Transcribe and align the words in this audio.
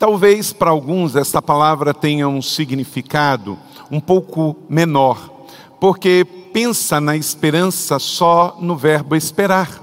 Talvez 0.00 0.50
para 0.50 0.70
alguns 0.70 1.14
esta 1.14 1.42
palavra 1.42 1.92
tenha 1.92 2.26
um 2.26 2.40
significado 2.40 3.58
um 3.90 4.00
pouco 4.00 4.56
menor, 4.66 5.44
porque 5.78 6.26
pensa 6.54 6.98
na 7.02 7.18
esperança 7.18 7.98
só 7.98 8.56
no 8.58 8.78
verbo 8.78 9.14
esperar. 9.14 9.78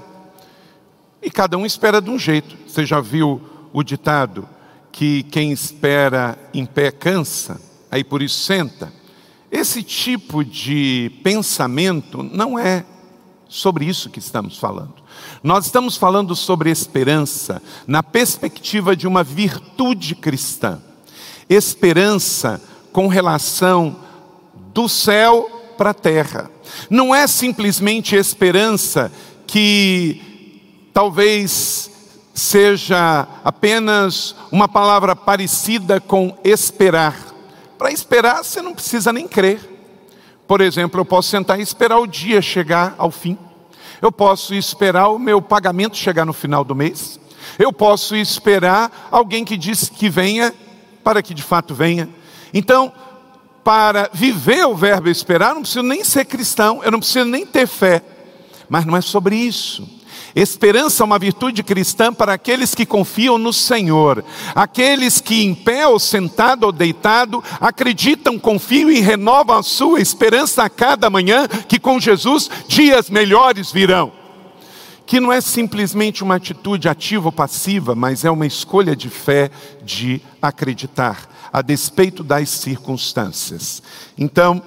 E 1.22 1.30
cada 1.30 1.56
um 1.56 1.64
espera 1.64 2.02
de 2.02 2.10
um 2.10 2.18
jeito. 2.18 2.56
Você 2.66 2.84
já 2.84 3.00
viu 3.00 3.40
o 3.72 3.80
ditado 3.84 4.48
que 4.90 5.22
quem 5.22 5.52
espera 5.52 6.36
em 6.52 6.66
pé 6.66 6.90
cansa, 6.90 7.60
aí 7.88 8.02
por 8.02 8.20
isso 8.20 8.40
senta? 8.40 8.92
Esse 9.52 9.84
tipo 9.84 10.44
de 10.44 11.12
pensamento 11.22 12.24
não 12.24 12.58
é 12.58 12.84
sobre 13.48 13.86
isso 13.86 14.10
que 14.10 14.18
estamos 14.18 14.58
falando. 14.58 14.94
Nós 15.42 15.66
estamos 15.66 15.96
falando 15.96 16.36
sobre 16.36 16.70
esperança 16.70 17.62
na 17.86 18.02
perspectiva 18.02 18.94
de 18.94 19.06
uma 19.06 19.24
virtude 19.24 20.14
cristã. 20.14 20.80
Esperança 21.48 22.60
com 22.92 23.08
relação 23.08 23.96
do 24.74 24.88
céu 24.88 25.74
para 25.78 25.90
a 25.90 25.94
terra. 25.94 26.50
Não 26.90 27.14
é 27.14 27.26
simplesmente 27.26 28.14
esperança 28.14 29.10
que 29.46 30.90
talvez 30.92 31.90
seja 32.34 33.26
apenas 33.44 34.36
uma 34.52 34.68
palavra 34.68 35.16
parecida 35.16 36.00
com 36.00 36.36
esperar. 36.44 37.16
Para 37.78 37.90
esperar, 37.90 38.44
você 38.44 38.60
não 38.60 38.74
precisa 38.74 39.12
nem 39.12 39.26
crer. 39.26 39.77
Por 40.48 40.62
exemplo, 40.62 40.98
eu 40.98 41.04
posso 41.04 41.28
sentar 41.28 41.60
e 41.60 41.62
esperar 41.62 41.98
o 41.98 42.06
dia 42.06 42.40
chegar 42.40 42.94
ao 42.96 43.10
fim. 43.10 43.36
Eu 44.00 44.10
posso 44.10 44.54
esperar 44.54 45.08
o 45.08 45.18
meu 45.18 45.42
pagamento 45.42 45.94
chegar 45.94 46.24
no 46.24 46.32
final 46.32 46.64
do 46.64 46.74
mês. 46.74 47.20
Eu 47.58 47.70
posso 47.70 48.16
esperar 48.16 49.08
alguém 49.10 49.44
que 49.44 49.58
diz 49.58 49.90
que 49.90 50.08
venha, 50.08 50.54
para 51.04 51.22
que 51.22 51.34
de 51.34 51.42
fato 51.42 51.74
venha. 51.74 52.08
Então, 52.54 52.90
para 53.62 54.08
viver 54.10 54.66
o 54.66 54.74
verbo 54.74 55.10
esperar, 55.10 55.54
não 55.54 55.60
preciso 55.60 55.82
nem 55.82 56.02
ser 56.02 56.24
cristão, 56.24 56.82
eu 56.82 56.90
não 56.90 56.98
preciso 56.98 57.26
nem 57.26 57.44
ter 57.44 57.66
fé. 57.66 58.02
Mas 58.70 58.86
não 58.86 58.96
é 58.96 59.02
sobre 59.02 59.36
isso. 59.36 59.86
Esperança 60.40 61.02
é 61.02 61.04
uma 61.04 61.18
virtude 61.18 61.64
cristã 61.64 62.14
para 62.14 62.32
aqueles 62.32 62.72
que 62.72 62.86
confiam 62.86 63.36
no 63.38 63.52
Senhor, 63.52 64.24
aqueles 64.54 65.20
que 65.20 65.42
em 65.42 65.52
pé 65.52 65.84
ou 65.88 65.98
sentado 65.98 66.62
ou 66.62 66.70
deitado 66.70 67.42
acreditam, 67.60 68.38
confiam 68.38 68.88
e 68.88 69.00
renovam 69.00 69.58
a 69.58 69.64
sua 69.64 70.00
esperança 70.00 70.62
a 70.62 70.70
cada 70.70 71.10
manhã, 71.10 71.48
que 71.48 71.80
com 71.80 71.98
Jesus 71.98 72.48
dias 72.68 73.10
melhores 73.10 73.72
virão. 73.72 74.12
Que 75.04 75.18
não 75.18 75.32
é 75.32 75.40
simplesmente 75.40 76.22
uma 76.22 76.36
atitude 76.36 76.88
ativa 76.88 77.26
ou 77.26 77.32
passiva, 77.32 77.96
mas 77.96 78.24
é 78.24 78.30
uma 78.30 78.46
escolha 78.46 78.94
de 78.94 79.10
fé 79.10 79.50
de 79.82 80.22
acreditar 80.40 81.28
a 81.52 81.60
despeito 81.62 82.22
das 82.22 82.48
circunstâncias. 82.48 83.82
Então, 84.16 84.62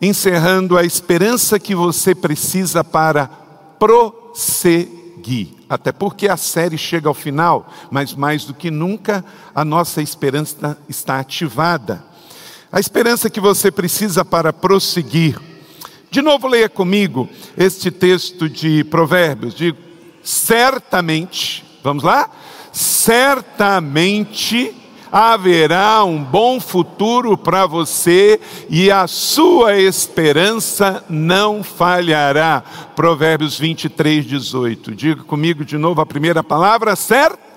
encerrando 0.00 0.78
a 0.78 0.84
esperança 0.84 1.58
que 1.58 1.74
você 1.74 2.14
precisa 2.14 2.82
para 2.82 3.43
prosseguir. 3.78 5.48
Até 5.68 5.92
porque 5.92 6.28
a 6.28 6.36
série 6.36 6.78
chega 6.78 7.08
ao 7.08 7.14
final, 7.14 7.68
mas 7.90 8.14
mais 8.14 8.44
do 8.44 8.54
que 8.54 8.70
nunca 8.70 9.24
a 9.54 9.64
nossa 9.64 10.02
esperança 10.02 10.78
está 10.88 11.18
ativada. 11.18 12.04
A 12.70 12.78
esperança 12.80 13.30
que 13.30 13.40
você 13.40 13.70
precisa 13.70 14.24
para 14.24 14.52
prosseguir. 14.52 15.40
De 16.10 16.22
novo, 16.22 16.46
leia 16.46 16.68
comigo 16.68 17.28
este 17.56 17.90
texto 17.90 18.48
de 18.48 18.84
Provérbios. 18.84 19.54
Digo, 19.54 19.78
certamente, 20.22 21.64
vamos 21.82 22.04
lá? 22.04 22.30
Certamente 22.72 24.83
haverá 25.10 26.04
um 26.04 26.22
bom 26.22 26.60
futuro 26.60 27.36
para 27.36 27.66
você 27.66 28.40
e 28.68 28.90
a 28.90 29.06
sua 29.06 29.76
esperança 29.78 31.04
não 31.08 31.62
falhará. 31.62 32.62
Provérbios 32.96 33.58
23, 33.58 34.24
18. 34.24 34.94
Diga 34.94 35.22
comigo 35.24 35.64
de 35.64 35.78
novo 35.78 36.00
a 36.00 36.06
primeira 36.06 36.42
palavra, 36.42 36.96
certo? 36.96 37.53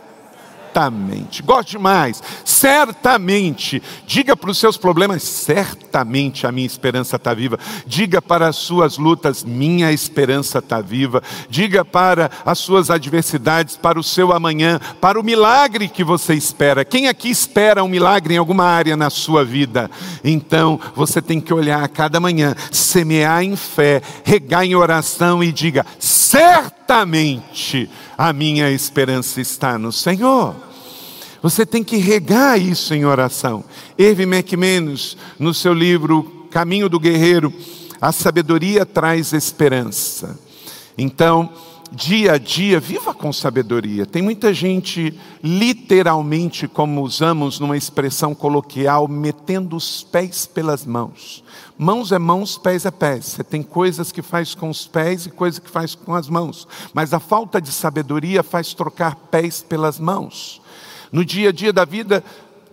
Certamente. 0.78 1.42
Gosto 1.42 1.72
demais. 1.72 2.22
Certamente. 2.46 3.82
Diga 4.06 4.38
para 4.38 4.52
os 4.52 4.60
seus 4.60 4.78
problemas, 4.78 5.24
certamente 5.24 6.46
a 6.46 6.52
minha 6.52 6.68
esperança 6.68 7.16
está 7.16 7.34
viva. 7.34 7.58
Diga 7.86 8.22
para 8.22 8.48
as 8.48 8.58
suas 8.58 8.98
lutas, 8.98 9.44
minha 9.44 9.92
esperança 9.92 10.60
está 10.60 10.80
viva. 10.80 11.24
Diga 11.50 11.84
para 11.84 12.30
as 12.46 12.60
suas 12.60 12.92
adversidades, 12.92 13.76
para 13.76 14.00
o 14.00 14.04
seu 14.04 14.32
amanhã, 14.32 14.80
para 15.02 15.20
o 15.20 15.24
milagre 15.24 15.88
que 15.88 16.04
você 16.04 16.36
espera. 16.36 16.86
Quem 16.86 17.08
aqui 17.08 17.30
espera 17.30 17.84
um 17.84 17.88
milagre 17.88 18.36
em 18.36 18.38
alguma 18.38 18.66
área 18.66 18.96
na 18.96 19.10
sua 19.10 19.44
vida? 19.44 19.90
Então, 20.24 20.80
você 20.96 21.22
tem 21.22 21.42
que 21.42 21.54
olhar 21.54 21.84
a 21.84 21.88
cada 21.88 22.20
manhã, 22.20 22.56
semear 22.72 23.42
em 23.42 23.56
fé, 23.56 24.02
regar 24.24 24.64
em 24.64 24.76
oração 24.76 25.44
e 25.44 25.52
diga: 25.52 25.86
certamente 26.00 27.90
a 28.18 28.32
minha 28.32 28.70
esperança 28.70 29.42
está 29.42 29.78
no 29.78 29.92
Senhor. 29.92 30.67
Você 31.48 31.66
tem 31.66 31.82
que 31.82 31.96
regar 31.96 32.60
isso 32.60 32.94
em 32.94 33.06
oração. 33.06 33.64
Irving 33.98 34.24
McManus, 34.24 35.16
no 35.40 35.54
seu 35.54 35.74
livro 35.74 36.46
Caminho 36.52 36.90
do 36.90 37.00
Guerreiro, 37.00 37.54
a 38.02 38.12
sabedoria 38.12 38.86
traz 38.86 39.32
esperança. 39.32 40.38
Então, 40.98 41.50
dia 41.90 42.34
a 42.34 42.38
dia, 42.38 42.82
viva 42.82 43.14
com 43.14 43.32
sabedoria. 43.32 44.06
Tem 44.06 44.22
muita 44.22 44.54
gente, 44.54 45.18
literalmente, 45.42 46.68
como 46.68 47.02
usamos 47.02 47.62
numa 47.62 47.78
expressão 47.78 48.36
coloquial, 48.36 49.08
metendo 49.08 49.78
os 49.78 50.04
pés 50.04 50.46
pelas 50.46 50.86
mãos. 50.86 51.46
Mãos 51.78 52.12
é 52.12 52.20
mãos, 52.20 52.58
pés 52.58 52.86
é 52.86 52.92
pés. 52.92 53.24
Você 53.24 53.44
tem 53.46 53.64
coisas 53.64 54.12
que 54.12 54.22
faz 54.22 54.54
com 54.54 54.70
os 54.70 54.86
pés 54.86 55.26
e 55.26 55.30
coisas 55.30 55.60
que 55.60 55.70
faz 55.70 55.96
com 55.96 56.14
as 56.14 56.28
mãos. 56.28 56.68
Mas 56.94 57.14
a 57.14 57.22
falta 57.22 57.62
de 57.62 57.72
sabedoria 57.72 58.44
faz 58.44 58.74
trocar 58.74 59.16
pés 59.16 59.64
pelas 59.64 59.98
mãos. 59.98 60.62
No 61.12 61.24
dia 61.24 61.50
a 61.50 61.52
dia 61.52 61.72
da 61.74 61.86
vida, 61.86 62.24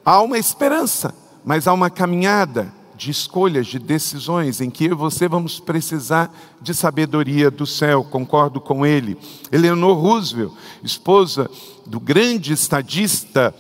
há 0.05 0.21
uma 0.21 0.39
esperança, 0.39 1.15
mas 1.45 1.67
há 1.67 1.73
uma 1.73 1.91
caminhada 1.91 2.73
de 2.97 3.11
escolhas, 3.11 3.67
de 3.67 3.79
decisões, 3.79 4.61
em 4.61 4.71
que 4.71 4.85
eu 4.85 4.93
e 4.93 4.95
você 4.95 5.29
vamos 5.29 5.59
precisar 5.59 6.33
de 6.61 6.73
sabedoria 6.73 7.51
do 7.51 7.67
céu, 7.67 8.05
concordo 8.05 8.61
com 8.61 8.87
ele. 8.87 9.17
Eleanor 9.51 9.99
Roosevelt, 9.99 10.53
esposa 10.83 11.51
do 11.85 11.99
grande 11.99 12.53
estadista 12.53 13.55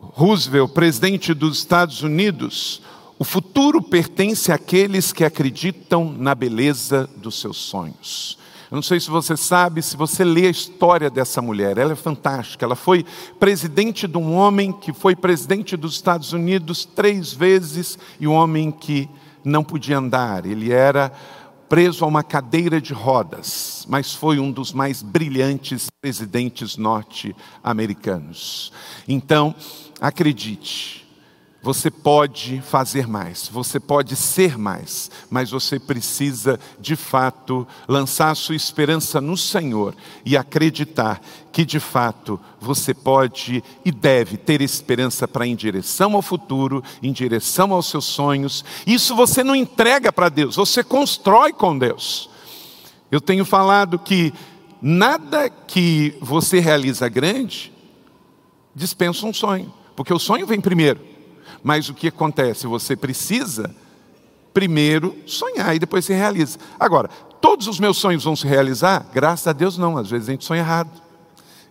Roosevelt, 0.00 0.72
presidente 0.72 1.34
dos 1.34 1.58
Estados 1.58 2.02
Unidos, 2.02 2.80
o 3.18 3.24
futuro 3.24 3.82
pertence 3.82 4.52
àqueles 4.52 5.12
que 5.12 5.24
acreditam 5.24 6.12
na 6.12 6.34
beleza 6.34 7.10
dos 7.16 7.40
seus 7.40 7.56
sonhos. 7.56 8.38
Eu 8.70 8.74
não 8.74 8.82
sei 8.82 9.00
se 9.00 9.08
você 9.08 9.34
sabe, 9.34 9.80
se 9.80 9.96
você 9.96 10.22
lê 10.22 10.46
a 10.46 10.50
história 10.50 11.08
dessa 11.08 11.40
mulher, 11.40 11.78
ela 11.78 11.92
é 11.92 11.96
fantástica. 11.96 12.66
Ela 12.66 12.76
foi 12.76 13.04
presidente 13.40 14.06
de 14.06 14.18
um 14.18 14.34
homem 14.34 14.72
que 14.72 14.92
foi 14.92 15.16
presidente 15.16 15.74
dos 15.74 15.94
Estados 15.94 16.34
Unidos 16.34 16.84
três 16.84 17.32
vezes 17.32 17.98
e 18.20 18.28
um 18.28 18.34
homem 18.34 18.70
que 18.70 19.08
não 19.42 19.64
podia 19.64 19.96
andar. 19.96 20.44
Ele 20.44 20.70
era 20.70 21.10
preso 21.66 22.04
a 22.04 22.08
uma 22.08 22.22
cadeira 22.22 22.78
de 22.78 22.92
rodas, 22.92 23.86
mas 23.88 24.14
foi 24.14 24.38
um 24.38 24.52
dos 24.52 24.70
mais 24.72 25.02
brilhantes 25.02 25.88
presidentes 26.02 26.76
norte-americanos. 26.76 28.70
Então, 29.06 29.54
acredite, 29.98 31.07
você 31.60 31.90
pode 31.90 32.60
fazer 32.60 33.08
mais, 33.08 33.48
você 33.48 33.80
pode 33.80 34.14
ser 34.14 34.56
mais, 34.56 35.10
mas 35.28 35.50
você 35.50 35.78
precisa, 35.78 36.58
de 36.78 36.94
fato, 36.94 37.66
lançar 37.88 38.34
sua 38.36 38.54
esperança 38.54 39.20
no 39.20 39.36
Senhor 39.36 39.94
e 40.24 40.36
acreditar 40.36 41.20
que, 41.50 41.64
de 41.64 41.80
fato, 41.80 42.38
você 42.60 42.94
pode 42.94 43.62
e 43.84 43.90
deve 43.90 44.36
ter 44.36 44.60
esperança 44.60 45.26
para 45.26 45.46
ir 45.46 45.50
em 45.50 45.56
direção 45.56 46.14
ao 46.14 46.22
futuro, 46.22 46.82
em 47.02 47.12
direção 47.12 47.72
aos 47.72 47.90
seus 47.90 48.04
sonhos. 48.04 48.64
Isso 48.86 49.16
você 49.16 49.42
não 49.42 49.56
entrega 49.56 50.12
para 50.12 50.28
Deus, 50.28 50.54
você 50.54 50.84
constrói 50.84 51.52
com 51.52 51.76
Deus. 51.76 52.30
Eu 53.10 53.20
tenho 53.20 53.44
falado 53.44 53.98
que 53.98 54.32
nada 54.80 55.50
que 55.50 56.16
você 56.20 56.60
realiza 56.60 57.08
grande 57.08 57.72
dispensa 58.72 59.26
um 59.26 59.34
sonho, 59.34 59.74
porque 59.96 60.14
o 60.14 60.20
sonho 60.20 60.46
vem 60.46 60.60
primeiro. 60.60 61.07
Mas 61.62 61.88
o 61.88 61.94
que 61.94 62.08
acontece? 62.08 62.66
Você 62.66 62.96
precisa 62.96 63.74
primeiro 64.52 65.16
sonhar 65.26 65.74
e 65.74 65.78
depois 65.78 66.04
se 66.04 66.12
realiza. 66.12 66.58
Agora, 66.78 67.08
todos 67.40 67.68
os 67.68 67.78
meus 67.78 67.96
sonhos 67.96 68.24
vão 68.24 68.34
se 68.34 68.46
realizar? 68.46 69.06
Graças 69.12 69.46
a 69.46 69.52
Deus 69.52 69.78
não, 69.78 69.96
às 69.96 70.10
vezes 70.10 70.28
a 70.28 70.32
gente 70.32 70.44
sonha 70.44 70.60
errado. 70.60 70.90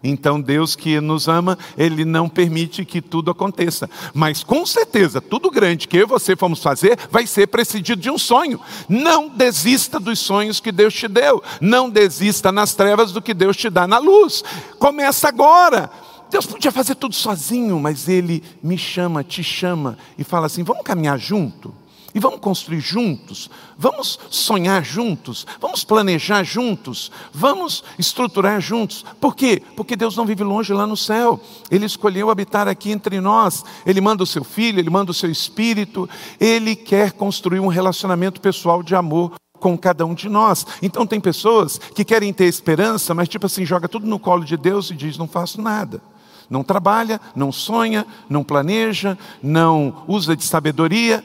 Então 0.03 0.39
Deus 0.39 0.75
que 0.75 1.01
nos 1.01 1.27
ama, 1.27 1.57
Ele 1.77 2.05
não 2.05 2.29
permite 2.29 2.85
que 2.85 3.01
tudo 3.01 3.31
aconteça. 3.31 3.89
Mas 4.13 4.43
com 4.43 4.65
certeza, 4.65 5.19
tudo 5.19 5.49
grande 5.49 5.87
que 5.87 5.97
eu 5.97 6.03
e 6.03 6.05
você 6.05 6.35
vamos 6.35 6.61
fazer 6.61 6.97
vai 7.11 7.25
ser 7.25 7.47
precedido 7.47 8.01
de 8.01 8.09
um 8.09 8.17
sonho. 8.17 8.59
Não 8.87 9.27
desista 9.27 9.99
dos 9.99 10.19
sonhos 10.19 10.59
que 10.59 10.71
Deus 10.71 10.93
te 10.93 11.07
deu. 11.07 11.41
Não 11.59 11.89
desista 11.89 12.51
nas 12.51 12.75
trevas 12.75 13.11
do 13.11 13.21
que 13.21 13.33
Deus 13.33 13.57
te 13.57 13.69
dá 13.69 13.87
na 13.87 13.97
luz. 13.97 14.43
Começa 14.77 15.27
agora 15.27 15.89
Deus 16.29 16.45
podia 16.45 16.71
fazer 16.71 16.95
tudo 16.95 17.15
sozinho, 17.15 17.79
mas 17.79 18.07
Ele 18.07 18.43
me 18.61 18.77
chama, 18.77 19.23
te 19.23 19.43
chama 19.43 19.97
e 20.17 20.23
fala 20.23 20.47
assim: 20.47 20.63
vamos 20.63 20.83
caminhar 20.83 21.17
junto? 21.17 21.73
E 22.15 22.19
vamos 22.19 22.39
construir 22.39 22.79
juntos, 22.79 23.47
vamos 23.77 24.19
sonhar 24.31 24.83
juntos, 24.83 25.45
vamos 25.61 25.83
planejar 25.83 26.43
juntos, 26.43 27.11
vamos 27.31 27.83
estruturar 27.99 28.59
juntos. 28.59 29.05
Por 29.21 29.35
quê? 29.35 29.61
Porque 29.75 29.95
Deus 29.95 30.17
não 30.17 30.25
vive 30.25 30.43
longe 30.43 30.73
lá 30.73 30.87
no 30.87 30.97
céu. 30.97 31.39
Ele 31.69 31.85
escolheu 31.85 32.31
habitar 32.31 32.67
aqui 32.67 32.91
entre 32.91 33.21
nós. 33.21 33.63
Ele 33.85 34.01
manda 34.01 34.23
o 34.23 34.25
seu 34.25 34.43
filho, 34.43 34.79
ele 34.79 34.89
manda 34.89 35.11
o 35.11 35.13
seu 35.13 35.29
espírito. 35.29 36.09
Ele 36.39 36.75
quer 36.75 37.11
construir 37.11 37.59
um 37.59 37.67
relacionamento 37.67 38.41
pessoal 38.41 38.81
de 38.81 38.95
amor 38.95 39.33
com 39.59 39.77
cada 39.77 40.03
um 40.03 40.15
de 40.15 40.27
nós. 40.27 40.65
Então 40.81 41.05
tem 41.05 41.19
pessoas 41.19 41.77
que 41.77 42.03
querem 42.03 42.33
ter 42.33 42.45
esperança, 42.45 43.13
mas 43.13 43.29
tipo 43.29 43.45
assim, 43.45 43.63
joga 43.63 43.87
tudo 43.87 44.07
no 44.07 44.17
colo 44.17 44.43
de 44.43 44.57
Deus 44.57 44.89
e 44.89 44.95
diz: 44.95 45.19
"Não 45.19 45.27
faço 45.27 45.61
nada". 45.61 46.01
Não 46.49 46.63
trabalha, 46.63 47.19
não 47.35 47.51
sonha, 47.51 48.05
não 48.29 48.43
planeja, 48.43 49.17
não 49.41 50.03
usa 50.07 50.35
de 50.35 50.43
sabedoria, 50.43 51.23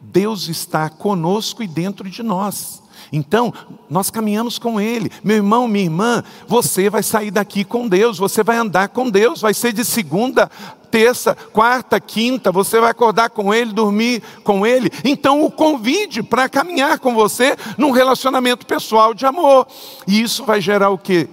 Deus 0.00 0.48
está 0.48 0.88
conosco 0.88 1.62
e 1.62 1.66
dentro 1.66 2.08
de 2.08 2.22
nós. 2.22 2.82
Então, 3.12 3.52
nós 3.88 4.10
caminhamos 4.10 4.58
com 4.58 4.80
Ele. 4.80 5.10
Meu 5.22 5.36
irmão, 5.36 5.68
minha 5.68 5.84
irmã, 5.84 6.24
você 6.46 6.90
vai 6.90 7.02
sair 7.02 7.30
daqui 7.30 7.64
com 7.64 7.86
Deus, 7.86 8.18
você 8.18 8.42
vai 8.42 8.56
andar 8.56 8.88
com 8.88 9.08
Deus, 9.08 9.40
vai 9.40 9.54
ser 9.54 9.72
de 9.72 9.84
segunda, 9.84 10.50
terça, 10.90 11.36
quarta, 11.52 12.00
quinta, 12.00 12.52
você 12.52 12.80
vai 12.80 12.90
acordar 12.90 13.30
com 13.30 13.52
Ele, 13.52 13.72
dormir 13.72 14.22
com 14.42 14.66
Ele. 14.66 14.90
Então, 15.04 15.44
o 15.44 15.50
convide 15.50 16.22
para 16.22 16.48
caminhar 16.48 16.98
com 16.98 17.14
você 17.14 17.56
num 17.78 17.90
relacionamento 17.90 18.66
pessoal 18.66 19.14
de 19.14 19.26
amor. 19.26 19.66
E 20.06 20.20
isso 20.20 20.44
vai 20.44 20.60
gerar 20.60 20.90
o 20.90 20.98
quê? 20.98 21.28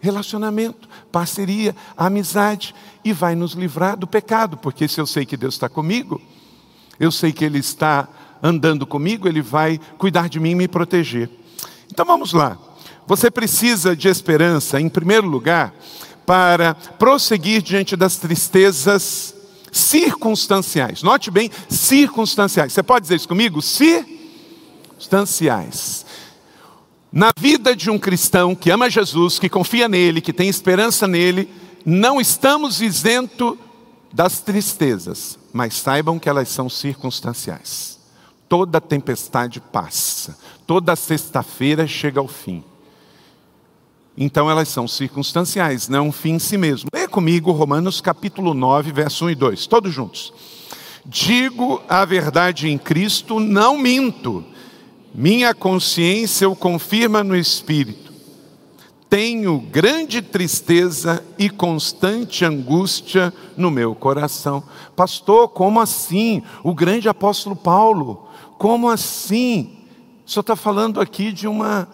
Relacionamento, 0.00 0.88
parceria, 1.14 1.74
amizade, 1.96 2.74
e 3.04 3.12
vai 3.12 3.36
nos 3.36 3.52
livrar 3.52 3.96
do 3.96 4.04
pecado, 4.04 4.56
porque 4.56 4.88
se 4.88 5.00
eu 5.00 5.06
sei 5.06 5.24
que 5.24 5.36
Deus 5.36 5.54
está 5.54 5.68
comigo, 5.68 6.20
eu 6.98 7.12
sei 7.12 7.32
que 7.32 7.44
Ele 7.44 7.60
está 7.60 8.08
andando 8.42 8.84
comigo, 8.84 9.28
Ele 9.28 9.40
vai 9.40 9.78
cuidar 9.96 10.28
de 10.28 10.40
mim 10.40 10.50
e 10.50 10.56
me 10.56 10.66
proteger. 10.66 11.30
Então 11.88 12.04
vamos 12.04 12.32
lá. 12.32 12.58
Você 13.06 13.30
precisa 13.30 13.94
de 13.94 14.08
esperança, 14.08 14.80
em 14.80 14.88
primeiro 14.88 15.28
lugar, 15.28 15.72
para 16.26 16.74
prosseguir 16.74 17.62
diante 17.62 17.94
das 17.94 18.16
tristezas 18.16 19.36
circunstanciais. 19.70 21.04
Note 21.04 21.30
bem, 21.30 21.48
circunstanciais. 21.68 22.72
Você 22.72 22.82
pode 22.82 23.02
dizer 23.02 23.14
isso 23.14 23.28
comigo? 23.28 23.62
Circunstanciais. 23.62 26.03
Na 27.14 27.32
vida 27.38 27.76
de 27.76 27.88
um 27.92 27.96
cristão 27.96 28.56
que 28.56 28.72
ama 28.72 28.90
Jesus, 28.90 29.38
que 29.38 29.48
confia 29.48 29.86
nele, 29.86 30.20
que 30.20 30.32
tem 30.32 30.48
esperança 30.48 31.06
nele, 31.06 31.48
não 31.86 32.20
estamos 32.20 32.82
isentos 32.82 33.56
das 34.12 34.40
tristezas, 34.40 35.38
mas 35.52 35.74
saibam 35.74 36.18
que 36.18 36.28
elas 36.28 36.48
são 36.48 36.68
circunstanciais. 36.68 38.00
Toda 38.48 38.80
tempestade 38.80 39.60
passa, 39.60 40.36
toda 40.66 40.96
sexta-feira 40.96 41.86
chega 41.86 42.18
ao 42.18 42.26
fim. 42.26 42.64
Então 44.18 44.50
elas 44.50 44.68
são 44.68 44.88
circunstanciais, 44.88 45.88
não 45.88 46.08
um 46.08 46.12
fim 46.12 46.32
em 46.32 46.38
si 46.40 46.58
mesmo. 46.58 46.90
Leia 46.92 47.08
comigo 47.08 47.52
Romanos 47.52 48.00
capítulo 48.00 48.54
9, 48.54 48.90
verso 48.90 49.26
1 49.26 49.30
e 49.30 49.34
2, 49.36 49.66
todos 49.68 49.94
juntos. 49.94 50.32
Digo 51.06 51.80
a 51.88 52.04
verdade 52.04 52.68
em 52.68 52.76
Cristo, 52.76 53.38
não 53.38 53.78
minto. 53.78 54.44
Minha 55.14 55.54
consciência 55.54 56.48
o 56.48 56.56
confirma 56.56 57.22
no 57.22 57.36
Espírito 57.36 58.04
tenho 59.14 59.60
grande 59.60 60.20
tristeza 60.20 61.24
e 61.38 61.48
constante 61.48 62.44
angústia 62.44 63.32
no 63.56 63.70
meu 63.70 63.94
coração. 63.94 64.60
Pastor, 64.96 65.50
como 65.50 65.78
assim? 65.78 66.42
O 66.64 66.74
grande 66.74 67.08
apóstolo 67.08 67.54
Paulo, 67.54 68.28
como 68.58 68.90
assim? 68.90 69.78
O 70.26 70.28
senhor 70.28 70.40
está 70.40 70.56
falando 70.56 71.00
aqui 71.00 71.30
de 71.30 71.46
uma, 71.46 71.88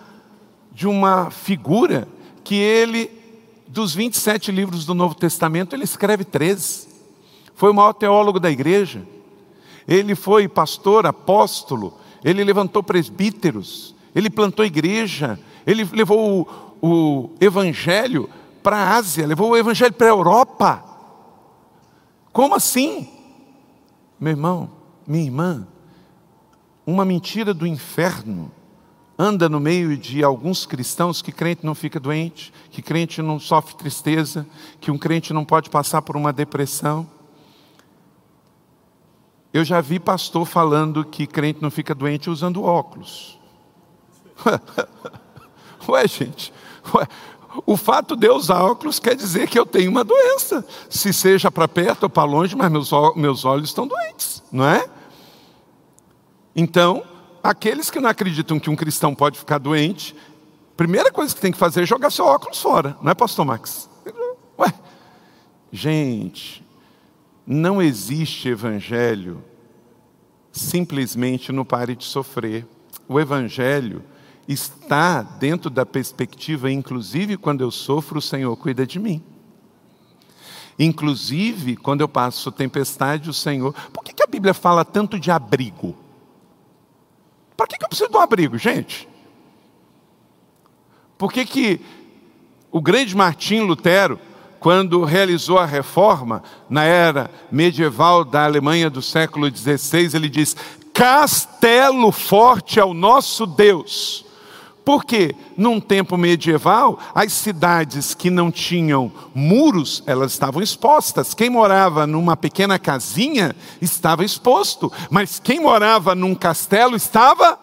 de 0.72 0.88
uma 0.88 1.30
figura 1.30 2.08
que 2.42 2.54
ele, 2.54 3.10
dos 3.68 3.94
27 3.94 4.50
livros 4.50 4.86
do 4.86 4.94
Novo 4.94 5.14
Testamento, 5.14 5.76
ele 5.76 5.84
escreve 5.84 6.24
13. 6.24 6.88
Foi 7.54 7.70
o 7.70 7.74
maior 7.74 7.92
teólogo 7.92 8.40
da 8.40 8.50
igreja. 8.50 9.06
Ele 9.86 10.14
foi 10.14 10.48
pastor, 10.48 11.04
apóstolo, 11.04 11.99
ele 12.24 12.44
levantou 12.44 12.82
presbíteros, 12.82 13.94
ele 14.14 14.30
plantou 14.30 14.64
igreja, 14.64 15.38
ele 15.66 15.84
levou 15.92 16.76
o 16.82 17.30
evangelho 17.40 18.28
para 18.62 18.76
a 18.76 18.96
Ásia, 18.96 19.26
levou 19.26 19.50
o 19.50 19.56
evangelho 19.56 19.92
para 19.92 20.06
a 20.06 20.10
Europa. 20.10 20.84
Como 22.32 22.54
assim? 22.54 23.08
Meu 24.18 24.32
irmão, 24.32 24.70
minha 25.06 25.24
irmã, 25.24 25.66
uma 26.86 27.04
mentira 27.04 27.54
do 27.54 27.66
inferno 27.66 28.50
anda 29.18 29.50
no 29.50 29.60
meio 29.60 29.98
de 29.98 30.24
alguns 30.24 30.64
cristãos 30.64 31.20
que 31.20 31.30
crente 31.30 31.64
não 31.64 31.74
fica 31.74 32.00
doente, 32.00 32.52
que 32.70 32.80
crente 32.80 33.20
não 33.20 33.38
sofre 33.38 33.76
tristeza, 33.76 34.46
que 34.80 34.90
um 34.90 34.96
crente 34.96 35.34
não 35.34 35.44
pode 35.44 35.68
passar 35.68 36.00
por 36.00 36.16
uma 36.16 36.32
depressão. 36.32 37.06
Eu 39.52 39.64
já 39.64 39.80
vi 39.80 39.98
pastor 39.98 40.46
falando 40.46 41.04
que 41.04 41.26
crente 41.26 41.60
não 41.60 41.70
fica 41.70 41.94
doente 41.94 42.30
usando 42.30 42.62
óculos. 42.62 43.38
Ué, 45.88 46.06
gente, 46.06 46.52
o 47.66 47.76
fato 47.76 48.14
de 48.14 48.28
eu 48.28 48.36
usar 48.36 48.62
óculos 48.62 49.00
quer 49.00 49.16
dizer 49.16 49.48
que 49.48 49.58
eu 49.58 49.66
tenho 49.66 49.90
uma 49.90 50.04
doença, 50.04 50.64
se 50.88 51.12
seja 51.12 51.50
para 51.50 51.66
perto 51.66 52.04
ou 52.04 52.10
para 52.10 52.24
longe, 52.24 52.54
mas 52.54 52.70
meus, 52.70 52.90
meus 53.16 53.44
olhos 53.44 53.70
estão 53.70 53.86
doentes, 53.86 54.42
não 54.52 54.66
é? 54.66 54.88
Então, 56.54 57.02
aqueles 57.42 57.90
que 57.90 57.98
não 57.98 58.08
acreditam 58.08 58.60
que 58.60 58.70
um 58.70 58.76
cristão 58.76 59.14
pode 59.14 59.38
ficar 59.38 59.58
doente, 59.58 60.14
primeira 60.76 61.10
coisa 61.10 61.34
que 61.34 61.40
tem 61.40 61.52
que 61.52 61.58
fazer 61.58 61.82
é 61.82 61.86
jogar 61.86 62.10
seu 62.10 62.24
óculos 62.24 62.60
fora, 62.60 62.96
não 63.02 63.10
é, 63.10 63.14
Pastor 63.14 63.44
Max? 63.44 63.90
Ué, 64.58 64.72
gente, 65.72 66.64
não 67.46 67.80
existe 67.80 68.48
evangelho 68.48 69.42
simplesmente 70.52 71.52
no 71.52 71.64
pare 71.64 71.94
de 71.94 72.04
sofrer. 72.04 72.66
O 73.08 73.18
evangelho 73.18 74.04
está 74.46 75.22
dentro 75.22 75.70
da 75.70 75.86
perspectiva, 75.86 76.70
inclusive 76.70 77.36
quando 77.36 77.62
eu 77.62 77.70
sofro, 77.70 78.18
o 78.18 78.22
Senhor 78.22 78.56
cuida 78.56 78.86
de 78.86 78.98
mim. 78.98 79.22
Inclusive, 80.78 81.76
quando 81.76 82.00
eu 82.00 82.08
passo 82.08 82.50
tempestade, 82.50 83.28
o 83.28 83.34
Senhor. 83.34 83.74
Por 83.92 84.02
que, 84.02 84.14
que 84.14 84.22
a 84.22 84.26
Bíblia 84.26 84.54
fala 84.54 84.84
tanto 84.84 85.18
de 85.20 85.30
abrigo? 85.30 85.96
Para 87.56 87.66
que, 87.66 87.76
que 87.76 87.84
eu 87.84 87.88
preciso 87.88 88.10
de 88.10 88.16
um 88.16 88.20
abrigo, 88.20 88.56
gente? 88.56 89.06
Por 91.18 91.30
que, 91.30 91.44
que 91.44 91.80
o 92.72 92.80
grande 92.80 93.14
Martim 93.14 93.60
Lutero, 93.60 94.18
quando 94.60 95.02
realizou 95.02 95.58
a 95.58 95.66
reforma 95.66 96.42
na 96.68 96.84
era 96.84 97.30
medieval 97.50 98.24
da 98.24 98.44
Alemanha 98.44 98.88
do 98.88 99.02
século 99.02 99.50
XVI, 99.50 100.14
ele 100.14 100.28
diz: 100.28 100.54
Castelo 100.94 102.12
forte 102.12 102.78
ao 102.78 102.94
nosso 102.94 103.46
Deus 103.46 104.24
porque 104.84 105.36
num 105.56 105.78
tempo 105.78 106.16
medieval, 106.16 106.98
as 107.14 107.32
cidades 107.32 108.12
que 108.12 108.28
não 108.28 108.50
tinham 108.50 109.12
muros, 109.32 110.02
elas 110.04 110.32
estavam 110.32 110.60
expostas. 110.60 111.32
Quem 111.32 111.48
morava 111.48 112.08
numa 112.08 112.36
pequena 112.36 112.76
casinha 112.76 113.54
estava 113.80 114.24
exposto, 114.24 114.92
mas 115.08 115.38
quem 115.38 115.60
morava 115.60 116.14
num 116.14 116.34
castelo 116.34 116.96
estava 116.96 117.56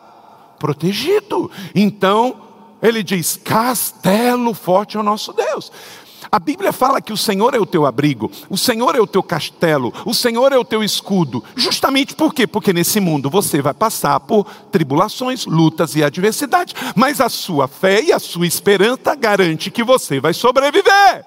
protegido. 0.58 1.52
Então, 1.76 2.36
ele 2.82 3.04
diz: 3.04 3.36
castelo 3.36 4.54
forte 4.54 4.96
é 4.96 5.00
o 5.00 5.04
nosso 5.04 5.34
Deus. 5.34 5.72
A 6.32 6.40
Bíblia 6.40 6.74
fala 6.74 7.02
que 7.02 7.14
o 7.14 7.18
Senhor 7.18 7.54
é 7.54 7.60
o 7.60 7.66
teu 7.66 7.86
abrigo, 7.86 8.30
o 8.50 8.58
Senhor 8.58 8.96
é 8.96 9.00
o 9.00 9.08
teu 9.08 9.24
castelo, 9.24 9.94
o 10.06 10.14
Senhor 10.14 10.52
é 10.52 10.58
o 10.58 10.66
teu 10.66 10.84
escudo. 10.84 11.44
Justamente 11.56 12.16
por 12.16 12.34
quê? 12.34 12.46
Porque 12.46 12.74
nesse 12.74 13.00
mundo 13.00 13.30
você 13.30 13.62
vai 13.62 13.74
passar 13.74 14.20
por 14.20 14.46
tribulações, 14.72 15.46
lutas 15.46 15.96
e 15.96 16.04
adversidades, 16.04 16.76
mas 16.96 17.22
a 17.22 17.30
sua 17.30 17.68
fé 17.68 18.02
e 18.02 18.12
a 18.12 18.20
sua 18.20 18.46
esperança 18.46 19.16
garante 19.16 19.72
que 19.72 19.84
você 19.84 20.20
vai 20.20 20.34
sobreviver. 20.34 21.26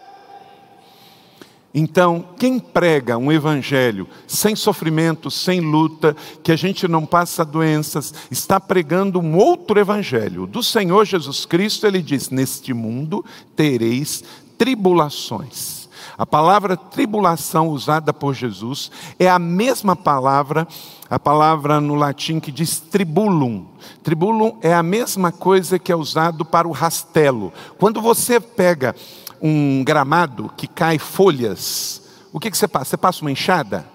Então, 1.72 2.24
quem 2.36 2.58
prega 2.58 3.16
um 3.16 3.30
evangelho 3.30 4.08
sem 4.26 4.56
sofrimento, 4.56 5.30
sem 5.30 5.60
luta, 5.60 6.16
que 6.42 6.50
a 6.50 6.56
gente 6.56 6.88
não 6.88 7.06
passa 7.06 7.44
doenças, 7.44 8.12
está 8.28 8.58
pregando 8.58 9.20
um 9.20 9.36
outro 9.36 9.78
evangelho. 9.78 10.48
Do 10.48 10.64
Senhor 10.64 11.04
Jesus 11.04 11.46
Cristo, 11.46 11.86
ele 11.86 12.02
diz: 12.02 12.28
Neste 12.28 12.74
mundo 12.74 13.24
tereis 13.54 14.24
tribulações. 14.60 15.88
A 16.18 16.26
palavra 16.26 16.76
tribulação 16.76 17.70
usada 17.70 18.12
por 18.12 18.34
Jesus 18.34 18.90
é 19.18 19.26
a 19.26 19.38
mesma 19.38 19.96
palavra, 19.96 20.68
a 21.08 21.18
palavra 21.18 21.80
no 21.80 21.94
latim 21.94 22.38
que 22.38 22.52
diz 22.52 22.78
tribulum. 22.78 23.64
Tribulum 24.02 24.58
é 24.60 24.74
a 24.74 24.82
mesma 24.82 25.32
coisa 25.32 25.78
que 25.78 25.90
é 25.90 25.96
usado 25.96 26.44
para 26.44 26.68
o 26.68 26.72
rastelo. 26.72 27.50
Quando 27.78 28.02
você 28.02 28.38
pega 28.38 28.94
um 29.40 29.82
gramado 29.82 30.52
que 30.58 30.66
cai 30.66 30.98
folhas, 30.98 32.02
o 32.30 32.38
que, 32.38 32.50
que 32.50 32.58
você 32.58 32.68
passa? 32.68 32.90
Você 32.90 32.96
passa 32.98 33.22
uma 33.22 33.32
enxada? 33.32 33.86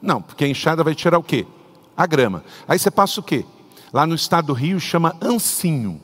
Não, 0.00 0.22
porque 0.22 0.44
a 0.44 0.48
enxada 0.48 0.84
vai 0.84 0.94
tirar 0.94 1.18
o 1.18 1.22
quê? 1.24 1.44
A 1.96 2.06
grama. 2.06 2.44
Aí 2.68 2.78
você 2.78 2.92
passa 2.92 3.18
o 3.18 3.24
quê? 3.24 3.44
Lá 3.92 4.06
no 4.06 4.14
estado 4.14 4.46
do 4.46 4.52
Rio 4.52 4.78
chama 4.78 5.16
ancinho. 5.20 6.00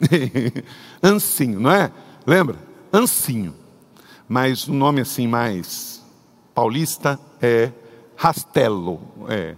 ancinho, 1.00 1.60
não 1.60 1.70
é? 1.70 1.92
Lembra? 2.26 2.73
Ancinho. 2.94 3.54
Mas 4.28 4.68
o 4.68 4.72
nome 4.72 5.00
assim 5.00 5.26
mais 5.26 6.00
paulista 6.54 7.18
é 7.42 7.72
rastelo. 8.16 9.00
É. 9.28 9.56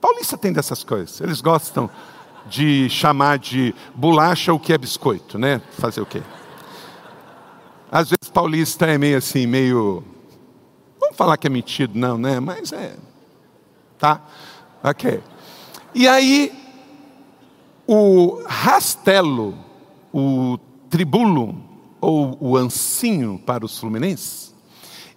Paulista 0.00 0.36
tem 0.36 0.52
dessas 0.52 0.82
coisas. 0.82 1.20
Eles 1.20 1.40
gostam 1.40 1.88
de 2.46 2.90
chamar 2.90 3.38
de 3.38 3.74
bolacha 3.94 4.52
o 4.52 4.58
que 4.58 4.72
é 4.72 4.78
biscoito, 4.78 5.38
né? 5.38 5.62
Fazer 5.78 6.00
o 6.00 6.06
quê? 6.06 6.20
Às 7.90 8.10
vezes 8.10 8.28
paulista 8.28 8.86
é 8.86 8.98
meio 8.98 9.16
assim, 9.16 9.46
meio. 9.46 10.02
Vamos 11.00 11.16
falar 11.16 11.36
que 11.36 11.46
é 11.46 11.50
metido, 11.50 11.96
não, 11.96 12.18
né? 12.18 12.40
Mas 12.40 12.72
é. 12.72 12.96
Tá? 13.98 14.20
Ok. 14.82 15.22
E 15.94 16.08
aí, 16.08 16.52
o 17.86 18.42
rastelo, 18.46 19.54
o 20.12 20.58
tribulo, 20.90 21.63
ou 22.04 22.36
o 22.38 22.56
ancinho 22.56 23.40
para 23.46 23.64
os 23.64 23.78
fluminenses, 23.78 24.54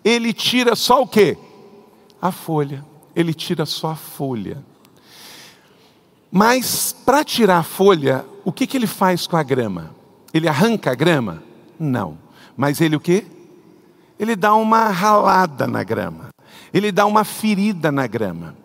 ele 0.04 0.32
tira 0.32 0.74
só 0.74 1.02
o 1.02 1.08
quê? 1.08 1.38
A 2.22 2.32
folha. 2.32 2.86
Ele 3.14 3.34
tira 3.34 3.66
só 3.66 3.90
a 3.90 3.96
folha. 3.96 4.64
Mas 6.32 6.96
para 7.06 7.26
tirar 7.26 7.58
a 7.58 7.64
folha, 7.64 8.26
o 8.46 8.52
que, 8.52 8.66
que 8.66 8.78
ele 8.78 8.88
faz 8.88 9.28
com 9.28 9.36
a 9.36 9.44
grama? 9.44 9.92
Ele 10.34 10.48
arranca 10.48 10.92
a 10.92 10.96
grama? 10.96 11.44
Não. 11.78 12.18
Mas 12.56 12.80
ele 12.80 12.96
o 12.96 13.00
quê? 13.02 13.26
Ele 14.18 14.36
dá 14.36 14.56
uma 14.56 14.88
ralada 14.88 15.68
na 15.68 15.84
grama. 15.84 16.30
Ele 16.74 16.92
dá 16.92 17.06
uma 17.06 17.24
ferida 17.26 17.92
na 17.92 18.08
grama. 18.08 18.56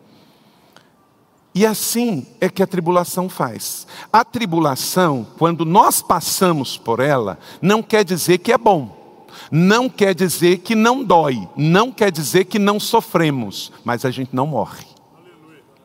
E 1.54 1.66
assim 1.66 2.26
é 2.40 2.49
que 2.49 2.62
a 2.62 2.66
tribulação 2.66 3.28
faz. 3.28 3.87
A 4.12 4.25
tribulação, 4.25 5.26
quando 5.38 5.64
nós 5.64 6.00
passamos 6.00 6.78
por 6.78 6.99
ela, 7.00 7.38
não 7.61 7.82
quer 7.82 8.04
dizer 8.04 8.38
que 8.38 8.52
é 8.52 8.59
bom. 8.59 9.00
Não 9.50 9.88
quer 9.88 10.14
dizer 10.14 10.59
que 10.59 10.75
não 10.75 11.02
dói, 11.02 11.49
não 11.56 11.90
quer 11.90 12.11
dizer 12.11 12.44
que 12.44 12.59
não 12.59 12.78
sofremos, 12.78 13.73
mas 13.85 14.04
a 14.04 14.11
gente 14.11 14.35
não 14.35 14.47
morre. 14.47 14.87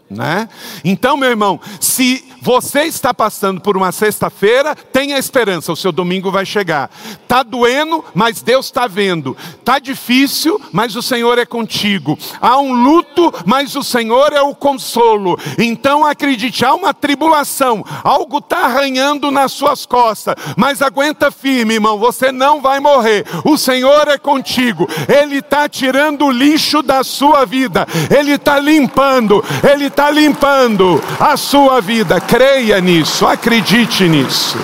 Né? 0.09 0.47
Então, 0.85 1.17
meu 1.17 1.29
irmão, 1.29 1.59
se 1.79 2.25
você 2.41 2.83
está 2.83 3.13
passando 3.13 3.61
por 3.61 3.75
uma 3.75 3.91
sexta-feira, 3.91 4.75
tenha 4.75 5.17
esperança, 5.17 5.71
o 5.71 5.75
seu 5.75 5.91
domingo 5.91 6.31
vai 6.31 6.45
chegar. 6.45 6.89
Tá 7.27 7.43
doendo, 7.43 8.03
mas 8.13 8.41
Deus 8.41 8.67
está 8.67 8.87
vendo. 8.87 9.35
Tá 9.63 9.79
difícil, 9.79 10.61
mas 10.71 10.95
o 10.95 11.01
Senhor 11.01 11.37
é 11.37 11.45
contigo. 11.45 12.17
Há 12.39 12.57
um 12.57 12.73
luto, 12.73 13.33
mas 13.45 13.75
o 13.75 13.83
Senhor 13.83 14.33
é 14.33 14.41
o 14.41 14.55
consolo. 14.55 15.37
Então 15.57 16.05
acredite, 16.05 16.65
há 16.65 16.73
uma 16.73 16.93
tribulação, 16.93 17.83
algo 18.03 18.37
está 18.37 18.65
arranhando 18.65 19.31
nas 19.31 19.51
suas 19.51 19.85
costas, 19.85 20.35
mas 20.55 20.81
aguenta 20.81 21.31
firme, 21.31 21.75
irmão. 21.75 21.97
Você 21.97 22.31
não 22.31 22.61
vai 22.61 22.79
morrer. 22.79 23.25
O 23.43 23.57
Senhor 23.57 24.07
é 24.07 24.17
contigo. 24.17 24.87
Ele 25.07 25.37
está 25.37 25.67
tirando 25.67 26.25
o 26.25 26.31
lixo 26.31 26.81
da 26.81 27.03
sua 27.03 27.45
vida. 27.45 27.87
Ele 28.15 28.33
está 28.33 28.59
limpando. 28.59 29.43
Ele 29.69 29.85
está 29.85 30.11
limpando 30.11 31.01
a 31.19 31.35
sua 31.35 31.81
vida 31.81 32.21
creia 32.27 32.81
nisso, 32.81 33.25
acredite 33.25 34.07
nisso. 34.07 34.57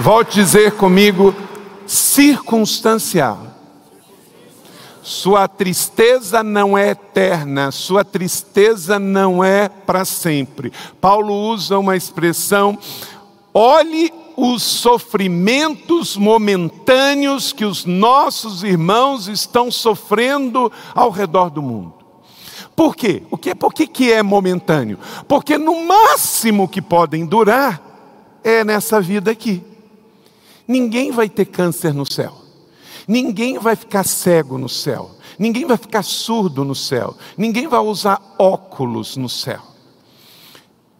Volte 0.00 0.34
dizer 0.34 0.72
comigo, 0.72 1.34
circunstancial. 1.86 3.38
Sua 5.02 5.48
tristeza 5.48 6.42
não 6.42 6.76
é 6.76 6.90
eterna, 6.90 7.70
sua 7.70 8.04
tristeza 8.04 8.98
não 8.98 9.42
é 9.42 9.68
para 9.68 10.04
sempre. 10.04 10.72
Paulo 11.00 11.32
usa 11.32 11.78
uma 11.78 11.96
expressão: 11.96 12.76
olhe 13.54 14.12
os 14.36 14.62
sofrimentos 14.62 16.16
momentâneos 16.16 17.52
que 17.52 17.64
os 17.64 17.84
nossos 17.84 18.62
irmãos 18.62 19.28
estão 19.28 19.70
sofrendo 19.70 20.70
ao 20.94 21.10
redor 21.10 21.48
do 21.48 21.62
mundo. 21.62 21.97
Por 22.78 22.94
quê? 22.94 23.24
O 23.28 23.36
que, 23.36 23.56
por 23.56 23.74
que, 23.74 23.88
que 23.88 24.12
é 24.12 24.22
momentâneo? 24.22 25.00
Porque 25.26 25.58
no 25.58 25.84
máximo 25.84 26.68
que 26.68 26.80
podem 26.80 27.26
durar 27.26 27.82
é 28.44 28.62
nessa 28.62 29.00
vida 29.00 29.32
aqui. 29.32 29.64
Ninguém 30.64 31.10
vai 31.10 31.28
ter 31.28 31.46
câncer 31.46 31.92
no 31.92 32.06
céu. 32.08 32.32
Ninguém 33.08 33.58
vai 33.58 33.74
ficar 33.74 34.04
cego 34.04 34.56
no 34.56 34.68
céu. 34.68 35.10
Ninguém 35.36 35.66
vai 35.66 35.76
ficar 35.76 36.04
surdo 36.04 36.64
no 36.64 36.72
céu. 36.72 37.16
Ninguém 37.36 37.66
vai 37.66 37.80
usar 37.80 38.22
óculos 38.38 39.16
no 39.16 39.28
céu. 39.28 39.62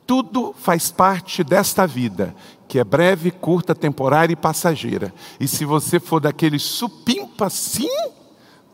Tudo 0.05 0.53
faz 0.59 0.91
parte 0.91 1.45
desta 1.45 1.87
vida, 1.87 2.35
que 2.67 2.81
é 2.81 2.83
breve, 2.83 3.31
curta, 3.31 3.73
temporária 3.73 4.33
e 4.33 4.37
passageira. 4.37 5.15
E 5.39 5.47
se 5.47 5.65
você 5.65 6.01
for 6.01 6.19
daquele 6.19 6.59
supimpa 6.59 7.47
assim, 7.47 8.11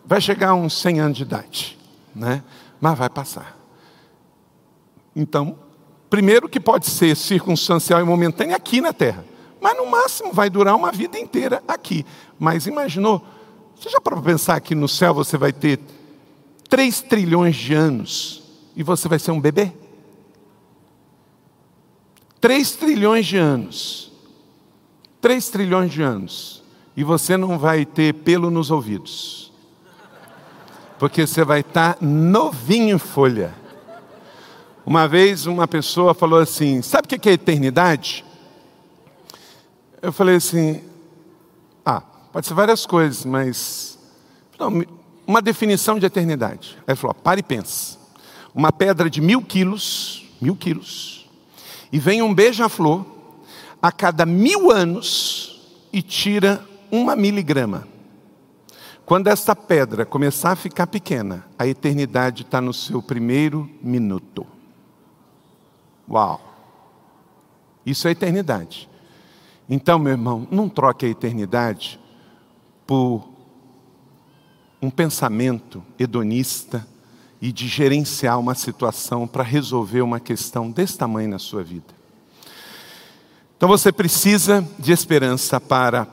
vai 0.07 0.23
chegar 0.23 0.49
a 0.49 0.55
uns 0.55 0.81
100 0.81 1.01
anos 1.01 1.17
de 1.19 1.23
idade. 1.25 1.79
Né? 2.15 2.43
Mas 2.81 2.99
vai 2.99 3.09
passar. 3.09 3.59
Então, 5.15 5.57
primeiro 6.11 6.49
que 6.49 6.61
pode 6.61 6.87
ser 6.87 7.17
circunstancial 7.17 8.01
e 8.01 8.05
momentâneo 8.05 8.55
aqui 8.55 8.81
na 8.81 8.93
terra, 8.93 9.25
mas 9.61 9.77
no 9.77 9.87
máximo 9.87 10.33
vai 10.33 10.51
durar 10.51 10.77
uma 10.77 10.93
vida 10.93 11.19
inteira 11.19 11.63
aqui. 11.67 12.05
Mas 12.39 12.67
imaginou? 12.67 13.25
Você 13.77 13.89
já 13.89 14.01
para 14.01 14.21
pensar 14.21 14.61
que 14.61 14.75
no 14.75 14.89
céu 14.89 15.15
você 15.15 15.37
vai 15.37 15.53
ter 15.53 15.81
3 16.69 17.03
trilhões 17.03 17.57
de 17.57 17.75
anos 17.75 18.43
e 18.77 18.83
você 18.83 19.09
vai 19.09 19.19
ser 19.19 19.31
um 19.31 19.41
bebê? 19.41 19.73
3 22.41 22.73
trilhões 22.73 23.27
de 23.27 23.39
anos. 23.39 24.13
3 25.21 25.49
trilhões 25.49 25.93
de 25.93 26.03
anos. 26.03 26.63
E 26.97 27.03
você 27.03 27.37
não 27.37 27.59
vai 27.59 27.87
ter 27.87 28.13
pelo 28.13 28.51
nos 28.51 28.71
ouvidos 28.71 29.54
porque 30.99 31.27
você 31.27 31.45
vai 31.45 31.61
estar 31.61 31.97
novinho 32.01 32.97
em 32.97 32.99
folha. 32.99 33.55
Uma 34.87 35.09
vez 35.09 35.47
uma 35.47 35.67
pessoa 35.67 36.15
falou 36.15 36.39
assim: 36.39 36.83
Sabe 36.83 37.07
o 37.07 37.19
que 37.19 37.29
é 37.29 37.33
eternidade? 37.33 38.25
Eu 40.01 40.13
falei 40.13 40.37
assim: 40.37 40.83
Ah, 41.85 42.03
pode 42.33 42.47
ser 42.47 42.55
várias 42.55 42.85
coisas, 42.85 43.25
mas. 43.25 43.99
Não, 44.59 44.85
uma 45.27 45.41
definição 45.41 45.99
de 45.99 46.07
eternidade. 46.07 46.77
Aí 46.87 46.93
ele 46.93 46.97
falou: 46.97 47.15
Pare 47.15 47.41
e 47.41 47.43
pense. 47.43 47.99
Uma 48.55 48.71
pedra 48.71 49.11
de 49.11 49.21
mil 49.21 49.43
quilos, 49.43 50.29
mil 50.41 50.55
quilos, 50.55 51.29
e 51.91 51.99
vem 51.99 52.23
um 52.23 52.33
beija-flor 52.33 53.05
a 53.83 53.91
cada 53.91 54.25
mil 54.25 54.71
anos 54.71 55.61
e 55.93 56.01
tira 56.03 56.65
uma 56.91 57.17
miligrama. 57.17 57.94
Quando 59.07 59.29
esta 59.29 59.55
pedra 59.55 60.07
começar 60.07 60.53
a 60.53 60.57
ficar 60.57 60.87
pequena, 60.87 61.45
a 61.59 61.67
eternidade 61.67 62.43
está 62.43 62.61
no 62.61 62.73
seu 62.73 63.03
primeiro 63.03 63.69
minuto. 63.83 64.47
Uau! 66.09 66.41
Isso 67.85 68.09
é 68.09 68.13
eternidade. 68.13 68.89
Então, 69.69 69.99
meu 69.99 70.13
irmão, 70.13 70.49
não 70.51 70.71
troque 70.71 71.05
a 71.05 71.09
eternidade 71.09 72.01
por 72.87 73.29
um 74.81 74.91
pensamento 74.91 75.83
hedonista 75.99 76.87
e 77.41 77.53
de 77.53 77.69
gerenciar 77.69 78.39
uma 78.39 78.55
situação 78.55 79.27
para 79.27 79.43
resolver 79.43 80.01
uma 80.01 80.19
questão 80.19 80.71
desse 80.71 80.97
tamanho 80.97 81.29
na 81.29 81.39
sua 81.39 81.63
vida. 81.63 81.95
Então 83.57 83.69
você 83.69 83.93
precisa 83.93 84.67
de 84.79 84.93
esperança 84.93 85.61
para 85.61 86.07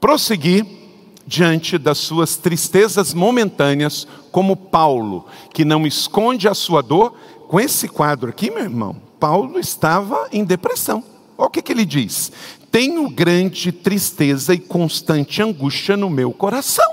prosseguir 0.00 0.81
diante 1.26 1.78
das 1.78 1.98
suas 1.98 2.36
tristezas 2.36 3.14
momentâneas, 3.14 4.06
como 4.30 4.56
Paulo, 4.56 5.26
que 5.52 5.64
não 5.64 5.86
esconde 5.86 6.48
a 6.48 6.54
sua 6.54 6.82
dor. 6.82 7.14
Com 7.48 7.60
esse 7.60 7.86
quadro 7.86 8.30
aqui, 8.30 8.50
meu 8.50 8.62
irmão, 8.62 8.96
Paulo 9.20 9.58
estava 9.58 10.28
em 10.32 10.44
depressão. 10.44 11.04
Olha 11.36 11.48
o 11.48 11.50
que, 11.50 11.62
que 11.62 11.72
ele 11.72 11.84
diz: 11.84 12.32
Tenho 12.70 13.08
grande 13.10 13.70
tristeza 13.70 14.54
e 14.54 14.58
constante 14.58 15.42
angústia 15.42 15.96
no 15.96 16.08
meu 16.08 16.32
coração. 16.32 16.90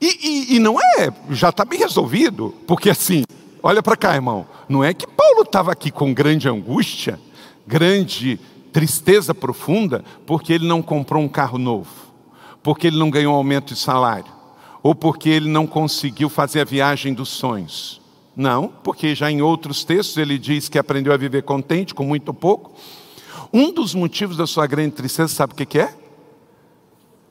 E, 0.00 0.52
e, 0.52 0.56
e 0.56 0.58
não 0.58 0.78
é, 0.78 1.10
já 1.30 1.48
está 1.48 1.64
bem 1.64 1.78
resolvido, 1.78 2.54
porque 2.66 2.90
assim, 2.90 3.24
olha 3.62 3.82
para 3.82 3.96
cá, 3.96 4.14
irmão, 4.14 4.46
não 4.68 4.84
é 4.84 4.92
que 4.92 5.06
Paulo 5.06 5.42
estava 5.42 5.72
aqui 5.72 5.90
com 5.90 6.12
grande 6.12 6.46
angústia, 6.46 7.18
grande 7.66 8.38
tristeza 8.70 9.34
profunda, 9.34 10.04
porque 10.26 10.52
ele 10.52 10.66
não 10.66 10.82
comprou 10.82 11.22
um 11.22 11.28
carro 11.28 11.56
novo 11.56 12.03
porque 12.64 12.86
ele 12.86 12.96
não 12.96 13.10
ganhou 13.10 13.34
aumento 13.34 13.74
de 13.74 13.78
salário, 13.78 14.32
ou 14.82 14.94
porque 14.94 15.28
ele 15.28 15.50
não 15.50 15.66
conseguiu 15.66 16.30
fazer 16.30 16.62
a 16.62 16.64
viagem 16.64 17.12
dos 17.12 17.28
sonhos. 17.28 18.00
Não, 18.34 18.68
porque 18.82 19.14
já 19.14 19.30
em 19.30 19.42
outros 19.42 19.84
textos 19.84 20.16
ele 20.16 20.38
diz 20.38 20.68
que 20.68 20.78
aprendeu 20.78 21.12
a 21.12 21.16
viver 21.18 21.42
contente 21.42 21.94
com 21.94 22.04
muito 22.04 22.32
pouco. 22.32 22.72
Um 23.52 23.70
dos 23.70 23.94
motivos 23.94 24.38
da 24.38 24.46
sua 24.46 24.66
grande 24.66 24.96
tristeza, 24.96 25.32
sabe 25.32 25.52
o 25.52 25.56
que, 25.56 25.78
é? 25.78 25.94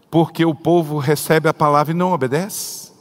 Porque 0.10 0.46
o 0.46 0.54
povo 0.54 1.00
recebe 1.00 1.50
a 1.50 1.54
palavra 1.54 1.92
e 1.92 1.98
não 1.98 2.14
obedece. 2.14 2.94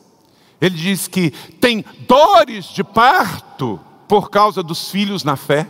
Ele 0.58 0.74
diz 0.74 1.06
que 1.06 1.32
tem 1.60 1.84
dores 2.08 2.64
de 2.66 2.82
parto 2.82 3.78
por 4.08 4.30
causa 4.30 4.62
dos 4.62 4.90
filhos 4.90 5.22
na 5.22 5.36
fé. 5.36 5.68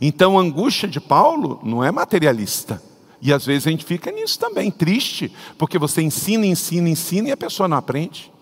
Então 0.00 0.38
a 0.38 0.42
angústia 0.42 0.88
de 0.88 1.00
Paulo 1.00 1.60
não 1.62 1.84
é 1.84 1.92
materialista. 1.92 2.82
E 3.20 3.32
às 3.32 3.46
vezes 3.46 3.66
a 3.66 3.70
gente 3.70 3.84
fica 3.84 4.10
nisso 4.10 4.38
também, 4.38 4.70
triste, 4.70 5.32
porque 5.56 5.78
você 5.78 6.02
ensina, 6.02 6.44
ensina, 6.44 6.88
ensina 6.88 7.28
e 7.28 7.32
a 7.32 7.36
pessoa 7.36 7.68
não 7.68 7.76
aprende. 7.76 8.32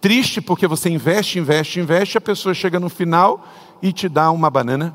Triste 0.00 0.40
porque 0.40 0.66
você 0.66 0.88
investe, 0.88 1.38
investe, 1.38 1.80
investe, 1.80 2.18
a 2.18 2.20
pessoa 2.20 2.54
chega 2.54 2.78
no 2.78 2.88
final 2.88 3.46
e 3.80 3.92
te 3.92 4.08
dá 4.08 4.30
uma 4.30 4.48
banana, 4.48 4.94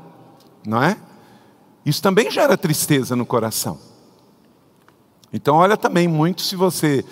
não 0.66 0.82
é? 0.82 0.96
Isso 1.84 2.02
também 2.02 2.30
gera 2.30 2.56
tristeza 2.56 3.14
no 3.14 3.26
coração. 3.26 3.78
Então, 5.32 5.56
olha 5.56 5.76
também 5.76 6.08
muito 6.08 6.42
se 6.42 6.56
você 6.56 7.04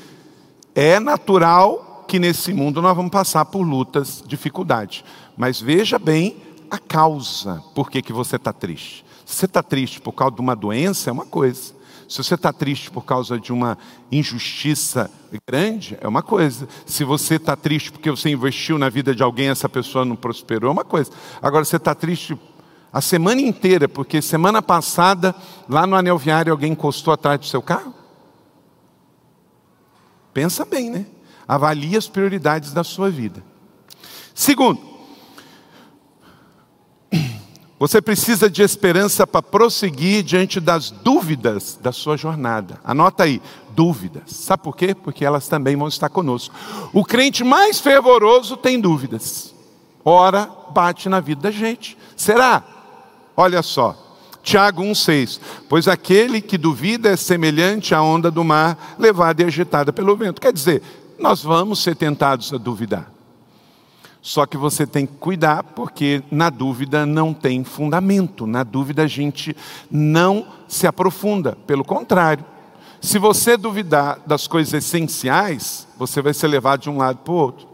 é 0.75 0.99
natural 0.99 2.05
que 2.09 2.19
nesse 2.19 2.53
mundo 2.53 2.81
nós 2.81 2.97
vamos 2.97 3.11
passar 3.11 3.45
por 3.47 3.63
lutas, 3.63 4.23
dificuldades. 4.27 5.05
Mas 5.37 5.61
veja 5.61 5.99
bem 5.99 6.37
a 6.71 6.79
causa 6.79 7.63
por 7.75 7.91
que, 7.91 8.01
que 8.01 8.13
você 8.13 8.37
está 8.37 8.53
triste. 8.53 9.05
Se 9.25 9.37
você 9.37 9.47
está 9.47 9.63
triste 9.63 10.01
por 10.01 10.13
causa 10.13 10.35
de 10.35 10.41
uma 10.41 10.55
doença, 10.55 11.11
é 11.11 11.13
uma 11.13 11.27
coisa. 11.27 11.75
Se 12.09 12.19
você 12.23 12.35
está 12.35 12.53
triste 12.53 12.91
por 12.91 13.05
causa 13.05 13.39
de 13.39 13.53
uma 13.53 13.77
injustiça 14.11 15.11
grande, 15.47 15.99
é 16.01 16.07
uma 16.07 16.23
coisa. 16.23 16.69
Se 16.85 17.03
você 17.03 17.35
está 17.35 17.57
triste 17.57 17.91
porque 17.91 18.11
você 18.11 18.31
investiu 18.31 18.79
na 18.79 18.89
vida 18.89 19.15
de 19.15 19.23
alguém 19.23 19.47
e 19.47 19.51
essa 19.51 19.69
pessoa 19.69 20.05
não 20.05 20.15
prosperou, 20.15 20.71
é 20.71 20.73
uma 20.73 20.85
coisa. 20.85 21.11
Agora, 21.43 21.65
você 21.65 21.77
está 21.77 21.95
triste 21.95 22.39
a 22.93 23.01
semana 23.01 23.41
inteira 23.41 23.89
porque 23.89 24.23
semana 24.23 24.63
passada, 24.63 25.35
lá 25.69 25.87
no 25.87 25.97
anel 25.97 26.17
viário, 26.17 26.53
alguém 26.53 26.73
encostou 26.73 27.13
atrás 27.13 27.41
do 27.41 27.47
seu 27.47 27.61
carro? 27.61 27.93
Pensa 30.33 30.65
bem, 30.65 30.91
né? 30.91 31.07
Avalie 31.49 31.97
as 31.97 32.09
prioridades 32.09 32.73
da 32.73 32.85
sua 32.85 33.11
vida. 33.11 33.43
Segundo, 34.35 34.96
você 37.79 38.01
precisa 38.01 38.49
de 38.49 38.63
esperança 38.63 39.27
para 39.27 39.43
prosseguir 39.43 40.23
diante 40.23 40.59
das 40.61 40.91
dúvidas 40.91 41.79
da 41.83 41.93
sua 41.93 42.17
jornada. 42.17 42.81
Anota 42.83 43.25
aí, 43.25 43.41
dúvidas. 43.75 44.23
Sabe 44.29 44.63
por 44.63 44.75
quê? 44.75 44.95
Porque 44.95 45.25
elas 45.25 45.47
também 45.47 45.77
vão 45.77 45.89
estar 45.89 46.09
conosco. 46.09 46.55
O 46.93 47.05
crente 47.05 47.45
mais 47.45 47.79
fervoroso 47.79 48.57
tem 48.57 48.81
dúvidas. 48.81 49.55
Ora, 50.03 50.49
bate 50.71 51.09
na 51.09 51.21
vida 51.21 51.43
da 51.43 51.51
gente. 51.51 51.99
Será? 52.17 52.65
Olha 53.37 53.63
só, 53.63 53.95
Tiago 54.43 54.83
1,6: 54.83 55.39
Pois 55.69 55.87
aquele 55.87 56.41
que 56.41 56.57
duvida 56.57 57.11
é 57.11 57.17
semelhante 57.17 57.95
à 57.95 58.01
onda 58.01 58.31
do 58.31 58.43
mar, 58.43 58.97
levada 58.99 59.43
e 59.43 59.45
agitada 59.45 59.93
pelo 59.93 60.17
vento. 60.17 60.41
Quer 60.41 60.53
dizer, 60.53 60.83
nós 61.19 61.43
vamos 61.43 61.83
ser 61.83 61.95
tentados 61.95 62.53
a 62.55 62.57
duvidar. 62.57 63.16
Só 64.27 64.45
que 64.45 64.57
você 64.57 64.85
tem 64.85 65.07
que 65.07 65.13
cuidar, 65.21 65.63
porque 65.63 66.21
na 66.33 66.51
dúvida 66.51 67.07
não 67.07 67.33
tem 67.33 67.63
fundamento, 67.63 68.45
na 68.45 68.65
dúvida 68.65 69.05
a 69.05 69.07
gente 69.07 69.57
não 69.89 70.49
se 70.67 70.85
aprofunda, 70.85 71.57
pelo 71.65 71.85
contrário. 71.85 72.45
Se 73.01 73.21
você 73.21 73.57
duvidar 73.57 74.19
das 74.27 74.49
coisas 74.49 74.75
essenciais, 74.75 75.87
você 75.97 76.21
vai 76.21 76.35
ser 76.35 76.49
levado 76.49 76.81
de 76.81 76.91
um 76.91 76.97
lado 76.97 77.19
para 77.19 77.33
o 77.33 77.37
outro. 77.37 77.69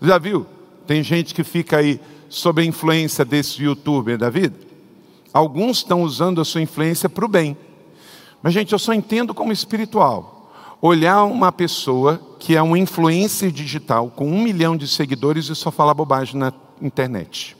Já 0.00 0.18
viu? 0.18 0.44
Tem 0.88 1.04
gente 1.04 1.32
que 1.32 1.44
fica 1.44 1.76
aí 1.76 2.00
sob 2.28 2.60
a 2.60 2.64
influência 2.64 3.24
desse 3.24 3.62
youtuber 3.62 4.18
da 4.18 4.28
vida. 4.28 4.58
Alguns 5.32 5.76
estão 5.76 6.02
usando 6.02 6.40
a 6.40 6.44
sua 6.44 6.62
influência 6.62 7.08
para 7.08 7.24
o 7.24 7.28
bem. 7.28 7.56
Mas, 8.42 8.52
gente, 8.52 8.72
eu 8.72 8.78
só 8.80 8.92
entendo 8.92 9.32
como 9.32 9.52
espiritual 9.52 10.31
olhar 10.82 11.22
uma 11.22 11.52
pessoa 11.52 12.20
que 12.40 12.56
é 12.56 12.62
um 12.62 12.76
influencer 12.76 13.52
digital 13.52 14.10
com 14.10 14.26
um 14.26 14.42
milhão 14.42 14.76
de 14.76 14.88
seguidores 14.88 15.48
e 15.48 15.54
só 15.54 15.70
fala 15.70 15.94
bobagem 15.94 16.34
na 16.34 16.52
internet. 16.80 17.56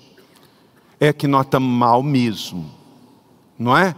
É 0.98 1.12
que 1.12 1.28
nota 1.28 1.60
mal 1.60 2.02
mesmo, 2.02 2.68
não 3.56 3.76
é? 3.76 3.94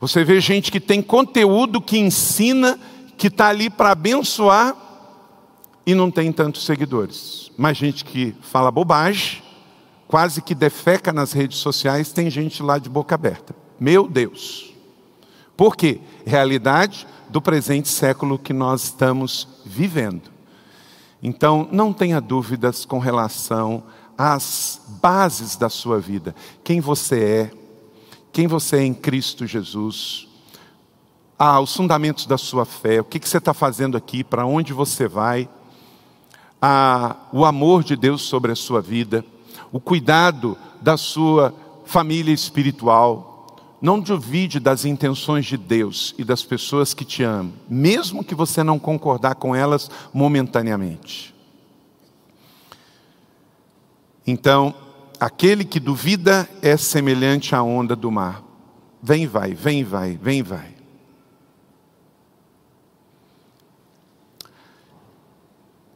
Você 0.00 0.24
vê 0.24 0.40
gente 0.40 0.72
que 0.72 0.80
tem 0.80 1.02
conteúdo 1.02 1.80
que 1.80 1.98
ensina, 1.98 2.78
que 3.18 3.26
está 3.26 3.48
ali 3.48 3.68
para 3.68 3.90
abençoar 3.90 4.74
e 5.84 5.94
não 5.94 6.10
tem 6.10 6.32
tantos 6.32 6.64
seguidores. 6.64 7.50
Mas 7.56 7.76
gente 7.76 8.02
que 8.02 8.34
fala 8.40 8.70
bobagem, 8.70 9.42
quase 10.08 10.40
que 10.40 10.54
defeca 10.54 11.12
nas 11.12 11.32
redes 11.32 11.58
sociais, 11.58 12.12
tem 12.12 12.30
gente 12.30 12.62
lá 12.62 12.78
de 12.78 12.88
boca 12.88 13.14
aberta. 13.14 13.54
Meu 13.78 14.08
Deus. 14.08 14.72
Por 15.54 15.76
quê? 15.76 16.00
Realidade 16.26 17.06
do 17.28 17.40
presente 17.40 17.88
século 17.88 18.38
que 18.38 18.52
nós 18.52 18.84
estamos 18.84 19.48
vivendo. 19.64 20.30
Então, 21.22 21.68
não 21.72 21.92
tenha 21.92 22.20
dúvidas 22.20 22.84
com 22.84 22.98
relação 22.98 23.82
às 24.16 24.80
bases 25.02 25.56
da 25.56 25.68
sua 25.68 25.98
vida. 25.98 26.34
Quem 26.62 26.80
você 26.80 27.22
é, 27.22 27.50
quem 28.32 28.46
você 28.46 28.76
é 28.76 28.84
em 28.84 28.94
Cristo 28.94 29.46
Jesus, 29.46 30.28
ah, 31.38 31.60
os 31.60 31.74
fundamentos 31.74 32.26
da 32.26 32.38
sua 32.38 32.64
fé, 32.64 33.00
o 33.00 33.04
que, 33.04 33.18
que 33.18 33.28
você 33.28 33.38
está 33.38 33.52
fazendo 33.52 33.96
aqui, 33.96 34.24
para 34.24 34.46
onde 34.46 34.72
você 34.72 35.06
vai, 35.06 35.48
ah, 36.60 37.16
o 37.32 37.44
amor 37.44 37.82
de 37.84 37.96
Deus 37.96 38.22
sobre 38.22 38.52
a 38.52 38.56
sua 38.56 38.80
vida, 38.80 39.24
o 39.72 39.80
cuidado 39.80 40.56
da 40.80 40.96
sua 40.96 41.54
família 41.84 42.32
espiritual, 42.32 43.35
não 43.80 44.00
duvide 44.00 44.58
das 44.58 44.84
intenções 44.84 45.46
de 45.46 45.56
Deus 45.56 46.14
e 46.18 46.24
das 46.24 46.42
pessoas 46.42 46.94
que 46.94 47.04
te 47.04 47.22
amam, 47.22 47.52
mesmo 47.68 48.24
que 48.24 48.34
você 48.34 48.62
não 48.62 48.78
concordar 48.78 49.34
com 49.34 49.54
elas 49.54 49.90
momentaneamente. 50.12 51.34
Então, 54.26 54.74
aquele 55.20 55.64
que 55.64 55.78
duvida 55.78 56.48
é 56.62 56.76
semelhante 56.76 57.54
à 57.54 57.62
onda 57.62 57.94
do 57.94 58.10
mar. 58.10 58.42
Vem, 59.02 59.26
vai, 59.26 59.54
vem, 59.54 59.84
vai, 59.84 60.18
vem, 60.20 60.42
vai. 60.42 60.74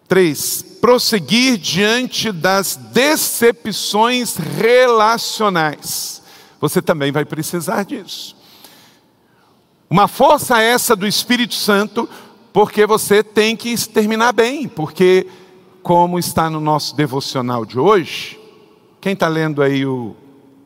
Três, 0.06 0.62
prosseguir 0.80 1.56
diante 1.56 2.30
das 2.30 2.76
decepções 2.76 4.36
relacionais 4.36 6.19
você 6.60 6.82
também 6.82 7.10
vai 7.10 7.24
precisar 7.24 7.84
disso. 7.84 8.36
Uma 9.88 10.06
força 10.06 10.60
essa 10.60 10.94
do 10.94 11.06
Espírito 11.06 11.54
Santo, 11.54 12.08
porque 12.52 12.86
você 12.86 13.24
tem 13.24 13.56
que 13.56 13.76
terminar 13.88 14.32
bem, 14.32 14.68
porque, 14.68 15.26
como 15.82 16.18
está 16.18 16.48
no 16.50 16.60
nosso 16.60 16.94
devocional 16.94 17.64
de 17.64 17.78
hoje, 17.78 18.38
quem 19.00 19.14
está 19.14 19.26
lendo 19.26 19.62
aí 19.62 19.86
o 19.86 20.14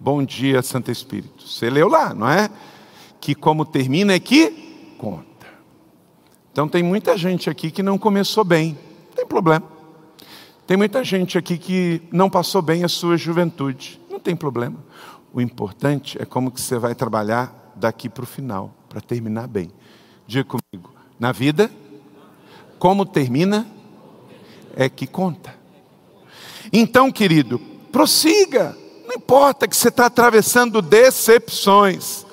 Bom 0.00 0.22
Dia 0.22 0.61
Santo 0.61 0.90
Espírito? 0.90 1.48
Você 1.48 1.70
leu 1.70 1.88
lá, 1.88 2.12
não 2.12 2.28
é? 2.28 2.50
Que 3.20 3.35
como 3.35 3.64
termina 3.64 4.12
é 4.12 4.18
que 4.18 4.94
conta. 4.98 5.24
Então 6.52 6.68
tem 6.68 6.83
muita 6.83 7.16
gente 7.16 7.48
aqui 7.48 7.70
que 7.70 7.83
não 7.83 7.96
começou 7.96 8.44
bem, 8.44 8.78
não 9.09 9.16
tem 9.16 9.26
problema. 9.26 9.64
Tem 10.66 10.76
muita 10.76 11.04
gente 11.04 11.37
aqui 11.38 11.59
que 11.59 12.02
não 12.11 12.28
passou 12.28 12.62
bem 12.62 12.85
a 12.85 12.88
sua 12.88 13.16
juventude, 13.16 14.00
não 14.11 14.18
tem 14.18 14.35
problema. 14.35 14.76
O 15.35 15.40
importante 15.40 16.16
é 16.23 16.25
como 16.25 16.53
que 16.53 16.61
você 16.61 16.79
vai 16.79 16.94
trabalhar 16.94 17.73
daqui 17.75 18.09
para 18.09 18.23
o 18.23 18.27
final, 18.27 18.73
para 18.88 19.01
terminar 19.01 19.49
bem. 19.49 19.68
Diga 20.29 20.44
comigo, 20.44 20.94
na 21.18 21.33
vida, 21.33 21.68
como 22.79 23.05
termina 23.05 23.66
é 24.77 24.88
que 24.88 25.09
conta. 25.09 25.53
Então, 26.73 27.11
querido, 27.11 27.59
prossiga. 27.90 28.77
Não 29.09 29.16
importa 29.16 29.66
que 29.66 29.77
você 29.77 29.88
está 29.88 30.07
atravessando 30.07 30.81
decepções. 30.81 32.25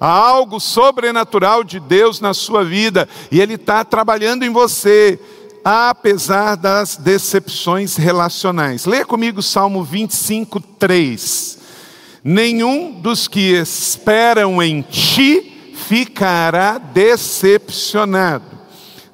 Há 0.00 0.08
algo 0.08 0.58
sobrenatural 0.58 1.62
de 1.62 1.78
Deus 1.78 2.22
na 2.22 2.32
sua 2.32 2.64
vida 2.64 3.06
e 3.30 3.38
Ele 3.38 3.54
está 3.54 3.84
trabalhando 3.84 4.44
em 4.44 4.50
você, 4.50 5.20
apesar 5.62 6.56
das 6.56 6.96
decepções 6.96 7.96
relacionais. 7.96 8.86
Leia 8.86 9.04
comigo 9.04 9.42
Salmo 9.42 9.84
25, 9.84 10.58
3. 10.58 11.59
Nenhum 12.22 13.00
dos 13.00 13.26
que 13.26 13.52
esperam 13.52 14.62
em 14.62 14.82
ti 14.82 15.72
ficará 15.74 16.76
decepcionado. 16.76 18.58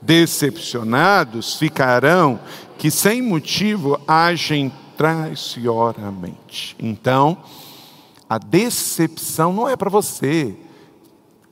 Decepcionados 0.03 1.55
ficarão 1.55 2.41
que 2.77 2.91
sem 2.91 3.23
motivo 3.23 4.01
agem 4.07 4.73
traiçoeiramente. 4.97 6.77
Então, 6.81 7.39
a 8.29 8.39
decepção 8.39 9.53
não 9.53 9.69
é 9.69 9.77
para 9.77 9.91
você. 9.91 10.57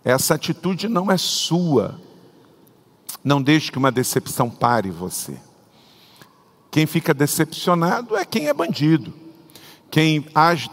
Essa 0.05 0.35
atitude 0.35 0.89
não 0.89 1.11
é 1.11 1.17
sua. 1.17 2.01
Não 3.23 3.41
deixe 3.41 3.71
que 3.71 3.79
uma 3.79 3.93
decepção 3.93 4.51
pare 4.51 4.91
você. 4.91 5.37
Quem 6.71 6.85
fica 6.85 7.15
decepcionado 7.15 8.17
é 8.17 8.25
quem 8.25 8.49
é 8.49 8.55
bandido 8.55 9.24
quem 9.95 10.27
age 10.35 10.69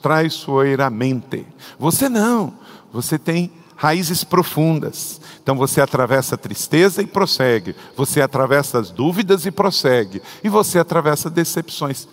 traiçoeiramente. 0.00 1.46
Você 1.78 2.08
não, 2.08 2.54
você 2.90 3.18
tem 3.18 3.52
raízes 3.76 4.24
profundas. 4.24 5.20
Então 5.42 5.54
você 5.54 5.78
atravessa 5.82 6.34
a 6.34 6.38
tristeza 6.38 7.02
e 7.02 7.06
prossegue, 7.06 7.76
você 7.94 8.22
atravessa 8.22 8.78
as 8.78 8.90
dúvidas 8.90 9.44
e 9.44 9.50
prossegue, 9.50 10.22
e 10.42 10.48
você 10.48 10.78
atravessa 10.78 11.28
decepções. 11.28 12.08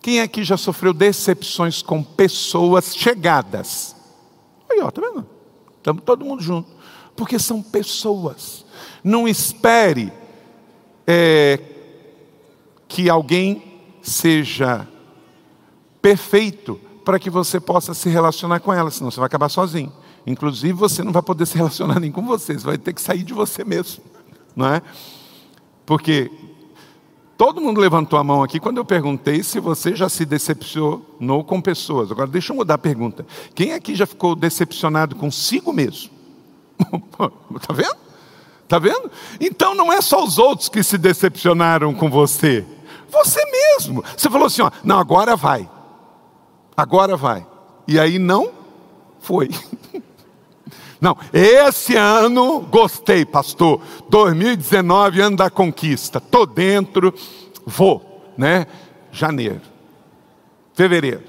Quem 0.00 0.22
aqui 0.22 0.42
já 0.42 0.56
sofreu 0.56 0.94
decepções 0.94 1.82
com 1.82 2.02
pessoas 2.02 2.96
chegadas? 2.96 3.94
Aí, 4.70 4.80
ó, 4.80 4.90
tá 4.90 5.02
vendo? 5.02 5.26
Estamos 5.76 6.02
todo 6.02 6.24
mundo 6.24 6.42
junto. 6.42 6.70
Porque 7.14 7.38
são 7.38 7.60
pessoas. 7.62 8.64
Não 9.04 9.28
espere 9.28 10.10
é, 11.06 11.60
que 12.88 13.10
alguém 13.10 13.82
seja 14.00 14.88
perfeito 16.00 16.80
para 17.06 17.20
que 17.20 17.30
você 17.30 17.60
possa 17.60 17.94
se 17.94 18.08
relacionar 18.08 18.58
com 18.58 18.72
ela, 18.72 18.90
senão 18.90 19.12
você 19.12 19.20
vai 19.20 19.28
acabar 19.28 19.48
sozinho. 19.48 19.92
Inclusive, 20.26 20.72
você 20.72 21.04
não 21.04 21.12
vai 21.12 21.22
poder 21.22 21.46
se 21.46 21.56
relacionar 21.56 22.00
nem 22.00 22.10
com 22.10 22.26
você, 22.26 22.54
você 22.54 22.66
vai 22.66 22.76
ter 22.76 22.92
que 22.92 23.00
sair 23.00 23.22
de 23.22 23.32
você 23.32 23.64
mesmo, 23.64 24.02
não 24.56 24.66
é? 24.66 24.82
Porque 25.86 26.28
todo 27.38 27.60
mundo 27.60 27.80
levantou 27.80 28.18
a 28.18 28.24
mão 28.24 28.42
aqui 28.42 28.58
quando 28.58 28.78
eu 28.78 28.84
perguntei 28.84 29.44
se 29.44 29.60
você 29.60 29.94
já 29.94 30.08
se 30.08 30.24
decepcionou 30.24 31.44
com 31.44 31.60
pessoas. 31.60 32.10
Agora, 32.10 32.26
deixa 32.26 32.52
eu 32.52 32.56
mudar 32.56 32.74
a 32.74 32.78
pergunta. 32.78 33.24
Quem 33.54 33.72
aqui 33.72 33.94
já 33.94 34.04
ficou 34.04 34.34
decepcionado 34.34 35.14
consigo 35.14 35.72
mesmo? 35.72 36.10
Está 37.54 37.70
vendo? 37.72 37.96
Está 38.64 38.78
vendo? 38.80 39.08
Então 39.40 39.76
não 39.76 39.92
é 39.92 40.00
só 40.00 40.24
os 40.24 40.38
outros 40.38 40.68
que 40.68 40.82
se 40.82 40.98
decepcionaram 40.98 41.94
com 41.94 42.10
você. 42.10 42.66
Você 43.08 43.40
mesmo. 43.44 44.02
Você 44.16 44.28
falou 44.28 44.48
assim: 44.48 44.62
ó, 44.62 44.72
não, 44.82 44.98
agora 44.98 45.36
vai 45.36 45.70
agora 46.76 47.16
vai. 47.16 47.46
E 47.88 47.98
aí 47.98 48.18
não 48.18 48.52
foi. 49.20 49.48
Não, 50.98 51.16
esse 51.30 51.94
ano 51.94 52.60
gostei, 52.62 53.24
pastor. 53.26 53.82
2019, 54.08 55.20
ano 55.20 55.36
da 55.36 55.50
conquista. 55.50 56.18
Tô 56.18 56.46
dentro, 56.46 57.12
vou, 57.66 58.32
né? 58.36 58.66
Janeiro, 59.12 59.60
fevereiro, 60.72 61.22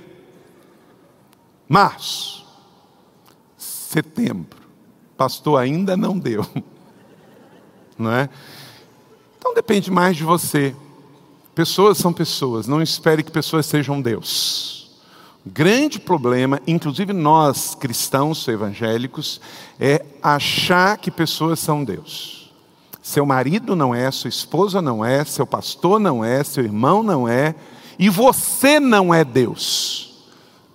março, 1.67 2.45
setembro. 3.57 4.57
Pastor, 5.17 5.59
ainda 5.59 5.97
não 5.97 6.17
deu. 6.17 6.45
Não 7.97 8.11
é? 8.11 8.29
Então 9.37 9.53
depende 9.53 9.89
mais 9.89 10.15
de 10.15 10.23
você. 10.23 10.75
Pessoas 11.55 11.97
são 11.97 12.13
pessoas, 12.13 12.67
não 12.67 12.81
espere 12.81 13.23
que 13.23 13.31
pessoas 13.31 13.65
sejam 13.65 13.99
Deus 13.99 14.76
grande 15.47 15.99
problema, 15.99 16.61
inclusive 16.67 17.13
nós 17.13 17.75
cristãos 17.75 18.47
evangélicos, 18.47 19.41
é 19.79 20.05
achar 20.21 20.97
que 20.97 21.09
pessoas 21.09 21.59
são 21.59 21.83
Deus. 21.83 22.53
Seu 23.01 23.25
marido 23.25 23.75
não 23.75 23.95
é, 23.95 24.11
sua 24.11 24.29
esposa 24.29 24.81
não 24.81 25.03
é, 25.03 25.23
seu 25.23 25.47
pastor 25.47 25.99
não 25.99 26.25
é, 26.25 26.43
seu 26.43 26.63
irmão 26.63 27.01
não 27.01 27.27
é, 27.27 27.55
e 27.97 28.09
você 28.09 28.79
não 28.79 29.13
é 29.13 29.23
Deus. 29.23 30.25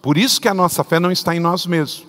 Por 0.00 0.16
isso 0.16 0.40
que 0.40 0.48
a 0.48 0.54
nossa 0.54 0.82
fé 0.82 0.98
não 0.98 1.12
está 1.12 1.36
em 1.36 1.40
nós 1.40 1.66
mesmos. 1.66 2.06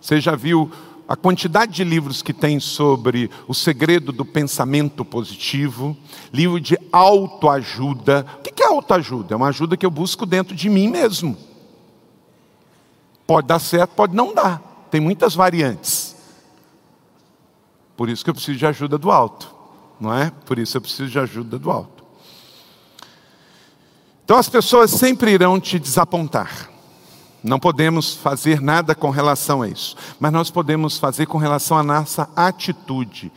Você 0.00 0.20
já 0.20 0.36
viu 0.36 0.70
a 1.08 1.16
quantidade 1.16 1.72
de 1.72 1.84
livros 1.84 2.22
que 2.22 2.32
tem 2.32 2.60
sobre 2.60 3.30
o 3.48 3.54
segredo 3.54 4.12
do 4.12 4.24
pensamento 4.24 5.04
positivo, 5.04 5.96
livro 6.32 6.60
de 6.60 6.78
autoajuda. 6.92 8.26
O 8.38 8.42
que 8.42 8.62
é 8.62 8.66
autoajuda? 8.66 9.34
É 9.34 9.36
uma 9.36 9.48
ajuda 9.48 9.76
que 9.76 9.86
eu 9.86 9.90
busco 9.90 10.26
dentro 10.26 10.54
de 10.54 10.68
mim 10.68 10.86
mesmo. 10.86 11.47
Pode 13.28 13.46
dar 13.46 13.58
certo, 13.58 13.90
pode 13.90 14.16
não 14.16 14.32
dar. 14.32 14.88
Tem 14.90 15.02
muitas 15.02 15.34
variantes. 15.34 16.16
Por 17.94 18.08
isso 18.08 18.24
que 18.24 18.30
eu 18.30 18.34
preciso 18.34 18.56
de 18.56 18.64
ajuda 18.64 18.96
do 18.96 19.10
alto, 19.10 19.54
não 20.00 20.14
é? 20.14 20.32
Por 20.46 20.58
isso 20.58 20.78
eu 20.78 20.80
preciso 20.80 21.10
de 21.10 21.18
ajuda 21.18 21.58
do 21.58 21.70
alto. 21.70 22.02
Então 24.24 24.38
as 24.38 24.48
pessoas 24.48 24.90
sempre 24.90 25.30
irão 25.30 25.60
te 25.60 25.78
desapontar. 25.78 26.70
Não 27.44 27.60
podemos 27.60 28.14
fazer 28.14 28.62
nada 28.62 28.94
com 28.94 29.10
relação 29.10 29.60
a 29.60 29.68
isso, 29.68 29.94
mas 30.18 30.32
nós 30.32 30.50
podemos 30.50 30.96
fazer 30.96 31.26
com 31.26 31.36
relação 31.36 31.76
à 31.76 31.82
nossa 31.82 32.30
atitude. 32.34 33.30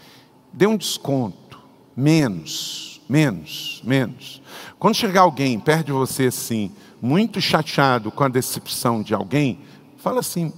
Dê 0.54 0.68
um 0.68 0.78
desconto, 0.78 1.60
menos, 1.98 3.02
menos, 3.10 3.82
menos. 3.84 4.42
Quando 4.80 4.96
chegar 4.96 5.22
alguém 5.22 5.60
perto 5.60 5.88
de 5.88 5.92
você 5.92 6.28
assim, 6.28 6.72
muito 7.02 7.42
chateado 7.42 8.10
com 8.10 8.24
a 8.24 8.30
decepção 8.30 9.04
de 9.04 9.14
alguém, 9.14 9.60
fala 10.02 10.20
assim: 10.20 10.54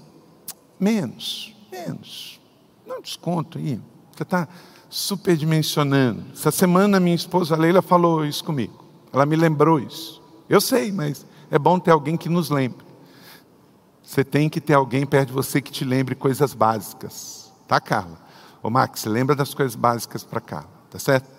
menos, 0.79 1.55
menos, 1.71 2.39
não 2.85 3.01
desconto 3.01 3.57
aí. 3.57 3.79
Você 4.11 4.23
está 4.23 4.47
superdimensionando. 4.89 6.23
Essa 6.33 6.51
semana 6.51 6.99
minha 6.99 7.15
esposa 7.15 7.55
Leila 7.55 7.81
falou 7.81 8.25
isso 8.25 8.43
comigo. 8.43 8.83
Ela 9.11 9.25
me 9.25 9.35
lembrou 9.35 9.79
isso. 9.79 10.21
Eu 10.49 10.61
sei, 10.61 10.91
mas 10.91 11.25
é 11.49 11.57
bom 11.57 11.79
ter 11.79 11.91
alguém 11.91 12.15
que 12.15 12.29
nos 12.29 12.49
lembre. 12.49 12.85
Você 14.03 14.23
tem 14.23 14.49
que 14.49 14.61
ter 14.61 14.73
alguém 14.73 15.05
perto 15.05 15.29
de 15.29 15.33
você 15.33 15.61
que 15.61 15.71
te 15.71 15.83
lembre 15.83 16.13
coisas 16.13 16.53
básicas. 16.53 17.51
Tá, 17.67 17.79
Carla? 17.79 18.21
Ô, 18.61 18.69
Max, 18.69 19.05
lembra 19.05 19.35
das 19.35 19.53
coisas 19.53 19.75
básicas 19.75 20.23
para 20.23 20.39
Carla, 20.39 20.69
tá 20.89 20.99
certo? 20.99 21.29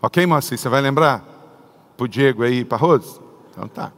Ok, 0.00 0.24
Moacir, 0.26 0.58
você 0.58 0.68
vai 0.68 0.80
lembrar? 0.80 1.20
Para 1.96 2.04
o 2.04 2.08
Diego 2.08 2.42
aí, 2.42 2.64
para 2.64 2.78
Rose? 2.78 3.20
Então 3.50 3.68
tá. 3.68 3.92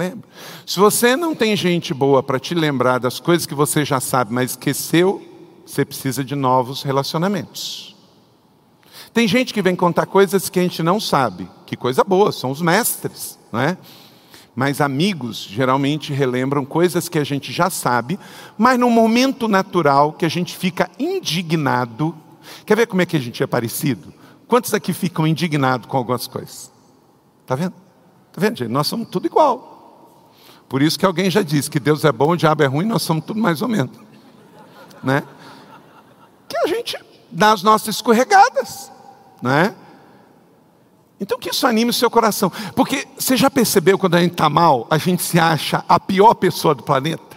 Lembra? 0.00 0.26
Se 0.64 0.80
você 0.80 1.14
não 1.14 1.34
tem 1.34 1.54
gente 1.54 1.92
boa 1.92 2.22
para 2.22 2.40
te 2.40 2.54
lembrar 2.54 2.98
das 2.98 3.20
coisas 3.20 3.44
que 3.44 3.54
você 3.54 3.84
já 3.84 4.00
sabe, 4.00 4.32
mas 4.32 4.52
esqueceu, 4.52 5.22
você 5.66 5.84
precisa 5.84 6.24
de 6.24 6.34
novos 6.34 6.82
relacionamentos. 6.82 7.94
Tem 9.12 9.28
gente 9.28 9.52
que 9.52 9.60
vem 9.60 9.76
contar 9.76 10.06
coisas 10.06 10.48
que 10.48 10.58
a 10.58 10.62
gente 10.62 10.82
não 10.82 10.98
sabe. 10.98 11.46
Que 11.66 11.76
coisa 11.76 12.02
boa, 12.02 12.32
são 12.32 12.50
os 12.50 12.62
mestres, 12.62 13.38
não 13.52 13.60
é? 13.60 13.76
Mas 14.56 14.80
amigos 14.80 15.36
geralmente 15.36 16.14
relembram 16.14 16.64
coisas 16.64 17.06
que 17.06 17.18
a 17.18 17.24
gente 17.24 17.52
já 17.52 17.68
sabe, 17.68 18.18
mas 18.56 18.80
no 18.80 18.88
momento 18.88 19.48
natural 19.48 20.14
que 20.14 20.24
a 20.24 20.30
gente 20.30 20.56
fica 20.56 20.90
indignado. 20.98 22.16
Quer 22.64 22.74
ver 22.74 22.86
como 22.86 23.02
é 23.02 23.06
que 23.06 23.18
a 23.18 23.20
gente 23.20 23.42
é 23.42 23.46
parecido? 23.46 24.14
Quantos 24.48 24.72
aqui 24.72 24.94
ficam 24.94 25.26
indignados 25.26 25.86
com 25.86 25.98
algumas 25.98 26.26
coisas? 26.26 26.72
Está 27.42 27.54
vendo? 27.54 27.74
Está 28.28 28.40
vendo, 28.40 28.56
gente? 28.56 28.70
Nós 28.70 28.86
somos 28.86 29.06
tudo 29.08 29.26
igual. 29.26 29.69
Por 30.70 30.80
isso 30.82 30.96
que 30.96 31.04
alguém 31.04 31.28
já 31.28 31.42
disse 31.42 31.68
que 31.68 31.80
Deus 31.80 32.04
é 32.04 32.12
bom, 32.12 32.30
o 32.30 32.36
diabo 32.36 32.62
é 32.62 32.66
ruim, 32.66 32.86
nós 32.86 33.02
somos 33.02 33.24
tudo 33.24 33.40
mais 33.40 33.60
ou 33.60 33.66
menos. 33.66 33.98
Né? 35.02 35.24
Que 36.48 36.56
a 36.58 36.66
gente 36.68 36.96
dá 37.28 37.50
as 37.50 37.64
nossas 37.64 37.96
escorregadas. 37.96 38.88
Né? 39.42 39.74
Então 41.20 41.40
que 41.40 41.50
isso 41.50 41.66
anime 41.66 41.90
o 41.90 41.92
seu 41.92 42.08
coração. 42.08 42.52
Porque 42.76 43.04
você 43.18 43.36
já 43.36 43.50
percebeu 43.50 43.98
quando 43.98 44.14
a 44.14 44.20
gente 44.20 44.30
está 44.30 44.48
mal, 44.48 44.86
a 44.88 44.96
gente 44.96 45.24
se 45.24 45.40
acha 45.40 45.84
a 45.88 45.98
pior 45.98 46.34
pessoa 46.34 46.72
do 46.72 46.84
planeta? 46.84 47.36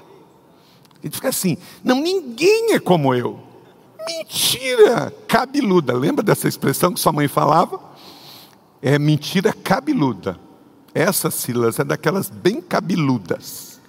A 1.02 1.08
gente 1.08 1.16
fica 1.16 1.30
assim, 1.30 1.58
não, 1.84 2.00
ninguém 2.00 2.74
é 2.74 2.80
como 2.80 3.16
eu. 3.16 3.40
Mentira 4.06 5.12
cabeluda. 5.28 5.92
Lembra 5.98 6.24
dessa 6.24 6.48
expressão 6.48 6.94
que 6.94 7.00
sua 7.00 7.12
mãe 7.12 7.28
falava? 7.28 7.80
É 8.80 9.00
mentira 9.00 9.52
cabeluda. 9.52 10.40
Essa, 10.94 11.32
Silas, 11.32 11.80
é 11.80 11.84
daquelas 11.84 12.30
bem 12.30 12.62
cabeludas. 12.62 13.80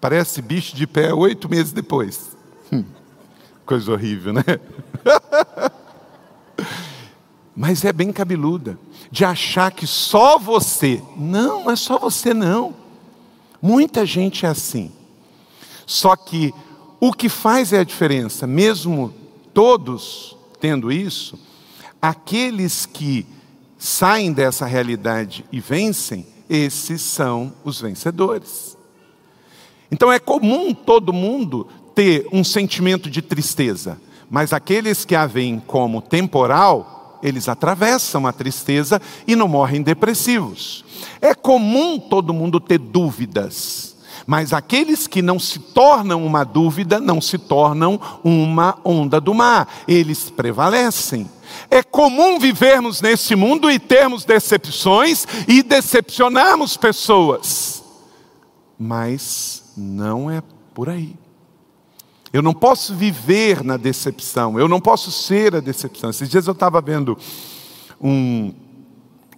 Parece 0.00 0.40
bicho 0.40 0.76
de 0.76 0.86
pé 0.86 1.12
oito 1.12 1.48
meses 1.48 1.72
depois. 1.72 2.36
Hum, 2.72 2.84
coisa 3.66 3.92
horrível, 3.92 4.32
né? 4.32 4.44
Mas 7.54 7.84
é 7.84 7.92
bem 7.92 8.12
cabeluda. 8.12 8.78
De 9.10 9.24
achar 9.24 9.72
que 9.72 9.86
só 9.86 10.38
você. 10.38 11.02
Não, 11.16 11.64
não 11.64 11.70
é 11.70 11.76
só 11.76 11.98
você, 11.98 12.32
não. 12.32 12.74
Muita 13.60 14.06
gente 14.06 14.46
é 14.46 14.48
assim. 14.48 14.92
Só 15.84 16.14
que 16.14 16.54
o 17.00 17.12
que 17.12 17.28
faz 17.28 17.72
é 17.72 17.80
a 17.80 17.84
diferença, 17.84 18.46
mesmo 18.46 19.12
todos 19.52 20.36
tendo 20.60 20.92
isso, 20.92 21.38
aqueles 22.00 22.86
que 22.86 23.26
saem 23.80 24.30
dessa 24.30 24.66
realidade 24.66 25.42
e 25.50 25.58
vencem, 25.58 26.26
esses 26.50 27.00
são 27.00 27.54
os 27.64 27.80
vencedores. 27.80 28.76
Então 29.90 30.12
é 30.12 30.18
comum 30.18 30.74
todo 30.74 31.14
mundo 31.14 31.66
ter 31.94 32.28
um 32.30 32.44
sentimento 32.44 33.08
de 33.08 33.22
tristeza, 33.22 33.98
mas 34.28 34.52
aqueles 34.52 35.06
que 35.06 35.16
a 35.16 35.26
veem 35.26 35.58
como 35.58 36.02
temporal, 36.02 37.18
eles 37.22 37.48
atravessam 37.48 38.26
a 38.26 38.32
tristeza 38.32 39.00
e 39.26 39.34
não 39.34 39.48
morrem 39.48 39.82
depressivos. 39.82 40.84
É 41.18 41.34
comum 41.34 41.98
todo 41.98 42.34
mundo 42.34 42.60
ter 42.60 42.78
dúvidas, 42.78 43.89
mas 44.30 44.52
aqueles 44.52 45.08
que 45.08 45.20
não 45.22 45.40
se 45.40 45.58
tornam 45.58 46.24
uma 46.24 46.44
dúvida 46.44 47.00
não 47.00 47.20
se 47.20 47.36
tornam 47.36 48.00
uma 48.22 48.78
onda 48.84 49.20
do 49.20 49.34
mar, 49.34 49.82
eles 49.88 50.30
prevalecem. 50.30 51.28
É 51.68 51.82
comum 51.82 52.38
vivermos 52.38 53.02
neste 53.02 53.34
mundo 53.34 53.68
e 53.68 53.76
termos 53.76 54.24
decepções 54.24 55.26
e 55.48 55.64
decepcionarmos 55.64 56.76
pessoas. 56.76 57.82
Mas 58.78 59.72
não 59.76 60.30
é 60.30 60.44
por 60.74 60.88
aí. 60.88 61.16
Eu 62.32 62.40
não 62.40 62.54
posso 62.54 62.94
viver 62.94 63.64
na 63.64 63.76
decepção, 63.76 64.60
eu 64.60 64.68
não 64.68 64.80
posso 64.80 65.10
ser 65.10 65.56
a 65.56 65.60
decepção. 65.60 66.08
Esses 66.08 66.28
dias 66.28 66.46
eu 66.46 66.52
estava 66.52 66.80
vendo 66.80 67.18
um, 68.00 68.54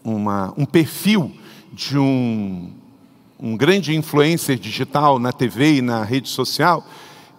uma, 0.05 0.52
um 0.55 0.66
perfil 0.66 1.33
de 1.72 1.96
um, 1.96 2.82
um 3.42 3.57
grande 3.57 3.92
influencer 3.96 4.57
digital 4.57 5.18
na 5.18 5.33
TV 5.33 5.78
e 5.78 5.83
na 5.83 6.05
rede 6.05 6.28
social, 6.28 6.87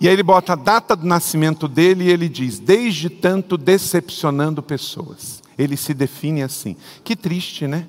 e 0.01 0.07
aí 0.07 0.13
ele 0.13 0.21
bota 0.21 0.51
a 0.51 0.57
data 0.57 0.97
do 0.97 1.07
nascimento 1.07 1.65
dele 1.65 2.03
e 2.03 2.09
ele 2.09 2.27
diz: 2.27 2.59
Desde 2.59 3.09
tanto 3.09 3.57
decepcionando 3.57 4.61
pessoas. 4.61 5.41
Ele 5.57 5.77
se 5.77 5.93
define 5.93 6.43
assim. 6.43 6.75
Que 7.05 7.15
triste, 7.15 7.67
né? 7.67 7.87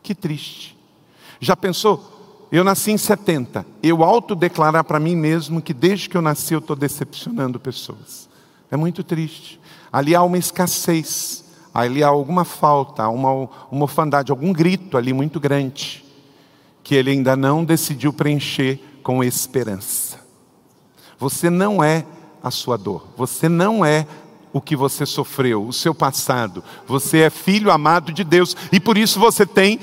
Que 0.00 0.14
triste. 0.14 0.78
Já 1.40 1.56
pensou? 1.56 2.46
Eu 2.52 2.62
nasci 2.62 2.92
em 2.92 2.98
70. 2.98 3.66
Eu 3.82 4.04
autodeclarar 4.04 4.84
para 4.84 5.00
mim 5.00 5.16
mesmo 5.16 5.60
que 5.60 5.74
desde 5.74 6.08
que 6.08 6.16
eu 6.16 6.22
nasci 6.22 6.54
eu 6.54 6.60
estou 6.60 6.76
decepcionando 6.76 7.58
pessoas. 7.58 8.28
É 8.70 8.76
muito 8.76 9.02
triste. 9.02 9.58
Ali 9.90 10.14
há 10.14 10.22
uma 10.22 10.38
escassez. 10.38 11.44
Ali 11.74 12.02
há 12.02 12.08
alguma 12.08 12.44
falta, 12.44 13.08
uma, 13.08 13.48
uma 13.70 13.82
orfandade, 13.82 14.30
algum 14.30 14.52
grito 14.52 14.96
ali 14.96 15.12
muito 15.12 15.40
grande. 15.40 16.04
Que 16.88 16.94
ele 16.94 17.10
ainda 17.10 17.36
não 17.36 17.66
decidiu 17.66 18.14
preencher 18.14 18.80
com 19.02 19.22
esperança. 19.22 20.18
Você 21.18 21.50
não 21.50 21.84
é 21.84 22.06
a 22.42 22.50
sua 22.50 22.78
dor. 22.78 23.06
Você 23.14 23.46
não 23.46 23.84
é 23.84 24.06
o 24.54 24.58
que 24.58 24.74
você 24.74 25.04
sofreu, 25.04 25.66
o 25.66 25.72
seu 25.72 25.94
passado. 25.94 26.64
Você 26.86 27.18
é 27.18 27.28
filho 27.28 27.70
amado 27.70 28.10
de 28.10 28.24
Deus 28.24 28.56
e 28.72 28.80
por 28.80 28.96
isso 28.96 29.20
você 29.20 29.44
tem 29.44 29.78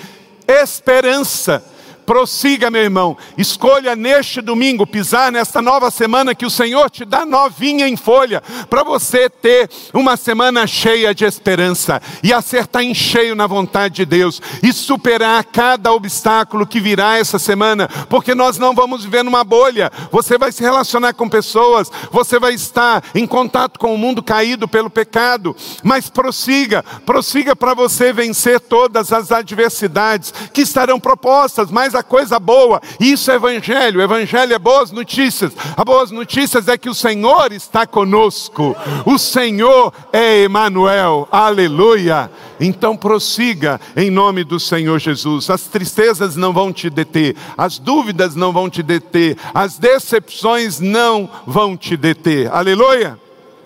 esperança. 0.48 1.63
Prossiga, 2.06 2.70
meu 2.70 2.84
irmão. 2.84 3.18
Escolha 3.38 3.96
neste 3.96 4.39
domingo 4.39 4.86
pisar 4.86 5.32
nesta 5.32 5.62
nova 5.62 5.89
semana 5.89 6.36
que 6.36 6.46
o 6.46 6.50
Senhor 6.50 6.89
te 6.89 7.04
dá 7.04 7.26
novinha 7.26 7.88
em 7.88 7.98
folha, 7.98 8.44
para 8.70 8.84
você 8.84 9.30
ter 9.30 9.70
uma 9.94 10.15
semana 10.15 10.68
cheia 10.68 11.15
de 11.15 11.26
esperança 11.26 12.02
e 12.22 12.32
acertar 12.32 12.84
em 12.84 12.94
cheio 12.94 13.36
na 13.36 13.48
vontade 13.48 13.96
de 13.96 14.06
Deus 14.06 14.41
e 14.62 14.72
superar 14.72 15.44
cada 15.46 15.91
obstáculo 15.91 16.68
que 16.68 16.80
virá 16.80 17.18
essa 17.18 17.39
semana, 17.39 17.89
porque 18.08 18.36
nós 18.36 18.60
não 18.60 18.76
vamos 18.76 19.04
viver 19.04 19.24
numa 19.24 19.44
bolha. 19.44 19.91
Você 20.12 20.38
vai 20.38 20.52
se 20.52 20.62
relacionar 20.62 21.13
com 21.13 21.28
pessoas, 21.28 21.91
você 22.12 22.38
vai 22.38 22.54
estar 22.54 23.04
em 23.15 23.26
contato 23.26 23.80
com 23.80 23.94
o 23.94 23.98
mundo 23.98 24.22
caído 24.22 24.68
pelo 24.68 24.89
pecado, 24.89 25.56
mas 25.84 26.10
prossiga, 26.10 26.84
prossiga 27.06 27.56
para 27.56 27.74
você 27.74 28.13
vencer 28.13 28.60
todas 28.60 29.12
as 29.12 29.32
adversidades 29.32 30.34
que 30.54 30.62
estarão 30.62 31.00
propostas, 31.00 31.72
mas 31.72 31.95
a 31.96 32.04
coisa 32.04 32.40
boa. 32.40 32.82
Isso 33.00 33.32
é 33.32 33.36
evangelho. 33.36 34.02
Evangelho 34.02 34.54
é 34.54 34.60
boas 34.60 34.92
notícias. 34.92 35.54
A 35.76 35.84
boas 35.84 36.12
notícias 36.12 36.68
é 36.68 36.78
que 36.78 36.90
o 36.90 36.96
Senhor 36.96 37.52
está 37.52 37.88
conosco. 37.88 38.76
O 39.06 39.18
Senhor 39.18 39.94
é 40.12 40.44
Emanuel. 40.44 41.28
Aleluia. 41.32 42.30
Então 42.60 42.96
prossiga 42.96 43.80
em 43.96 44.10
nome 44.10 44.44
do 44.44 44.60
Senhor 44.60 45.00
Jesus. 45.00 45.50
As 45.50 45.64
tristezas 45.64 46.36
não 46.36 46.54
vão 46.54 46.72
te 46.72 46.90
deter, 46.90 47.36
as 47.58 47.78
dúvidas 47.80 48.36
não 48.36 48.52
vão 48.52 48.70
te 48.70 48.82
deter, 48.82 49.38
as 49.54 49.78
decepções 49.78 50.80
não 50.80 51.30
vão 51.46 51.76
te 51.76 51.98
deter. 51.98 52.52
Aleluia. 52.52 53.20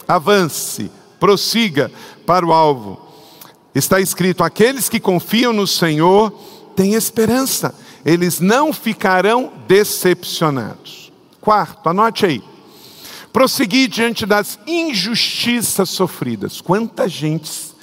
Avance, 0.07 0.89
prossiga 1.19 1.91
para 2.25 2.45
o 2.45 2.51
alvo. 2.51 2.99
Está 3.73 3.99
escrito: 3.99 4.43
aqueles 4.43 4.89
que 4.89 4.99
confiam 4.99 5.53
no 5.53 5.67
Senhor 5.67 6.33
têm 6.79 6.93
esperança 6.93 7.75
eles 8.05 8.39
não 8.39 8.71
ficarão 8.71 9.51
decepcionados. 9.67 11.11
Quarto, 11.41 11.89
anote 11.89 12.25
aí. 12.25 12.41
Prosseguir 13.33 13.89
diante 13.89 14.25
das 14.25 14.57
injustiças 14.65 15.89
sofridas. 15.89 16.61
Quantas 16.61 17.11
gentes 17.11 17.75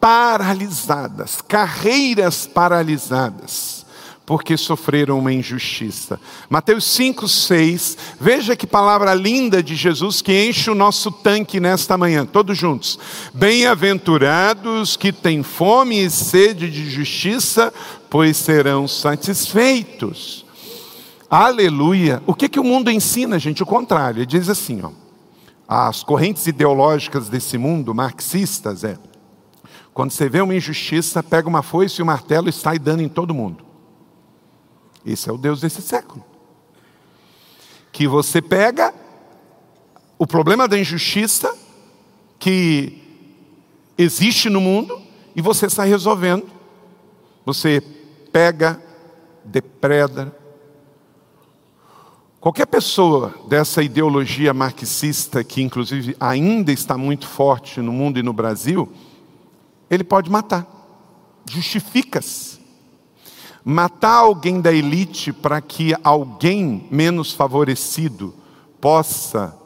paralisadas, 0.00 1.40
carreiras 1.40 2.46
paralisadas, 2.46 3.83
porque 4.26 4.56
sofreram 4.56 5.18
uma 5.18 5.32
injustiça. 5.32 6.18
Mateus 6.48 6.84
5, 6.84 7.28
6. 7.28 7.98
Veja 8.18 8.56
que 8.56 8.66
palavra 8.66 9.12
linda 9.14 9.62
de 9.62 9.76
Jesus 9.76 10.22
que 10.22 10.48
enche 10.48 10.70
o 10.70 10.74
nosso 10.74 11.10
tanque 11.10 11.60
nesta 11.60 11.98
manhã, 11.98 12.24
todos 12.24 12.56
juntos. 12.56 12.98
Bem-aventurados 13.34 14.96
que 14.96 15.12
têm 15.12 15.42
fome 15.42 16.02
e 16.02 16.10
sede 16.10 16.70
de 16.70 16.88
justiça, 16.88 17.72
pois 18.08 18.36
serão 18.36 18.88
satisfeitos. 18.88 20.44
Aleluia. 21.28 22.22
O 22.26 22.34
que, 22.34 22.48
que 22.48 22.60
o 22.60 22.64
mundo 22.64 22.90
ensina, 22.90 23.38
gente? 23.38 23.62
O 23.62 23.66
contrário. 23.66 24.20
Ele 24.20 24.26
diz 24.26 24.48
assim, 24.48 24.80
ó. 24.82 24.90
As 25.66 26.02
correntes 26.02 26.46
ideológicas 26.46 27.28
desse 27.28 27.58
mundo, 27.58 27.94
marxistas, 27.94 28.84
é. 28.84 28.96
Quando 29.92 30.12
você 30.12 30.28
vê 30.28 30.40
uma 30.40 30.54
injustiça, 30.54 31.22
pega 31.22 31.48
uma 31.48 31.62
foice 31.62 32.00
e 32.00 32.02
um 32.02 32.06
martelo 32.06 32.48
e 32.48 32.52
sai 32.52 32.78
dando 32.78 33.02
em 33.02 33.08
todo 33.08 33.34
mundo. 33.34 33.73
Esse 35.04 35.28
é 35.28 35.32
o 35.32 35.38
Deus 35.38 35.60
desse 35.60 35.82
século. 35.82 36.24
Que 37.92 38.08
você 38.08 38.40
pega 38.40 38.94
o 40.18 40.26
problema 40.26 40.66
da 40.66 40.78
injustiça 40.78 41.54
que 42.38 43.02
existe 43.98 44.48
no 44.48 44.60
mundo 44.60 45.00
e 45.34 45.42
você 45.42 45.68
sai 45.68 45.88
resolvendo. 45.88 46.46
Você 47.44 47.82
pega, 48.32 48.82
depreda. 49.44 50.34
Qualquer 52.40 52.66
pessoa 52.66 53.34
dessa 53.48 53.82
ideologia 53.82 54.52
marxista, 54.52 55.42
que 55.42 55.62
inclusive 55.62 56.16
ainda 56.20 56.72
está 56.72 56.96
muito 56.98 57.26
forte 57.26 57.80
no 57.80 57.92
mundo 57.92 58.18
e 58.18 58.22
no 58.22 58.32
Brasil, 58.32 58.92
ele 59.90 60.04
pode 60.04 60.30
matar. 60.30 60.66
Justifica-se. 61.48 62.53
Matar 63.64 64.18
alguém 64.18 64.60
da 64.60 64.72
elite 64.72 65.32
para 65.32 65.60
que 65.60 65.94
alguém 66.04 66.86
menos 66.90 67.32
favorecido 67.32 68.34
possa, 68.80 69.56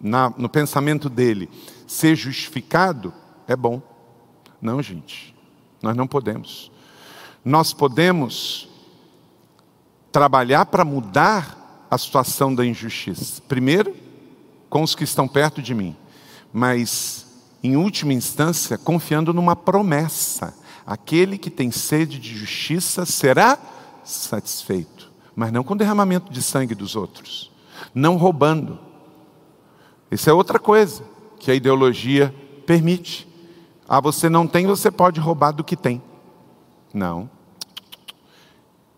na, 0.00 0.32
no 0.36 0.48
pensamento 0.48 1.10
dele, 1.10 1.50
ser 1.86 2.16
justificado, 2.16 3.12
é 3.46 3.54
bom. 3.54 3.82
Não, 4.60 4.82
gente, 4.82 5.34
nós 5.82 5.94
não 5.94 6.06
podemos 6.06 6.72
nós 7.44 7.72
podemos 7.72 8.68
trabalhar 10.12 10.66
para 10.66 10.84
mudar 10.84 11.86
a 11.90 11.98
situação 11.98 12.54
da 12.54 12.64
injustiça. 12.64 13.42
Primeiro, 13.48 13.94
com 14.70 14.82
os 14.82 14.94
que 14.94 15.04
estão 15.04 15.26
perto 15.26 15.60
de 15.60 15.74
mim, 15.74 15.96
mas, 16.52 17.26
em 17.62 17.76
última 17.76 18.12
instância, 18.12 18.78
confiando 18.78 19.34
numa 19.34 19.56
promessa: 19.56 20.54
aquele 20.86 21.38
que 21.38 21.50
tem 21.50 21.70
sede 21.70 22.18
de 22.18 22.36
justiça 22.36 23.04
será 23.06 23.58
satisfeito, 24.04 25.10
mas 25.34 25.52
não 25.52 25.62
com 25.62 25.76
derramamento 25.76 26.32
de 26.32 26.42
sangue 26.42 26.74
dos 26.74 26.96
outros, 26.96 27.50
não 27.94 28.16
roubando. 28.16 28.78
Isso 30.10 30.28
é 30.28 30.32
outra 30.32 30.58
coisa 30.58 31.04
que 31.38 31.50
a 31.50 31.54
ideologia 31.54 32.34
permite. 32.66 33.28
Ah, 33.88 34.00
você 34.00 34.28
não 34.28 34.46
tem, 34.46 34.66
você 34.66 34.90
pode 34.90 35.20
roubar 35.20 35.52
do 35.52 35.64
que 35.64 35.76
tem. 35.76 36.02
Não. 36.92 37.28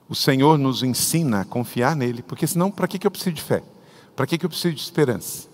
O 0.09 0.15
Senhor 0.15 0.59
nos 0.59 0.83
ensina 0.83 1.41
a 1.41 1.45
confiar 1.45 1.97
nele, 1.97 2.23
porque 2.23 2.47
senão, 2.47 2.71
para 2.71 2.87
que 2.87 3.05
eu 3.07 3.11
preciso 3.11 3.35
de 3.35 3.43
fé? 3.43 3.63
Para 4.15 4.27
que 4.27 4.45
eu 4.45 4.49
preciso 4.49 4.75
de 4.75 4.83
esperança? 4.83 5.49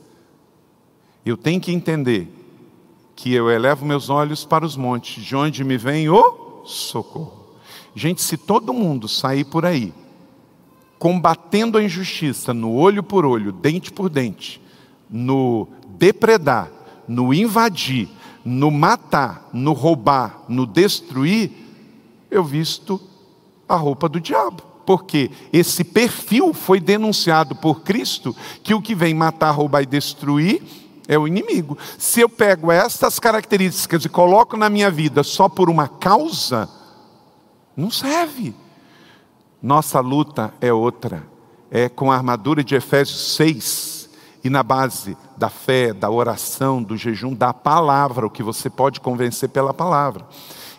Eu 1.25 1.37
tenho 1.37 1.61
que 1.61 1.73
entender 1.73 2.39
que 3.20 3.35
eu 3.35 3.50
elevo 3.50 3.85
meus 3.85 4.09
olhos 4.09 4.46
para 4.46 4.64
os 4.64 4.76
montes, 4.76 5.22
de 5.22 5.37
onde 5.37 5.62
me 5.62 5.76
vem 5.76 6.09
o 6.09 6.62
socorro. 6.64 7.59
Gente, 7.94 8.22
se 8.22 8.38
todo 8.38 8.72
mundo 8.72 9.06
sair 9.06 9.44
por 9.44 9.66
aí, 9.66 9.92
combatendo 10.98 11.76
a 11.76 11.83
injustiça 11.83 12.54
no 12.54 12.72
olho 12.72 13.02
por 13.02 13.26
olho, 13.26 13.52
dente 13.52 13.92
por 13.92 14.09
dente, 14.09 14.59
no 15.11 15.68
depredar, 15.98 16.70
no 17.06 17.35
invadir, 17.35 18.09
no 18.42 18.70
matar, 18.70 19.50
no 19.52 19.74
roubar, 19.74 20.42
no 20.48 20.64
destruir, 20.64 21.50
eu 22.30 22.42
visto 22.42 22.98
a 23.68 23.76
roupa 23.76 24.09
do 24.09 24.18
diabo. 24.18 24.62
Porque 24.87 25.30
esse 25.52 25.85
perfil 25.85 26.54
foi 26.54 26.80
denunciado 26.80 27.54
por 27.54 27.83
Cristo, 27.83 28.35
que 28.62 28.72
o 28.72 28.80
que 28.80 28.94
vem 28.94 29.12
matar, 29.12 29.50
roubar 29.50 29.83
e 29.83 29.87
destruir 29.87 30.62
é 31.11 31.18
o 31.18 31.27
inimigo. 31.27 31.77
Se 31.99 32.20
eu 32.20 32.29
pego 32.29 32.70
estas 32.70 33.18
características 33.18 34.05
e 34.05 34.09
coloco 34.09 34.57
na 34.57 34.70
minha 34.70 34.88
vida 34.92 35.25
só 35.25 35.49
por 35.49 35.68
uma 35.68 35.88
causa, 35.88 36.68
não 37.77 37.90
serve. 37.90 38.55
Nossa 39.61 39.99
luta 39.99 40.55
é 40.61 40.73
outra. 40.73 41.27
É 41.68 41.88
com 41.88 42.12
a 42.12 42.16
armadura 42.16 42.62
de 42.62 42.77
Efésios 42.77 43.35
6 43.35 44.11
e 44.44 44.49
na 44.49 44.62
base 44.62 45.16
da 45.37 45.49
fé, 45.49 45.92
da 45.92 46.09
oração, 46.09 46.81
do 46.81 46.96
jejum, 46.96 47.35
da 47.35 47.53
palavra, 47.53 48.25
o 48.25 48.31
que 48.31 48.42
você 48.42 48.70
pode 48.70 49.01
convencer 49.01 49.49
pela 49.49 49.75
palavra. 49.75 50.25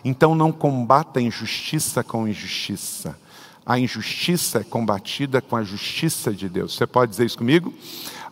Então 0.02 0.34
não 0.34 0.50
combata 0.50 1.20
a 1.20 1.22
injustiça 1.22 2.02
com 2.02 2.26
injustiça. 2.26 3.18
A 3.66 3.78
injustiça 3.78 4.60
é 4.60 4.64
combatida 4.64 5.42
com 5.42 5.56
a 5.56 5.62
justiça 5.62 6.32
de 6.32 6.48
Deus. 6.48 6.74
Você 6.74 6.86
pode 6.86 7.10
dizer 7.10 7.26
isso 7.26 7.36
comigo? 7.38 7.72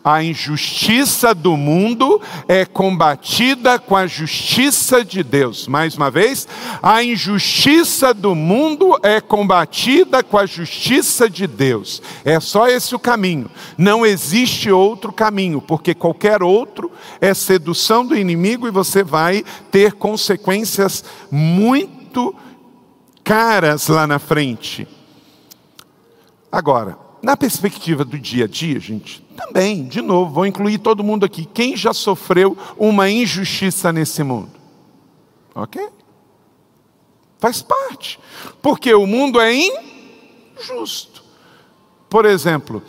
A 0.03 0.23
injustiça 0.23 1.33
do 1.35 1.55
mundo 1.55 2.19
é 2.47 2.65
combatida 2.65 3.77
com 3.77 3.95
a 3.95 4.07
justiça 4.07 5.05
de 5.05 5.21
Deus. 5.21 5.67
Mais 5.67 5.95
uma 5.95 6.09
vez, 6.09 6.47
a 6.81 7.03
injustiça 7.03 8.11
do 8.11 8.33
mundo 8.33 8.99
é 9.03 9.21
combatida 9.21 10.23
com 10.23 10.39
a 10.39 10.47
justiça 10.47 11.29
de 11.29 11.45
Deus. 11.45 12.01
É 12.25 12.39
só 12.39 12.67
esse 12.67 12.95
o 12.95 12.99
caminho. 12.99 13.49
Não 13.77 14.03
existe 14.03 14.71
outro 14.71 15.13
caminho, 15.13 15.61
porque 15.61 15.93
qualquer 15.93 16.41
outro 16.41 16.91
é 17.19 17.33
sedução 17.35 18.03
do 18.03 18.17
inimigo 18.17 18.67
e 18.67 18.71
você 18.71 19.03
vai 19.03 19.43
ter 19.69 19.93
consequências 19.93 21.03
muito 21.29 22.35
caras 23.23 23.87
lá 23.87 24.07
na 24.07 24.17
frente. 24.17 24.87
Agora, 26.51 26.97
na 27.21 27.37
perspectiva 27.37 28.03
do 28.03 28.17
dia 28.17 28.45
a 28.45 28.47
dia, 28.47 28.79
gente, 28.79 29.23
também, 29.45 29.83
de 29.85 30.01
novo, 30.01 30.31
vou 30.31 30.45
incluir 30.45 30.77
todo 30.77 31.03
mundo 31.03 31.25
aqui. 31.25 31.45
Quem 31.45 31.75
já 31.75 31.93
sofreu 31.93 32.57
uma 32.77 33.09
injustiça 33.09 33.91
nesse 33.91 34.23
mundo? 34.23 34.51
Ok? 35.55 35.89
Faz 37.39 37.61
parte. 37.61 38.19
Porque 38.61 38.93
o 38.93 39.05
mundo 39.07 39.39
é 39.39 39.53
injusto. 40.59 41.23
Por 42.09 42.25
exemplo, 42.25 42.83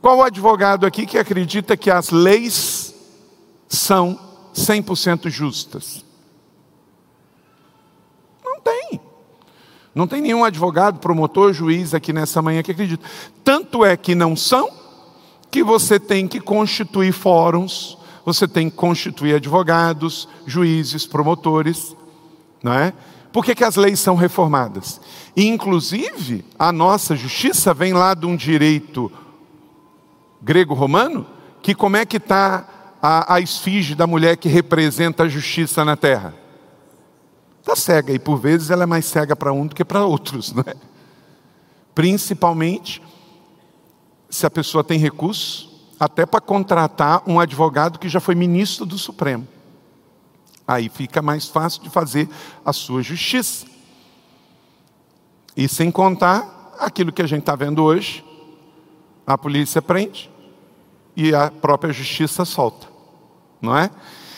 qual 0.00 0.22
advogado 0.22 0.86
aqui 0.86 1.06
que 1.06 1.18
acredita 1.18 1.76
que 1.76 1.90
as 1.90 2.10
leis 2.10 2.94
são 3.68 4.18
100% 4.54 5.28
justas? 5.28 6.04
Não 8.44 8.60
tem. 8.60 9.00
Não 9.94 10.06
tem 10.06 10.20
nenhum 10.20 10.44
advogado, 10.44 10.98
promotor, 10.98 11.52
juiz 11.52 11.94
aqui 11.94 12.12
nessa 12.12 12.42
manhã 12.42 12.62
que 12.62 12.72
acredita. 12.72 13.06
Tanto 13.44 13.84
é 13.84 13.96
que 13.96 14.14
não 14.14 14.34
são, 14.34 14.85
que 15.50 15.62
você 15.62 15.98
tem 15.98 16.26
que 16.28 16.40
constituir 16.40 17.12
fóruns, 17.12 17.96
você 18.24 18.48
tem 18.48 18.68
que 18.68 18.76
constituir 18.76 19.36
advogados, 19.36 20.28
juízes, 20.46 21.06
promotores, 21.06 21.96
não 22.62 22.72
é? 22.72 22.92
Por 23.32 23.44
que, 23.44 23.54
que 23.54 23.64
as 23.64 23.76
leis 23.76 24.00
são 24.00 24.16
reformadas? 24.16 25.00
E, 25.36 25.46
inclusive, 25.46 26.44
a 26.58 26.72
nossa 26.72 27.14
justiça 27.14 27.74
vem 27.74 27.92
lá 27.92 28.14
de 28.14 28.26
um 28.26 28.34
direito 28.34 29.12
grego-romano, 30.42 31.26
que 31.62 31.74
como 31.74 31.96
é 31.96 32.06
que 32.06 32.16
está 32.16 32.96
a, 33.00 33.34
a 33.34 33.40
esfinge 33.40 33.94
da 33.94 34.06
mulher 34.06 34.36
que 34.36 34.48
representa 34.48 35.24
a 35.24 35.28
justiça 35.28 35.84
na 35.84 35.96
terra? 35.96 36.34
Está 37.60 37.76
cega, 37.76 38.12
e 38.12 38.18
por 38.18 38.38
vezes 38.38 38.70
ela 38.70 38.84
é 38.84 38.86
mais 38.86 39.04
cega 39.04 39.36
para 39.36 39.52
um 39.52 39.66
do 39.66 39.74
que 39.74 39.84
para 39.84 40.04
outros, 40.04 40.50
não 40.54 40.64
é? 40.66 40.74
Principalmente 41.94 43.02
se 44.28 44.46
a 44.46 44.50
pessoa 44.50 44.84
tem 44.84 44.98
recurso, 44.98 45.70
até 45.98 46.26
para 46.26 46.40
contratar 46.40 47.22
um 47.26 47.40
advogado 47.40 47.98
que 47.98 48.08
já 48.08 48.20
foi 48.20 48.34
ministro 48.34 48.84
do 48.84 48.98
Supremo. 48.98 49.46
Aí 50.66 50.88
fica 50.88 51.22
mais 51.22 51.46
fácil 51.46 51.82
de 51.82 51.88
fazer 51.88 52.28
a 52.64 52.72
sua 52.72 53.02
justiça. 53.02 53.66
E 55.56 55.68
sem 55.68 55.90
contar 55.90 56.74
aquilo 56.78 57.12
que 57.12 57.22
a 57.22 57.26
gente 57.26 57.40
está 57.40 57.54
vendo 57.54 57.82
hoje, 57.82 58.24
a 59.26 59.38
polícia 59.38 59.80
prende 59.80 60.30
e 61.16 61.34
a 61.34 61.50
própria 61.50 61.92
justiça 61.92 62.44
solta, 62.44 62.88
não 63.60 63.76
é? 63.76 63.90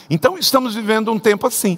Então 0.09 0.39
estamos 0.39 0.75
vivendo 0.75 1.11
um 1.11 1.19
tempo 1.19 1.47
assim. 1.47 1.77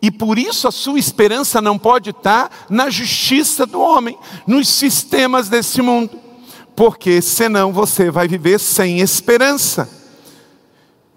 E 0.00 0.10
por 0.10 0.38
isso 0.38 0.68
a 0.68 0.72
sua 0.72 0.98
esperança 0.98 1.60
não 1.60 1.78
pode 1.78 2.10
estar 2.10 2.66
na 2.68 2.90
justiça 2.90 3.66
do 3.66 3.80
homem, 3.80 4.16
nos 4.46 4.68
sistemas 4.68 5.48
desse 5.48 5.80
mundo, 5.82 6.18
porque 6.78 7.20
senão 7.20 7.72
você 7.72 8.08
vai 8.08 8.28
viver 8.28 8.60
sem 8.60 9.00
esperança. 9.00 9.90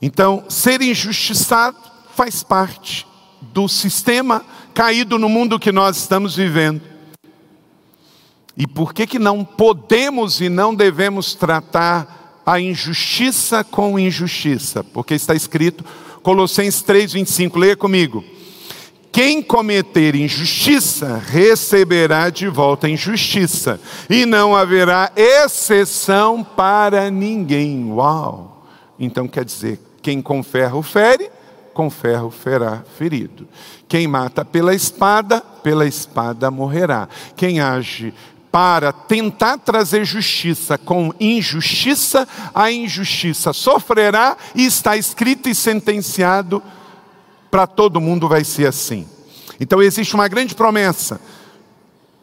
Então, 0.02 0.44
ser 0.50 0.82
injustiçado 0.82 1.78
faz 2.16 2.42
parte 2.42 3.06
do 3.54 3.68
sistema 3.68 4.44
caído 4.74 5.20
no 5.20 5.30
mundo 5.30 5.60
que 5.60 5.72
nós 5.72 5.98
estamos 5.98 6.36
vivendo. 6.36 6.82
E 8.58 8.66
por 8.66 8.92
que 8.92 9.06
que 9.06 9.20
não 9.20 9.46
podemos 9.46 10.42
e 10.42 10.50
não 10.50 10.74
devemos 10.74 11.36
tratar 11.36 12.42
a 12.44 12.60
injustiça 12.60 13.64
com 13.64 14.00
injustiça? 14.00 14.84
Porque 14.84 15.14
está 15.14 15.36
escrito 15.36 15.86
Colossenses 16.24 16.82
3:25, 16.82 17.60
leia 17.60 17.78
comigo. 17.78 18.26
Quem 19.12 19.42
cometer 19.42 20.16
injustiça 20.16 21.22
receberá 21.28 22.30
de 22.30 22.48
volta 22.48 22.90
injustiça, 22.90 23.80
e 24.10 24.26
não 24.26 24.56
haverá 24.56 25.12
exceção 25.16 26.44
para 26.44 27.12
ninguém. 27.12 27.92
Uau! 27.92 28.66
Então 28.98 29.28
quer 29.28 29.44
dizer, 29.44 29.80
quem 30.02 30.22
com 30.22 30.42
ferro 30.42 30.82
fere, 30.82 31.30
com 31.74 31.90
ferro 31.90 32.32
será 32.44 32.84
ferido. 32.98 33.48
Quem 33.88 34.08
mata 34.08 34.46
pela 34.46 34.74
espada, 34.74 35.42
pela 35.42 35.86
espada 35.86 36.50
morrerá. 36.50 37.10
Quem 37.36 37.60
age 37.60 38.14
para 38.52 38.92
tentar 38.92 39.58
trazer 39.58 40.04
justiça 40.04 40.78
com 40.78 41.14
injustiça, 41.20 42.28
a 42.54 42.72
injustiça 42.72 43.54
sofrerá 43.54 44.36
e 44.54 44.66
está 44.66 44.98
escrito 44.98 45.48
e 45.48 45.56
sentenciado 45.56 46.62
para 47.52 47.68
todo 47.68 48.02
mundo 48.02 48.28
vai 48.28 48.44
ser 48.46 48.66
assim. 48.66 49.06
Então 49.60 49.82
existe 49.82 50.16
uma 50.16 50.28
grande 50.28 50.56
promessa 50.56 51.20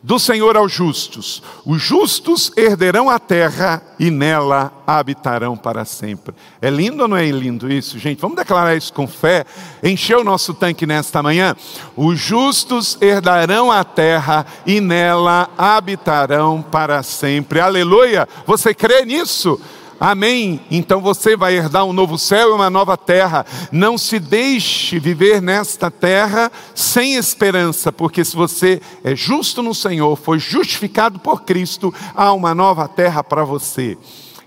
do 0.03 0.19
Senhor 0.19 0.57
aos 0.57 0.73
justos: 0.73 1.43
os 1.65 1.83
justos 1.83 2.53
herderão 2.57 3.11
a 3.11 3.19
terra 3.19 3.83
e 3.99 4.11
nela 4.11 4.73
habitarão 4.87 5.57
para 5.57 5.85
sempre. 5.85 6.35
É 6.63 6.71
lindo 6.71 7.03
ou 7.03 7.09
não 7.09 7.17
é 7.17 7.31
lindo 7.31 7.71
isso, 7.71 7.99
gente? 7.99 8.21
Vamos 8.21 8.37
declarar 8.37 8.77
isso 8.77 8.93
com 8.93 9.07
fé, 9.07 9.45
encher 9.83 10.17
o 10.17 10.25
nosso 10.25 10.55
tanque 10.55 10.87
nesta 10.87 11.23
manhã. 11.23 11.55
Os 11.97 12.19
justos 12.19 12.97
herdarão 13.01 13.71
a 13.71 13.85
terra 13.85 14.47
e 14.67 14.81
nela 14.81 15.51
habitarão 15.59 16.63
para 16.63 17.03
sempre. 17.03 17.61
Aleluia! 17.61 18.29
Você 18.47 18.73
crê 18.73 19.05
nisso? 19.05 19.61
Amém? 20.01 20.61
Então 20.71 21.01
você 21.01 21.37
vai 21.37 21.57
herdar 21.57 21.85
um 21.85 21.93
novo 21.93 22.17
céu 22.17 22.51
e 22.51 22.53
uma 22.53 22.71
nova 22.71 22.97
terra. 22.97 23.45
Não 23.73 23.99
se 23.99 24.21
deixe 24.21 24.99
viver 25.01 25.43
nesta 25.43 25.91
terra 25.91 26.53
sem 26.73 27.17
esperança, 27.17 27.91
porque 27.91 28.25
se 28.25 28.37
você 28.37 28.81
é 29.03 29.17
justo 29.17 29.61
no 29.61 29.75
Senhor, 29.75 30.15
foi 30.17 30.39
justificado 30.39 31.19
por 31.19 31.43
Cristo, 31.43 31.93
há 32.15 32.33
uma 32.33 32.55
nova 32.55 32.87
terra 32.87 33.25
para 33.25 33.43
você. 33.43 33.99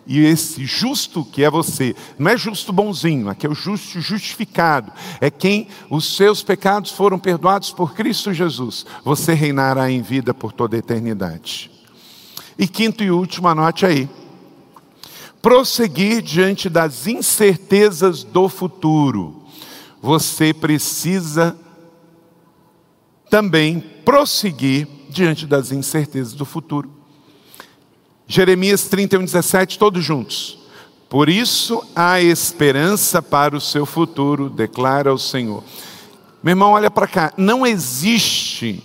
E 0.07 0.19
esse 0.19 0.65
justo 0.65 1.23
que 1.23 1.43
é 1.43 1.49
você, 1.49 1.95
não 2.17 2.31
é 2.31 2.37
justo 2.37 2.71
bonzinho, 2.71 3.29
aqui 3.29 3.45
é 3.45 3.49
o 3.49 3.53
justo 3.53 4.01
justificado, 4.01 4.91
é 5.19 5.29
quem 5.29 5.67
os 5.89 6.15
seus 6.15 6.41
pecados 6.41 6.91
foram 6.91 7.19
perdoados 7.19 7.71
por 7.71 7.93
Cristo 7.93 8.33
Jesus. 8.33 8.85
Você 9.03 9.33
reinará 9.33 9.91
em 9.91 10.01
vida 10.01 10.33
por 10.33 10.53
toda 10.53 10.75
a 10.75 10.79
eternidade. 10.79 11.69
E 12.57 12.67
quinto 12.67 13.03
e 13.03 13.11
último, 13.11 13.47
anote 13.47 13.85
aí 13.85 14.09
prosseguir 15.41 16.21
diante 16.21 16.69
das 16.69 17.07
incertezas 17.07 18.23
do 18.23 18.47
futuro. 18.47 19.41
Você 20.01 20.53
precisa 20.53 21.57
também 23.29 23.79
prosseguir 24.05 24.87
diante 25.09 25.45
das 25.45 25.71
incertezas 25.71 26.33
do 26.33 26.45
futuro. 26.45 26.91
Jeremias 28.27 28.83
31, 28.85 29.25
17, 29.25 29.79
todos 29.79 30.03
juntos. 30.03 30.59
Por 31.09 31.27
isso 31.27 31.83
há 31.95 32.21
esperança 32.21 33.21
para 33.21 33.55
o 33.55 33.61
seu 33.61 33.85
futuro, 33.85 34.49
declara 34.49 35.13
o 35.13 35.17
Senhor. 35.17 35.63
Meu 36.41 36.53
irmão, 36.53 36.71
olha 36.71 36.89
para 36.89 37.07
cá. 37.07 37.33
Não 37.35 37.65
existe 37.67 38.81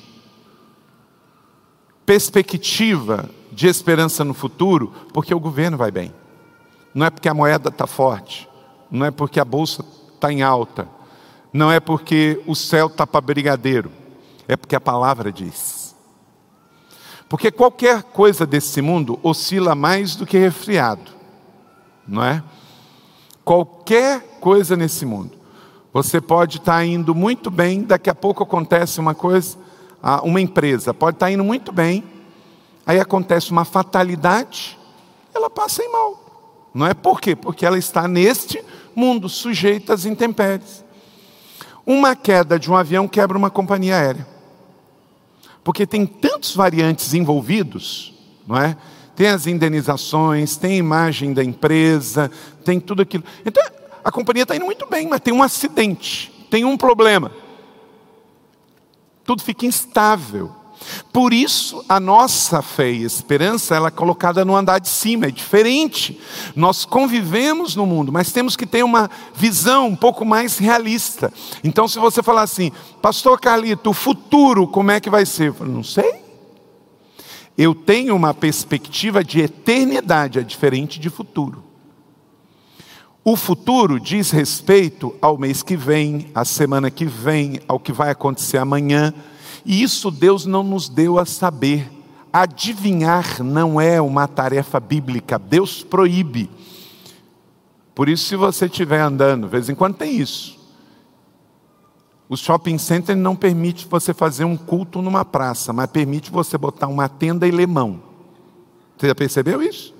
perspectiva 2.04 3.30
de 3.52 3.68
esperança 3.68 4.24
no 4.24 4.34
futuro 4.34 4.92
porque 5.12 5.34
o 5.34 5.40
governo 5.40 5.76
vai 5.76 5.90
bem 5.90 6.12
não 6.96 7.04
é 7.04 7.10
porque 7.10 7.28
a 7.28 7.34
moeda 7.34 7.68
está 7.68 7.86
forte, 7.86 8.48
não 8.90 9.04
é 9.04 9.10
porque 9.10 9.38
a 9.38 9.44
bolsa 9.44 9.84
está 10.14 10.32
em 10.32 10.40
alta, 10.40 10.88
não 11.52 11.70
é 11.70 11.78
porque 11.78 12.42
o 12.46 12.54
céu 12.54 12.86
está 12.86 13.06
para 13.06 13.20
brigadeiro, 13.20 13.92
é 14.48 14.56
porque 14.56 14.74
a 14.74 14.80
palavra 14.80 15.30
diz. 15.30 15.94
Porque 17.28 17.50
qualquer 17.50 18.02
coisa 18.02 18.46
desse 18.46 18.80
mundo 18.80 19.20
oscila 19.22 19.74
mais 19.74 20.16
do 20.16 20.24
que 20.24 20.38
resfriado, 20.38 21.10
não 22.08 22.24
é? 22.24 22.42
Qualquer 23.44 24.38
coisa 24.40 24.74
nesse 24.74 25.04
mundo. 25.04 25.36
Você 25.92 26.18
pode 26.18 26.56
estar 26.56 26.76
tá 26.76 26.84
indo 26.86 27.14
muito 27.14 27.50
bem, 27.50 27.82
daqui 27.82 28.08
a 28.08 28.14
pouco 28.14 28.42
acontece 28.42 29.00
uma 29.00 29.14
coisa, 29.14 29.58
uma 30.22 30.40
empresa 30.40 30.94
pode 30.94 31.16
estar 31.16 31.26
tá 31.26 31.32
indo 31.32 31.44
muito 31.44 31.72
bem, 31.72 32.02
aí 32.86 32.98
acontece 32.98 33.50
uma 33.50 33.66
fatalidade, 33.66 34.78
ela 35.34 35.50
passa 35.50 35.82
em 35.82 35.92
mal. 35.92 36.25
Não 36.76 36.86
é 36.86 36.92
por 36.92 37.22
quê? 37.22 37.34
Porque 37.34 37.64
ela 37.64 37.78
está 37.78 38.06
neste 38.06 38.62
mundo, 38.94 39.30
sujeita 39.30 39.94
às 39.94 40.04
intempéries. 40.04 40.84
Uma 41.86 42.14
queda 42.14 42.58
de 42.58 42.70
um 42.70 42.76
avião 42.76 43.08
quebra 43.08 43.38
uma 43.38 43.48
companhia 43.48 43.96
aérea. 43.96 44.28
Porque 45.64 45.86
tem 45.86 46.04
tantos 46.04 46.54
variantes 46.54 47.14
envolvidos, 47.14 48.12
não 48.46 48.58
é? 48.58 48.76
Tem 49.14 49.28
as 49.28 49.46
indenizações, 49.46 50.58
tem 50.58 50.72
a 50.72 50.76
imagem 50.76 51.32
da 51.32 51.42
empresa, 51.42 52.30
tem 52.62 52.78
tudo 52.78 53.00
aquilo. 53.00 53.24
Então, 53.46 53.62
a 54.04 54.12
companhia 54.12 54.42
está 54.42 54.54
indo 54.54 54.66
muito 54.66 54.86
bem, 54.86 55.08
mas 55.08 55.20
tem 55.20 55.32
um 55.32 55.42
acidente, 55.42 56.30
tem 56.50 56.66
um 56.66 56.76
problema. 56.76 57.32
Tudo 59.24 59.42
fica 59.42 59.64
instável. 59.64 60.54
Por 61.12 61.32
isso, 61.32 61.84
a 61.88 61.98
nossa 61.98 62.62
fé 62.62 62.90
e 62.90 63.04
esperança 63.04 63.74
ela 63.74 63.88
é 63.88 63.90
colocada 63.90 64.44
no 64.44 64.56
andar 64.56 64.78
de 64.78 64.88
cima, 64.88 65.26
é 65.26 65.30
diferente. 65.30 66.20
Nós 66.54 66.84
convivemos 66.84 67.74
no 67.74 67.86
mundo, 67.86 68.12
mas 68.12 68.32
temos 68.32 68.56
que 68.56 68.66
ter 68.66 68.84
uma 68.84 69.10
visão 69.34 69.88
um 69.88 69.96
pouco 69.96 70.24
mais 70.24 70.58
realista. 70.58 71.32
Então, 71.64 71.88
se 71.88 71.98
você 71.98 72.22
falar 72.22 72.42
assim, 72.42 72.72
Pastor 73.00 73.40
Carlito, 73.40 73.90
o 73.90 73.94
futuro, 73.94 74.66
como 74.66 74.90
é 74.90 75.00
que 75.00 75.10
vai 75.10 75.26
ser? 75.26 75.48
Eu 75.48 75.54
falo, 75.54 75.72
não 75.72 75.84
sei. 75.84 76.26
Eu 77.56 77.74
tenho 77.74 78.14
uma 78.14 78.34
perspectiva 78.34 79.24
de 79.24 79.40
eternidade, 79.40 80.38
é 80.38 80.42
diferente 80.42 81.00
de 81.00 81.08
futuro. 81.08 81.64
O 83.24 83.34
futuro 83.34 83.98
diz 83.98 84.30
respeito 84.30 85.12
ao 85.20 85.36
mês 85.36 85.60
que 85.60 85.76
vem, 85.76 86.30
à 86.32 86.44
semana 86.44 86.92
que 86.92 87.04
vem, 87.04 87.58
ao 87.66 87.80
que 87.80 87.90
vai 87.90 88.10
acontecer 88.10 88.58
amanhã. 88.58 89.12
E 89.66 89.82
isso 89.82 90.12
Deus 90.12 90.46
não 90.46 90.62
nos 90.62 90.88
deu 90.88 91.18
a 91.18 91.26
saber. 91.26 91.90
Adivinhar 92.32 93.42
não 93.42 93.80
é 93.80 94.00
uma 94.00 94.28
tarefa 94.28 94.78
bíblica, 94.78 95.40
Deus 95.40 95.82
proíbe. 95.82 96.48
Por 97.92 98.08
isso, 98.08 98.26
se 98.26 98.36
você 98.36 98.66
estiver 98.66 99.00
andando, 99.00 99.46
de 99.46 99.50
vez 99.50 99.68
em 99.68 99.74
quando 99.74 99.96
tem 99.96 100.16
isso. 100.16 100.56
O 102.28 102.36
shopping 102.36 102.78
center 102.78 103.16
não 103.16 103.34
permite 103.34 103.88
você 103.88 104.14
fazer 104.14 104.44
um 104.44 104.56
culto 104.56 105.02
numa 105.02 105.24
praça, 105.24 105.72
mas 105.72 105.90
permite 105.90 106.30
você 106.30 106.56
botar 106.56 106.86
uma 106.86 107.08
tenda 107.08 107.46
e 107.46 107.50
ler 107.50 107.66
mão. 107.66 108.00
Você 108.96 109.08
já 109.08 109.14
percebeu 109.16 109.60
isso? 109.60 109.92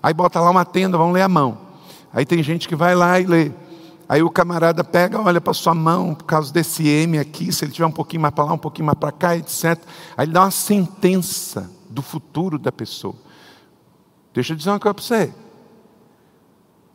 Aí 0.00 0.14
bota 0.14 0.40
lá 0.40 0.50
uma 0.50 0.64
tenda, 0.64 0.96
vamos 0.96 1.14
ler 1.14 1.22
a 1.22 1.28
mão. 1.28 1.58
Aí 2.12 2.24
tem 2.24 2.42
gente 2.42 2.68
que 2.68 2.76
vai 2.76 2.94
lá 2.94 3.18
e 3.18 3.26
lê. 3.26 3.50
Aí 4.10 4.24
o 4.24 4.28
camarada 4.28 4.82
pega, 4.82 5.20
olha 5.20 5.40
para 5.40 5.54
sua 5.54 5.72
mão, 5.72 6.16
por 6.16 6.24
causa 6.24 6.52
desse 6.52 6.88
M 6.88 7.16
aqui, 7.16 7.52
se 7.52 7.64
ele 7.64 7.70
tiver 7.70 7.86
um 7.86 7.92
pouquinho 7.92 8.22
mais 8.22 8.34
para 8.34 8.42
lá, 8.42 8.52
um 8.54 8.58
pouquinho 8.58 8.86
mais 8.86 8.98
para 8.98 9.12
cá, 9.12 9.36
etc. 9.36 9.80
Aí 10.16 10.24
ele 10.24 10.32
dá 10.32 10.42
uma 10.42 10.50
sentença 10.50 11.70
do 11.88 12.02
futuro 12.02 12.58
da 12.58 12.72
pessoa. 12.72 13.14
Deixa 14.34 14.52
eu 14.52 14.56
dizer 14.56 14.70
uma 14.70 14.80
coisa 14.80 14.94
para 14.94 15.04
você. 15.04 15.32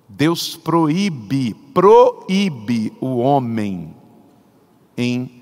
Deus 0.10 0.58
proíbe, 0.58 1.54
proíbe 1.74 2.92
o 3.00 3.20
homem 3.20 3.96
em 4.98 5.42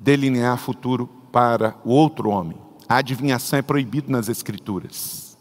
delinear 0.00 0.56
futuro 0.56 1.06
para 1.30 1.76
o 1.84 1.90
outro 1.90 2.30
homem. 2.30 2.56
A 2.88 2.96
adivinhação 2.96 3.58
é 3.58 3.62
proibida 3.62 4.10
nas 4.10 4.30
Escrituras. 4.30 5.36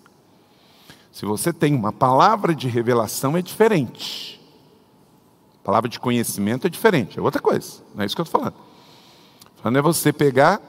Se 1.09 1.25
você 1.25 1.53
tem 1.53 1.73
uma 1.73 1.93
palavra 1.93 2.53
de 2.53 2.67
revelação, 2.67 3.37
é 3.37 3.41
diferente. 3.41 4.36
Palavra 5.67 5.89
de 5.89 5.99
conhecimento 5.99 6.65
é 6.65 6.69
diferente, 6.69 7.19
é 7.19 7.21
outra 7.21 7.41
coisa. 7.41 7.83
Não 7.93 8.01
é 8.01 8.05
isso 8.05 8.15
que 8.15 8.21
eu 8.21 8.23
estou 8.23 8.39
falando. 8.39 8.55
Falando 9.57 9.77
é 9.77 9.81
você 9.81 10.13
pegar. 10.13 10.61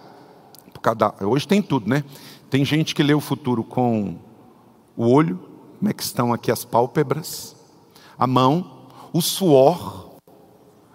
Cada, 0.83 1.15
hoje 1.21 1.47
tem 1.47 1.63
tudo, 1.63 1.89
né? 1.89 2.03
Tem 2.51 2.65
gente 2.65 2.97
que 2.97 3.03
lê 3.05 3.15
o 3.15 3.21
futuro 3.21 3.63
com 3.63 4.19
o 4.97 5.07
olho, 5.07 5.39
como 5.79 5.89
é 5.89 5.93
que 5.93 6.03
estão 6.03 6.33
aqui 6.33 6.51
as 6.51 6.65
pálpebras, 6.65 7.55
a 8.19 8.27
mão, 8.27 8.89
o 9.13 9.23
suor, 9.23 10.17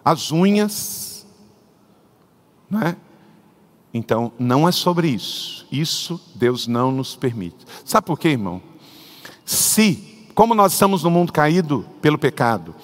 as 0.04 0.34
unhas, 0.34 1.26
não 2.70 2.82
é? 2.82 2.98
Então, 3.94 4.34
não 4.38 4.68
é 4.68 4.74
sobre 4.74 5.08
isso. 5.08 5.66
Isso 5.72 6.20
Deus 6.36 6.68
não 6.68 6.92
nos 6.92 7.16
permite. 7.16 7.66
Sabe 7.86 8.06
por 8.06 8.20
quê, 8.20 8.32
irmão? 8.32 8.62
Se, 9.46 10.28
como 10.36 10.54
nós 10.54 10.74
estamos 10.74 11.04
no 11.04 11.10
mundo 11.10 11.32
caído 11.32 11.86
pelo 12.02 12.18
pecado, 12.18 12.76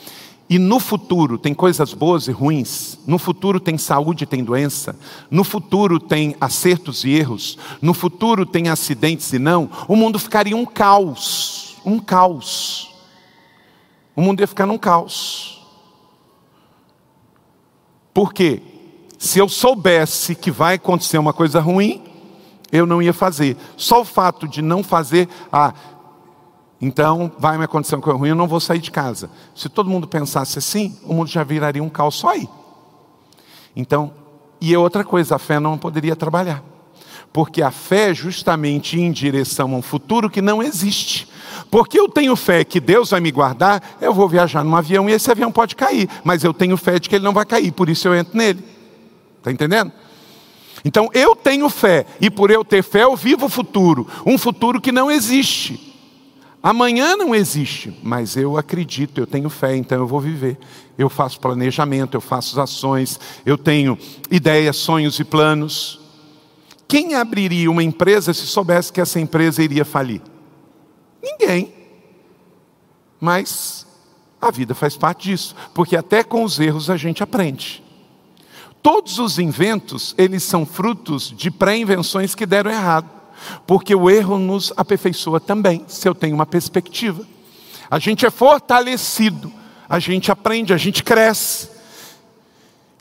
e 0.50 0.58
no 0.58 0.80
futuro 0.80 1.38
tem 1.38 1.54
coisas 1.54 1.94
boas 1.94 2.28
e 2.28 2.32
ruins, 2.32 2.98
no 3.06 3.20
futuro 3.20 3.60
tem 3.60 3.78
saúde 3.78 4.24
e 4.24 4.28
tem 4.28 4.44
doença, 4.44 4.98
no 5.30 5.44
futuro 5.44 6.00
tem 6.00 6.36
acertos 6.42 7.04
e 7.04 7.12
erros, 7.12 7.58
no 7.80 7.94
futuro 7.94 8.46
tem 8.48 8.68
acidentes 8.68 9.32
e 9.32 9.38
não, 9.38 9.70
o 9.88 9.96
mundo 9.96 10.18
ficaria 10.18 10.58
um 10.58 10.66
caos, 10.66 11.78
um 11.86 12.00
caos. 12.00 12.90
O 14.16 14.22
mundo 14.22 14.40
ia 14.42 14.48
ficar 14.48 14.66
num 14.66 14.78
caos. 14.78 15.64
Por 18.12 18.34
quê? 18.34 18.62
Se 19.20 19.38
eu 19.38 19.48
soubesse 19.48 20.34
que 20.34 20.50
vai 20.50 20.76
acontecer 20.76 21.18
uma 21.18 21.32
coisa 21.32 21.60
ruim, 21.60 22.02
eu 22.72 22.86
não 22.86 23.02
ia 23.02 23.14
fazer. 23.14 23.56
Só 23.78 24.02
o 24.02 24.06
fato 24.06 24.48
de 24.48 24.62
não 24.62 24.84
fazer, 24.84 25.30
ah, 25.52 25.74
então, 26.82 27.30
vai 27.38 27.58
me 27.58 27.66
acontecer 27.66 27.96
uma 27.96 28.02
coisa 28.02 28.18
ruim, 28.18 28.30
eu 28.30 28.36
não 28.36 28.48
vou 28.48 28.60
sair 28.60 28.80
de 28.80 28.90
casa. 28.90 29.30
Se 29.54 29.68
todo 29.68 29.90
mundo 29.90 30.08
pensasse 30.08 30.58
assim, 30.58 30.98
o 31.04 31.14
mundo 31.14 31.28
já 31.30 31.44
viraria 31.44 31.84
um 31.84 31.90
caos 31.90 32.16
só 32.16 32.30
aí. 32.30 32.48
Então, 33.76 34.14
e 34.62 34.74
é 34.74 34.80
outra 34.80 35.04
coisa, 35.04 35.36
a 35.36 35.40
fé 35.40 35.60
não 35.60 35.78
poderia 35.78 36.16
trabalhar. 36.16 36.64
Porque 37.34 37.62
a 37.62 37.70
fé 37.70 38.12
é 38.12 38.14
justamente 38.14 39.00
em 39.00 39.12
direção 39.12 39.74
a 39.74 39.78
um 39.78 39.82
futuro 39.82 40.30
que 40.30 40.42
não 40.42 40.64
existe. 40.64 41.28
Porque 41.70 42.00
eu 42.00 42.08
tenho 42.08 42.36
fé 42.36 42.64
que 42.64 42.80
Deus 42.80 43.12
vai 43.12 43.20
me 43.20 43.30
guardar, 43.30 43.98
eu 44.00 44.14
vou 44.14 44.28
viajar 44.28 44.64
num 44.64 44.76
avião 44.76 45.10
e 45.10 45.14
esse 45.14 45.30
avião 45.30 45.52
pode 45.52 45.76
cair, 45.76 46.10
mas 46.24 46.44
eu 46.44 46.54
tenho 46.54 46.78
fé 46.78 46.98
de 46.98 47.10
que 47.10 47.16
ele 47.16 47.26
não 47.26 47.34
vai 47.34 47.46
cair, 47.46 47.72
por 47.72 47.90
isso 47.90 48.08
eu 48.08 48.16
entro 48.16 48.38
nele. 48.38 48.64
Está 49.38 49.52
entendendo? 49.52 49.92
Então 50.84 51.10
eu 51.14 51.36
tenho 51.36 51.70
fé, 51.70 52.06
e 52.22 52.30
por 52.30 52.50
eu 52.50 52.64
ter 52.64 52.82
fé 52.82 53.04
eu 53.04 53.16
vivo 53.16 53.48
o 53.48 53.50
futuro, 53.50 54.08
um 54.26 54.38
futuro 54.38 54.80
que 54.80 54.94
não 54.94 55.12
existe. 55.12 55.89
Amanhã 56.62 57.16
não 57.16 57.34
existe, 57.34 57.98
mas 58.04 58.36
eu 58.36 58.58
acredito, 58.58 59.20
eu 59.20 59.28
tenho 59.28 59.50
fé, 59.50 59.76
então 59.78 60.00
eu 60.00 60.08
vou 60.08 60.20
viver. 60.20 60.58
Eu 60.98 61.10
faço 61.10 61.40
planejamento, 61.40 62.16
eu 62.16 62.22
faço 62.22 62.60
ações, 62.60 63.18
eu 63.46 63.58
tenho 63.58 63.98
ideias, 64.30 64.76
sonhos 64.76 65.18
e 65.20 65.24
planos. 65.24 66.02
Quem 66.86 67.16
abriria 67.16 67.72
uma 67.72 67.84
empresa 67.84 68.34
se 68.34 68.46
soubesse 68.46 68.92
que 68.92 69.00
essa 69.00 69.20
empresa 69.20 69.64
iria 69.64 69.86
falir? 69.86 70.22
Ninguém. 71.24 71.74
Mas 73.22 73.88
a 74.42 74.52
vida 74.52 74.76
faz 74.76 74.98
parte 74.98 75.30
disso, 75.30 75.56
porque 75.74 75.96
até 75.96 76.24
com 76.24 76.44
os 76.44 76.60
erros 76.60 76.90
a 76.90 76.98
gente 76.98 77.24
aprende. 77.24 77.84
Todos 78.82 79.20
os 79.20 79.40
inventos, 79.40 80.16
eles 80.18 80.44
são 80.44 80.66
frutos 80.66 81.34
de 81.36 81.52
pré-invenções 81.52 82.36
que 82.36 82.46
deram 82.46 82.72
errado. 82.72 83.19
Porque 83.66 83.94
o 83.94 84.10
erro 84.10 84.38
nos 84.38 84.74
aperfeiçoa 84.76 85.40
também, 85.40 85.84
se 85.88 86.08
eu 86.08 86.16
tenho 86.16 86.36
uma 86.36 86.46
perspectiva. 86.46 87.26
A 87.90 88.00
gente 88.00 88.26
é 88.26 88.30
fortalecido, 88.30 89.52
a 89.88 90.00
gente 90.00 90.32
aprende, 90.32 90.74
a 90.74 90.78
gente 90.78 91.04
cresce. 91.04 91.70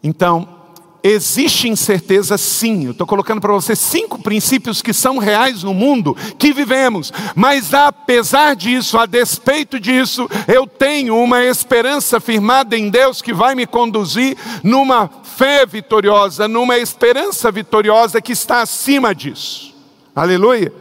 Então, 0.02 0.58
existe 1.02 1.68
incerteza 1.68 2.36
sim. 2.36 2.86
Eu 2.86 2.92
estou 2.92 3.06
colocando 3.06 3.40
para 3.40 3.52
você 3.52 3.76
cinco 3.76 4.20
princípios 4.22 4.82
que 4.82 4.92
são 4.92 5.18
reais 5.18 5.62
no 5.62 5.74
mundo 5.74 6.16
que 6.38 6.52
vivemos. 6.52 7.12
Mas 7.34 7.72
apesar 7.74 8.56
disso, 8.56 8.98
a 8.98 9.06
despeito 9.06 9.78
disso, 9.78 10.28
eu 10.46 10.66
tenho 10.66 11.16
uma 11.16 11.44
esperança 11.44 12.20
firmada 12.20 12.76
em 12.76 12.90
Deus 12.90 13.22
que 13.22 13.32
vai 13.32 13.54
me 13.54 13.66
conduzir 13.66 14.36
numa 14.62 15.10
fé 15.22 15.64
vitoriosa, 15.66 16.48
numa 16.48 16.78
esperança 16.78 17.50
vitoriosa 17.50 18.20
que 18.20 18.32
está 18.32 18.62
acima 18.62 19.14
disso. 19.14 19.77
Aleluia. 20.18 20.72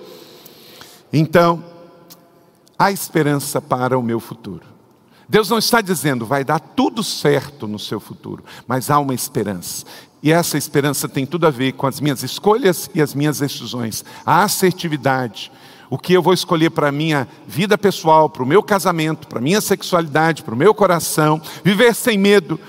Então, 1.14 1.64
há 2.78 2.92
esperança 2.92 3.62
para 3.62 3.96
o 3.96 4.02
meu 4.02 4.20
futuro. 4.20 4.66
Deus 5.30 5.48
não 5.48 5.60
está 5.60 5.80
dizendo 5.80 6.26
vai 6.26 6.44
dar 6.44 6.60
tudo 6.60 7.04
certo 7.04 7.68
no 7.68 7.78
seu 7.78 8.00
futuro, 8.00 8.44
mas 8.66 8.90
há 8.90 8.98
uma 8.98 9.14
esperança. 9.14 9.86
E 10.24 10.32
essa 10.32 10.58
esperança 10.58 11.08
tem 11.08 11.24
tudo 11.24 11.46
a 11.46 11.52
ver 11.52 11.74
com 11.74 11.86
as 11.86 12.00
minhas 12.00 12.24
escolhas 12.24 12.90
e 12.96 13.00
as 13.00 13.14
minhas 13.14 13.38
decisões. 13.38 14.04
A 14.26 14.44
assertividade, 14.44 15.52
o 15.88 16.00
que 16.00 16.14
eu 16.14 16.22
vou 16.24 16.34
escolher 16.34 16.72
para 16.72 16.90
a 16.90 16.92
minha 16.92 17.28
vida 17.48 17.78
pessoal, 17.78 18.28
para 18.32 18.42
o 18.42 18.48
meu 18.48 18.64
casamento, 18.64 19.28
para 19.28 19.38
a 19.38 19.42
minha 19.42 19.62
sexualidade, 19.62 20.42
para 20.42 20.56
o 20.56 20.58
meu 20.58 20.74
coração, 20.74 21.40
viver 21.64 21.94
sem 21.94 22.18
medo 22.18 22.60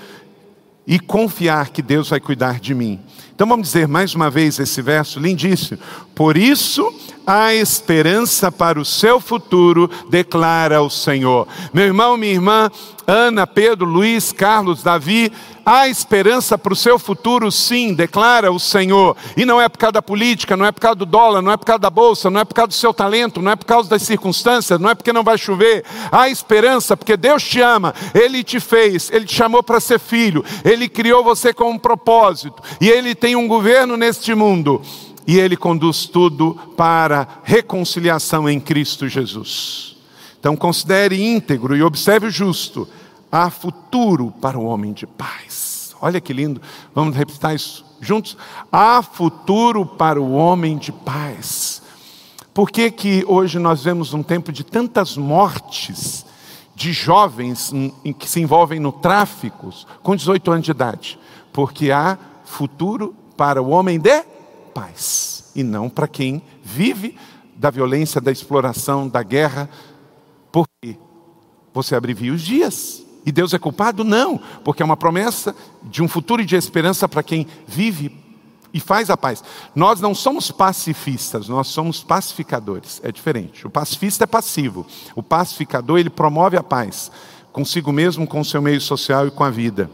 e 0.85 0.99
confiar 0.99 1.69
que 1.69 1.81
Deus 1.81 2.09
vai 2.09 2.19
cuidar 2.19 2.59
de 2.59 2.75
mim. 2.75 2.99
Então 3.39 3.47
vamos 3.47 3.67
dizer 3.67 3.87
mais 3.87 4.13
uma 4.13 4.29
vez 4.29 4.59
esse 4.59 4.81
verso 4.81 5.17
lindíssimo. 5.17 5.79
Por 6.13 6.35
isso 6.35 6.93
há 7.25 7.53
esperança 7.53 8.51
para 8.51 8.77
o 8.77 8.83
seu 8.83 9.21
futuro, 9.21 9.89
declara 10.09 10.81
o 10.81 10.89
Senhor. 10.89 11.47
Meu 11.73 11.85
irmão, 11.85 12.17
minha 12.17 12.33
irmã, 12.33 12.69
Ana, 13.07 13.47
Pedro, 13.47 13.85
Luiz, 13.85 14.33
Carlos, 14.33 14.83
Davi, 14.83 15.31
há 15.65 15.87
esperança 15.87 16.57
para 16.57 16.73
o 16.73 16.75
seu 16.75 16.97
futuro, 16.97 17.51
sim, 17.51 17.93
declara 17.93 18.51
o 18.51 18.59
Senhor. 18.59 19.15
E 19.37 19.45
não 19.45 19.61
é 19.61 19.69
por 19.69 19.77
causa 19.77 19.93
da 19.93 20.01
política, 20.01 20.57
não 20.57 20.65
é 20.65 20.71
por 20.71 20.81
causa 20.81 20.95
do 20.95 21.05
dólar, 21.05 21.41
não 21.41 21.51
é 21.51 21.57
por 21.57 21.65
causa 21.65 21.79
da 21.79 21.89
bolsa, 21.89 22.29
não 22.29 22.41
é 22.41 22.45
por 22.45 22.55
causa 22.55 22.69
do 22.69 22.73
seu 22.73 22.93
talento, 22.93 23.41
não 23.41 23.51
é 23.51 23.55
por 23.55 23.65
causa 23.65 23.89
das 23.89 24.01
circunstâncias, 24.01 24.79
não 24.79 24.89
é 24.89 24.95
porque 24.95 25.13
não 25.13 25.23
vai 25.23 25.37
chover. 25.37 25.85
Há 26.11 26.29
esperança 26.29 26.97
porque 26.97 27.15
Deus 27.15 27.43
te 27.43 27.61
ama, 27.61 27.93
Ele 28.13 28.43
te 28.43 28.59
fez, 28.59 29.11
Ele 29.11 29.25
te 29.25 29.35
chamou 29.35 29.61
para 29.61 29.79
ser 29.79 29.99
filho, 29.99 30.43
Ele 30.65 30.89
criou 30.89 31.23
você 31.23 31.53
com 31.53 31.69
um 31.69 31.77
propósito, 31.77 32.61
e 32.81 32.89
Ele 32.89 32.99
ele 32.99 33.15
tem 33.29 33.35
um 33.35 33.47
governo 33.47 33.95
neste 33.95 34.33
mundo 34.33 34.81
e 35.27 35.37
ele 35.37 35.55
conduz 35.55 36.07
tudo 36.07 36.55
para 36.75 37.27
reconciliação 37.43 38.49
em 38.49 38.59
Cristo 38.59 39.07
Jesus. 39.07 39.97
Então 40.39 40.57
considere 40.57 41.23
íntegro 41.23 41.77
e 41.77 41.83
observe 41.83 42.25
o 42.25 42.31
justo. 42.31 42.87
Há 43.31 43.51
futuro 43.51 44.33
para 44.41 44.57
o 44.57 44.65
homem 44.65 44.93
de 44.93 45.05
paz. 45.05 45.95
Olha 46.01 46.19
que 46.19 46.33
lindo. 46.33 46.59
Vamos 46.95 47.15
repetir 47.15 47.53
isso 47.53 47.85
juntos? 48.01 48.35
Há 48.71 49.03
futuro 49.03 49.85
para 49.85 50.19
o 50.19 50.33
homem 50.33 50.75
de 50.75 50.91
paz. 50.91 51.83
Por 52.51 52.71
que, 52.71 52.89
que 52.89 53.23
hoje 53.27 53.59
nós 53.59 53.83
vemos 53.83 54.11
um 54.11 54.23
tempo 54.23 54.51
de 54.51 54.63
tantas 54.63 55.15
mortes 55.15 56.25
de 56.73 56.91
jovens 56.91 57.71
que 58.17 58.27
se 58.27 58.41
envolvem 58.41 58.79
no 58.79 58.91
tráfico 58.91 59.71
com 60.01 60.15
18 60.15 60.51
anos 60.51 60.65
de 60.65 60.71
idade? 60.71 61.19
Porque 61.53 61.91
há 61.91 62.17
futuro 62.43 63.13
para 63.39 63.61
o 63.61 63.69
homem 63.69 63.97
de 63.97 64.21
paz 64.73 65.45
e 65.55 65.63
não 65.63 65.89
para 65.89 66.09
quem 66.09 66.43
vive 66.61 67.15
da 67.55 67.69
violência, 67.69 68.19
da 68.19 68.33
exploração, 68.33 69.07
da 69.07 69.23
guerra. 69.23 69.69
Porque 70.51 70.97
você 71.73 71.95
abrevia 71.95 72.33
os 72.33 72.41
dias. 72.41 73.01
E 73.25 73.31
Deus 73.31 73.53
é 73.53 73.57
culpado? 73.57 74.03
Não, 74.03 74.41
porque 74.61 74.83
é 74.83 74.85
uma 74.85 74.97
promessa 74.97 75.55
de 75.83 76.03
um 76.03 76.07
futuro 76.09 76.41
e 76.41 76.45
de 76.45 76.57
esperança 76.57 77.07
para 77.07 77.23
quem 77.23 77.47
vive 77.65 78.13
e 78.73 78.79
faz 78.81 79.09
a 79.09 79.15
paz. 79.15 79.41
Nós 79.73 80.01
não 80.01 80.13
somos 80.13 80.51
pacifistas, 80.51 81.47
nós 81.47 81.67
somos 81.67 82.03
pacificadores. 82.03 82.99
É 83.05 83.09
diferente. 83.09 83.65
O 83.65 83.69
pacifista 83.69 84.25
é 84.25 84.27
passivo. 84.27 84.85
O 85.15 85.23
pacificador, 85.23 85.97
ele 85.97 86.09
promove 86.09 86.57
a 86.57 86.63
paz 86.63 87.09
consigo 87.53 87.91
mesmo, 87.93 88.27
com 88.27 88.41
o 88.41 88.45
seu 88.45 88.61
meio 88.61 88.81
social 88.81 89.27
e 89.27 89.31
com 89.31 89.45
a 89.45 89.49
vida. 89.49 89.89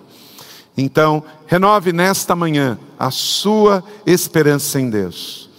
Então, 0.77 1.23
renove 1.47 1.93
nesta 1.93 2.35
manhã 2.35 2.77
a 2.99 3.09
sua 3.11 3.83
esperança 4.05 4.79
em 4.79 4.89
Deus. 4.89 5.49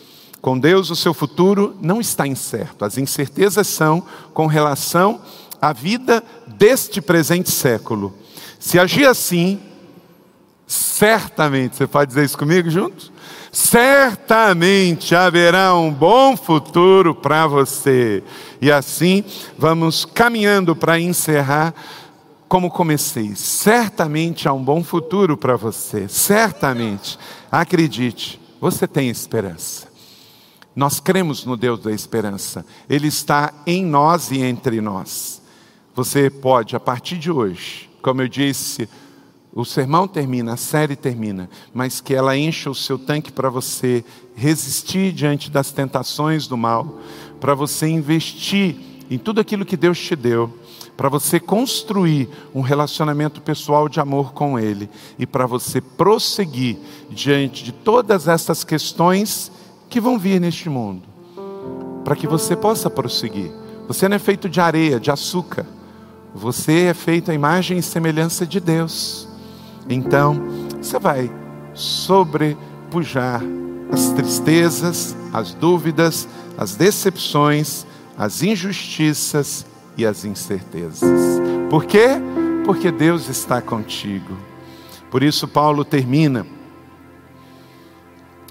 Com 0.41 0.59
Deus, 0.59 0.91
o 0.91 0.97
seu 0.97 1.15
futuro 1.15 1.77
não 1.81 2.01
está 2.01 2.27
incerto. 2.27 2.85
As 2.85 2.99
incertezas 2.99 3.67
são 3.67 4.05
com 4.33 4.47
relação 4.47 5.21
à 5.61 5.73
vida 5.73 6.23
deste 6.47 7.01
presente 7.01 7.51
século. 7.51 8.15
Se 8.59 8.79
agir 8.79 9.07
assim, 9.07 9.59
certamente, 10.67 11.77
você 11.77 11.87
pode 11.87 12.09
dizer 12.09 12.25
isso 12.25 12.39
comigo 12.39 12.71
juntos? 12.71 13.11
Certamente 13.51 15.15
haverá 15.15 15.75
um 15.75 15.91
bom 15.91 16.37
futuro 16.37 17.15
para 17.15 17.47
você. 17.47 18.23
E 18.61 18.71
assim, 18.71 19.25
vamos 19.57 20.05
caminhando 20.05 20.77
para 20.77 21.01
encerrar 21.01 21.75
como 22.49 22.71
comecei. 22.71 23.35
Certamente 23.35 24.49
há 24.49 24.53
um 24.53 24.63
bom 24.63 24.83
futuro 24.83 25.37
para 25.37 25.57
você. 25.57 26.09
Certamente. 26.09 27.19
Acredite, 27.51 28.41
você 28.61 28.87
tem 28.87 29.09
esperança. 29.09 29.89
Nós 30.75 31.01
cremos 31.01 31.45
no 31.45 31.57
Deus 31.57 31.81
da 31.81 31.93
esperança. 31.93 32.65
Ele 32.89 33.09
está 33.09 33.53
em 33.67 33.85
nós 33.85 34.31
e 34.31 34.43
entre 34.43 34.81
nós. 34.81 35.43
Você 35.95 36.29
pode, 36.29 36.77
a 36.77 36.81
partir 36.81 37.17
de 37.17 37.31
hoje, 37.31 37.89
como 38.03 38.21
eu 38.21 38.29
disse, 38.29 38.89
o 39.55 39.65
sermão 39.65 40.07
termina, 40.07 40.53
a 40.53 40.57
série 40.59 40.95
termina, 40.95 41.49
mas 41.73 42.03
que 42.03 42.15
ela 42.15 42.37
encha 42.37 42.69
o 42.69 42.75
seu 42.75 42.99
tanque 42.99 43.33
para 43.33 43.49
você 43.49 44.05
resistir 44.35 45.13
diante 45.13 45.51
das 45.51 45.73
tentações 45.73 46.47
do 46.47 46.59
mal, 46.59 47.01
para 47.41 47.55
você 47.55 47.89
investir 47.89 48.77
em 49.11 49.17
tudo 49.17 49.41
aquilo 49.41 49.65
que 49.65 49.77
Deus 49.77 49.99
te 49.99 50.15
deu 50.15 50.53
para 50.97 51.09
você 51.09 51.39
construir 51.39 52.29
um 52.55 52.63
relacionamento 52.63 53.41
pessoal 53.43 53.89
de 53.89 54.01
amor 54.01 54.33
com 54.33 54.59
Ele 54.59 54.89
e 55.19 55.27
para 55.27 55.47
você 55.47 55.81
prosseguir 55.81 56.79
diante 57.11 57.63
de 57.63 57.73
todas 57.73 58.27
essas 58.27 58.65
questões 58.65 59.53
que 59.91 60.01
vão 60.01 60.19
vir 60.19 60.41
neste 60.41 60.71
mundo, 60.71 61.03
para 62.03 62.17
que 62.17 62.27
você 62.27 62.57
possa 62.57 62.89
prosseguir. 62.89 63.53
Você 63.87 64.09
não 64.09 64.17
é 64.17 64.19
feito 64.19 64.49
de 64.49 64.61
areia, 64.61 64.99
de 64.99 65.11
açúcar, 65.11 65.67
você 66.35 66.87
é 66.87 66.95
feito 66.95 67.31
à 67.31 67.35
imagem 67.35 67.79
e 67.79 67.83
semelhança 67.83 68.47
de 68.47 68.59
Deus. 68.59 69.29
Então, 69.89 70.43
você 70.81 70.99
vai 70.99 71.31
sobrepujar 71.75 73.43
as 73.93 74.11
tristezas, 74.11 75.17
as 75.33 75.55
dúvidas, 75.55 76.27
as 76.59 76.75
decepções, 76.75 77.87
as 78.19 78.43
injustiças 78.43 79.65
e 79.97 80.05
as 80.05 80.25
incertezas. 80.25 81.41
Por 81.71 81.85
quê? 81.85 82.09
Porque 82.65 82.91
Deus 82.91 83.29
está 83.29 83.63
contigo. 83.63 84.37
Por 85.11 85.23
isso, 85.23 85.49
Paulo 85.49 85.85
termina 85.85 86.47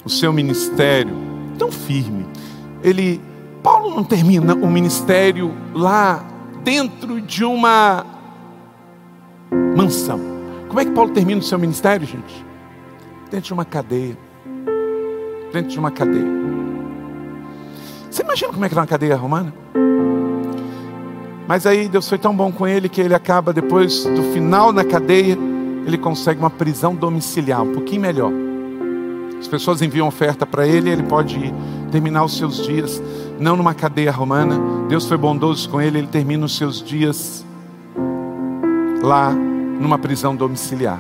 o 0.04 0.10
seu 0.10 0.32
ministério 0.32 1.16
tão 1.58 1.72
firme. 1.72 2.26
Ele, 2.84 3.22
Paulo 3.62 3.96
não 3.96 4.04
termina 4.04 4.54
o 4.54 4.70
ministério 4.70 5.54
lá 5.74 6.26
dentro 6.64 7.22
de 7.22 7.44
uma 7.44 8.06
mansão. 9.76 10.20
Como 10.68 10.80
é 10.80 10.86
que 10.86 10.92
Paulo 10.92 11.12
termina 11.12 11.40
o 11.40 11.44
seu 11.44 11.60
ministério, 11.60 12.06
gente? 12.08 12.46
Dentro 13.30 13.48
de 13.48 13.54
uma 13.54 13.66
cadeia. 13.66 14.18
Dentro 15.52 15.70
de 15.70 15.80
uma 15.80 15.92
cadeia. 15.92 16.46
Você 18.10 18.24
imagina 18.24 18.54
como 18.54 18.66
é 18.66 18.70
que 18.70 18.74
era 18.74 18.82
uma 18.82 18.88
cadeia 18.88 19.16
romana? 19.16 19.54
Mas 21.48 21.68
aí 21.68 21.88
Deus 21.88 22.10
foi 22.10 22.18
tão 22.18 22.36
bom 22.36 22.52
com 22.52 22.68
ele 22.68 22.90
que 22.90 23.00
ele 23.00 23.14
acaba, 23.14 23.54
depois 23.54 24.04
do 24.04 24.24
final 24.34 24.72
na 24.72 24.84
cadeia, 24.84 25.38
ele 25.86 25.98
consegue 25.98 26.40
uma 26.40 26.50
prisão 26.50 26.96
domiciliar, 26.96 27.62
um 27.62 27.72
pouquinho 27.72 28.02
melhor. 28.02 28.32
As 29.40 29.48
pessoas 29.48 29.82
enviam 29.82 30.08
oferta 30.08 30.46
para 30.46 30.68
ele, 30.68 30.90
ele 30.90 31.04
pode 31.04 31.38
ir, 31.38 31.54
terminar 31.92 32.24
os 32.24 32.36
seus 32.36 32.66
dias, 32.66 33.02
não 33.40 33.56
numa 33.56 33.76
cadeia 33.76 34.12
romana. 34.12 34.60
Deus 34.88 35.08
foi 35.08 35.18
bondoso 35.18 35.70
com 35.70 35.80
ele, 35.80 36.00
ele 36.00 36.08
termina 36.08 36.46
os 36.46 36.58
seus 36.58 36.82
dias 36.82 37.46
lá 39.04 39.32
numa 39.32 40.00
prisão 40.00 40.36
domiciliar. 40.36 41.00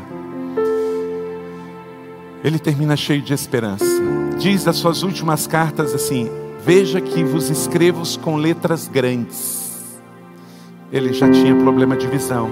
Ele 2.43 2.59
termina 2.59 2.95
cheio 2.95 3.23
de 3.23 3.33
esperança. 3.33 3.85
Diz 4.37 4.67
as 4.67 4.75
suas 4.75 5.01
últimas 5.01 5.47
cartas 5.47 5.95
assim: 5.95 6.29
Veja 6.63 7.01
que 7.01 7.23
vos 7.23 7.49
escrevo 7.49 8.03
com 8.19 8.35
letras 8.35 8.87
grandes 8.87 9.64
ele 10.91 11.13
já 11.13 11.29
tinha 11.29 11.55
problema 11.55 11.95
de 11.95 12.07
visão, 12.07 12.51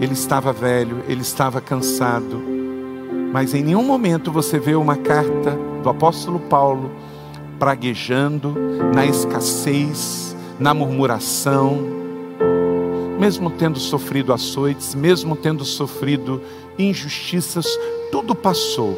ele 0.00 0.12
estava 0.12 0.52
velho, 0.52 1.02
ele 1.08 1.20
estava 1.20 1.60
cansado. 1.60 2.42
Mas 3.32 3.54
em 3.54 3.62
nenhum 3.62 3.84
momento 3.84 4.30
você 4.32 4.58
vê 4.58 4.74
uma 4.74 4.96
carta 4.96 5.58
do 5.82 5.88
apóstolo 5.88 6.40
Paulo 6.40 6.90
praguejando 7.58 8.54
na 8.94 9.04
escassez, 9.04 10.36
na 10.58 10.72
murmuração, 10.72 11.78
mesmo 13.18 13.50
tendo 13.50 13.78
sofrido 13.78 14.32
açoites, 14.32 14.94
mesmo 14.94 15.36
tendo 15.36 15.64
sofrido 15.64 16.40
injustiças, 16.78 17.66
tudo 18.10 18.34
passou. 18.34 18.94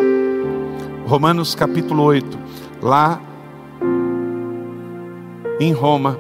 Romanos 1.06 1.54
capítulo 1.54 2.02
8, 2.02 2.38
lá 2.82 3.20
em 5.60 5.72
Roma, 5.72 6.18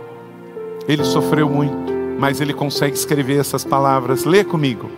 ele 0.88 1.04
sofreu 1.04 1.48
muito 1.48 1.95
mas 2.18 2.40
ele 2.40 2.52
consegue 2.52 2.96
escrever 2.96 3.38
essas 3.38 3.64
palavras. 3.64 4.24
Lê 4.24 4.44
comigo. 4.44 4.90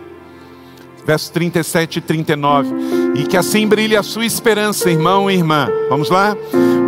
Versos 1.05 1.29
37 1.29 1.97
e 1.97 2.01
39. 2.01 2.69
E 3.15 3.23
que 3.23 3.35
assim 3.35 3.67
brilhe 3.67 3.95
a 3.95 4.03
sua 4.03 4.25
esperança, 4.25 4.89
irmão 4.89 5.29
e 5.29 5.35
irmã. 5.35 5.67
Vamos 5.89 6.09
lá? 6.09 6.35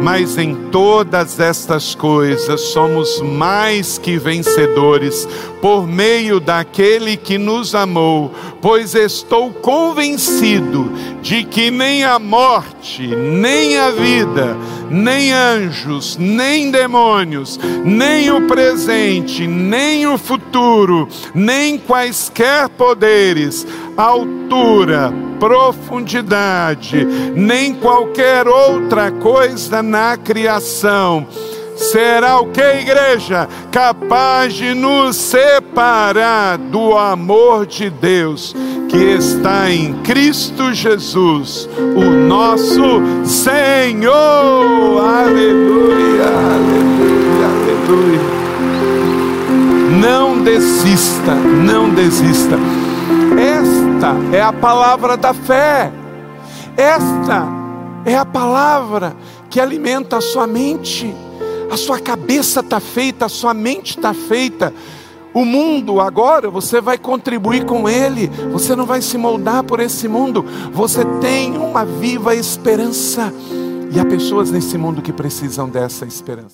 Mas 0.01 0.37
em 0.37 0.55
todas 0.71 1.39
estas 1.39 1.95
coisas 1.95 2.61
somos 2.61 3.21
mais 3.21 3.97
que 3.97 4.17
vencedores 4.17 5.27
por 5.61 5.87
meio 5.87 6.39
daquele 6.39 7.15
que 7.15 7.37
nos 7.37 7.75
amou, 7.75 8.33
pois 8.59 8.95
estou 8.95 9.51
convencido 9.51 10.91
de 11.21 11.43
que 11.43 11.69
nem 11.69 12.03
a 12.03 12.17
morte, 12.17 13.07
nem 13.07 13.77
a 13.77 13.91
vida, 13.91 14.57
nem 14.89 15.31
anjos, 15.31 16.17
nem 16.17 16.71
demônios, 16.71 17.59
nem 17.85 18.31
o 18.31 18.47
presente, 18.47 19.45
nem 19.45 20.07
o 20.07 20.17
futuro, 20.17 21.07
nem 21.33 21.77
quaisquer 21.77 22.67
poderes, 22.69 23.65
altura, 23.95 25.13
profundidade, 25.39 27.05
nem 27.35 27.73
qualquer 27.75 28.47
outra 28.47 29.11
coisa 29.11 29.83
na 29.83 30.17
criação 30.17 31.27
será 31.81 32.39
o 32.39 32.47
que, 32.47 32.61
igreja? 32.61 33.49
Capaz 33.71 34.53
de 34.53 34.73
nos 34.73 35.15
separar 35.15 36.57
do 36.57 36.97
amor 36.97 37.65
de 37.65 37.89
Deus 37.89 38.55
que 38.87 38.97
está 38.97 39.69
em 39.69 39.93
Cristo 40.01 40.73
Jesus, 40.73 41.67
o 41.77 42.03
nosso 42.27 43.25
Senhor. 43.25 44.13
Aleluia, 45.01 46.25
aleluia, 46.55 47.47
aleluia. 47.47 48.21
Não 49.99 50.43
desista, 50.43 51.33
não 51.35 51.89
desista. 51.89 52.57
Esta 53.39 54.35
é 54.35 54.41
a 54.41 54.51
palavra 54.51 55.15
da 55.15 55.33
fé. 55.33 55.91
Esta 56.75 57.47
É 58.03 58.15
a 58.15 58.25
palavra 58.25 59.15
que 59.47 59.59
alimenta 59.59 60.17
a 60.17 60.21
sua 60.21 60.47
mente. 60.47 61.13
A 61.71 61.77
sua 61.77 62.01
cabeça 62.01 62.59
está 62.59 62.81
feita, 62.81 63.27
a 63.27 63.29
sua 63.29 63.53
mente 63.53 63.97
está 63.97 64.13
feita. 64.13 64.73
O 65.33 65.45
mundo 65.45 66.01
agora, 66.01 66.49
você 66.49 66.81
vai 66.81 66.97
contribuir 66.97 67.63
com 67.65 67.87
ele, 67.87 68.27
você 68.51 68.75
não 68.75 68.85
vai 68.85 69.01
se 69.01 69.17
moldar 69.17 69.63
por 69.63 69.79
esse 69.79 70.05
mundo, 70.09 70.43
você 70.73 71.05
tem 71.21 71.57
uma 71.57 71.85
viva 71.85 72.35
esperança. 72.35 73.33
E 73.89 73.97
há 73.97 74.03
pessoas 74.03 74.51
nesse 74.51 74.77
mundo 74.77 75.01
que 75.01 75.13
precisam 75.13 75.69
dessa 75.69 76.05
esperança. 76.05 76.49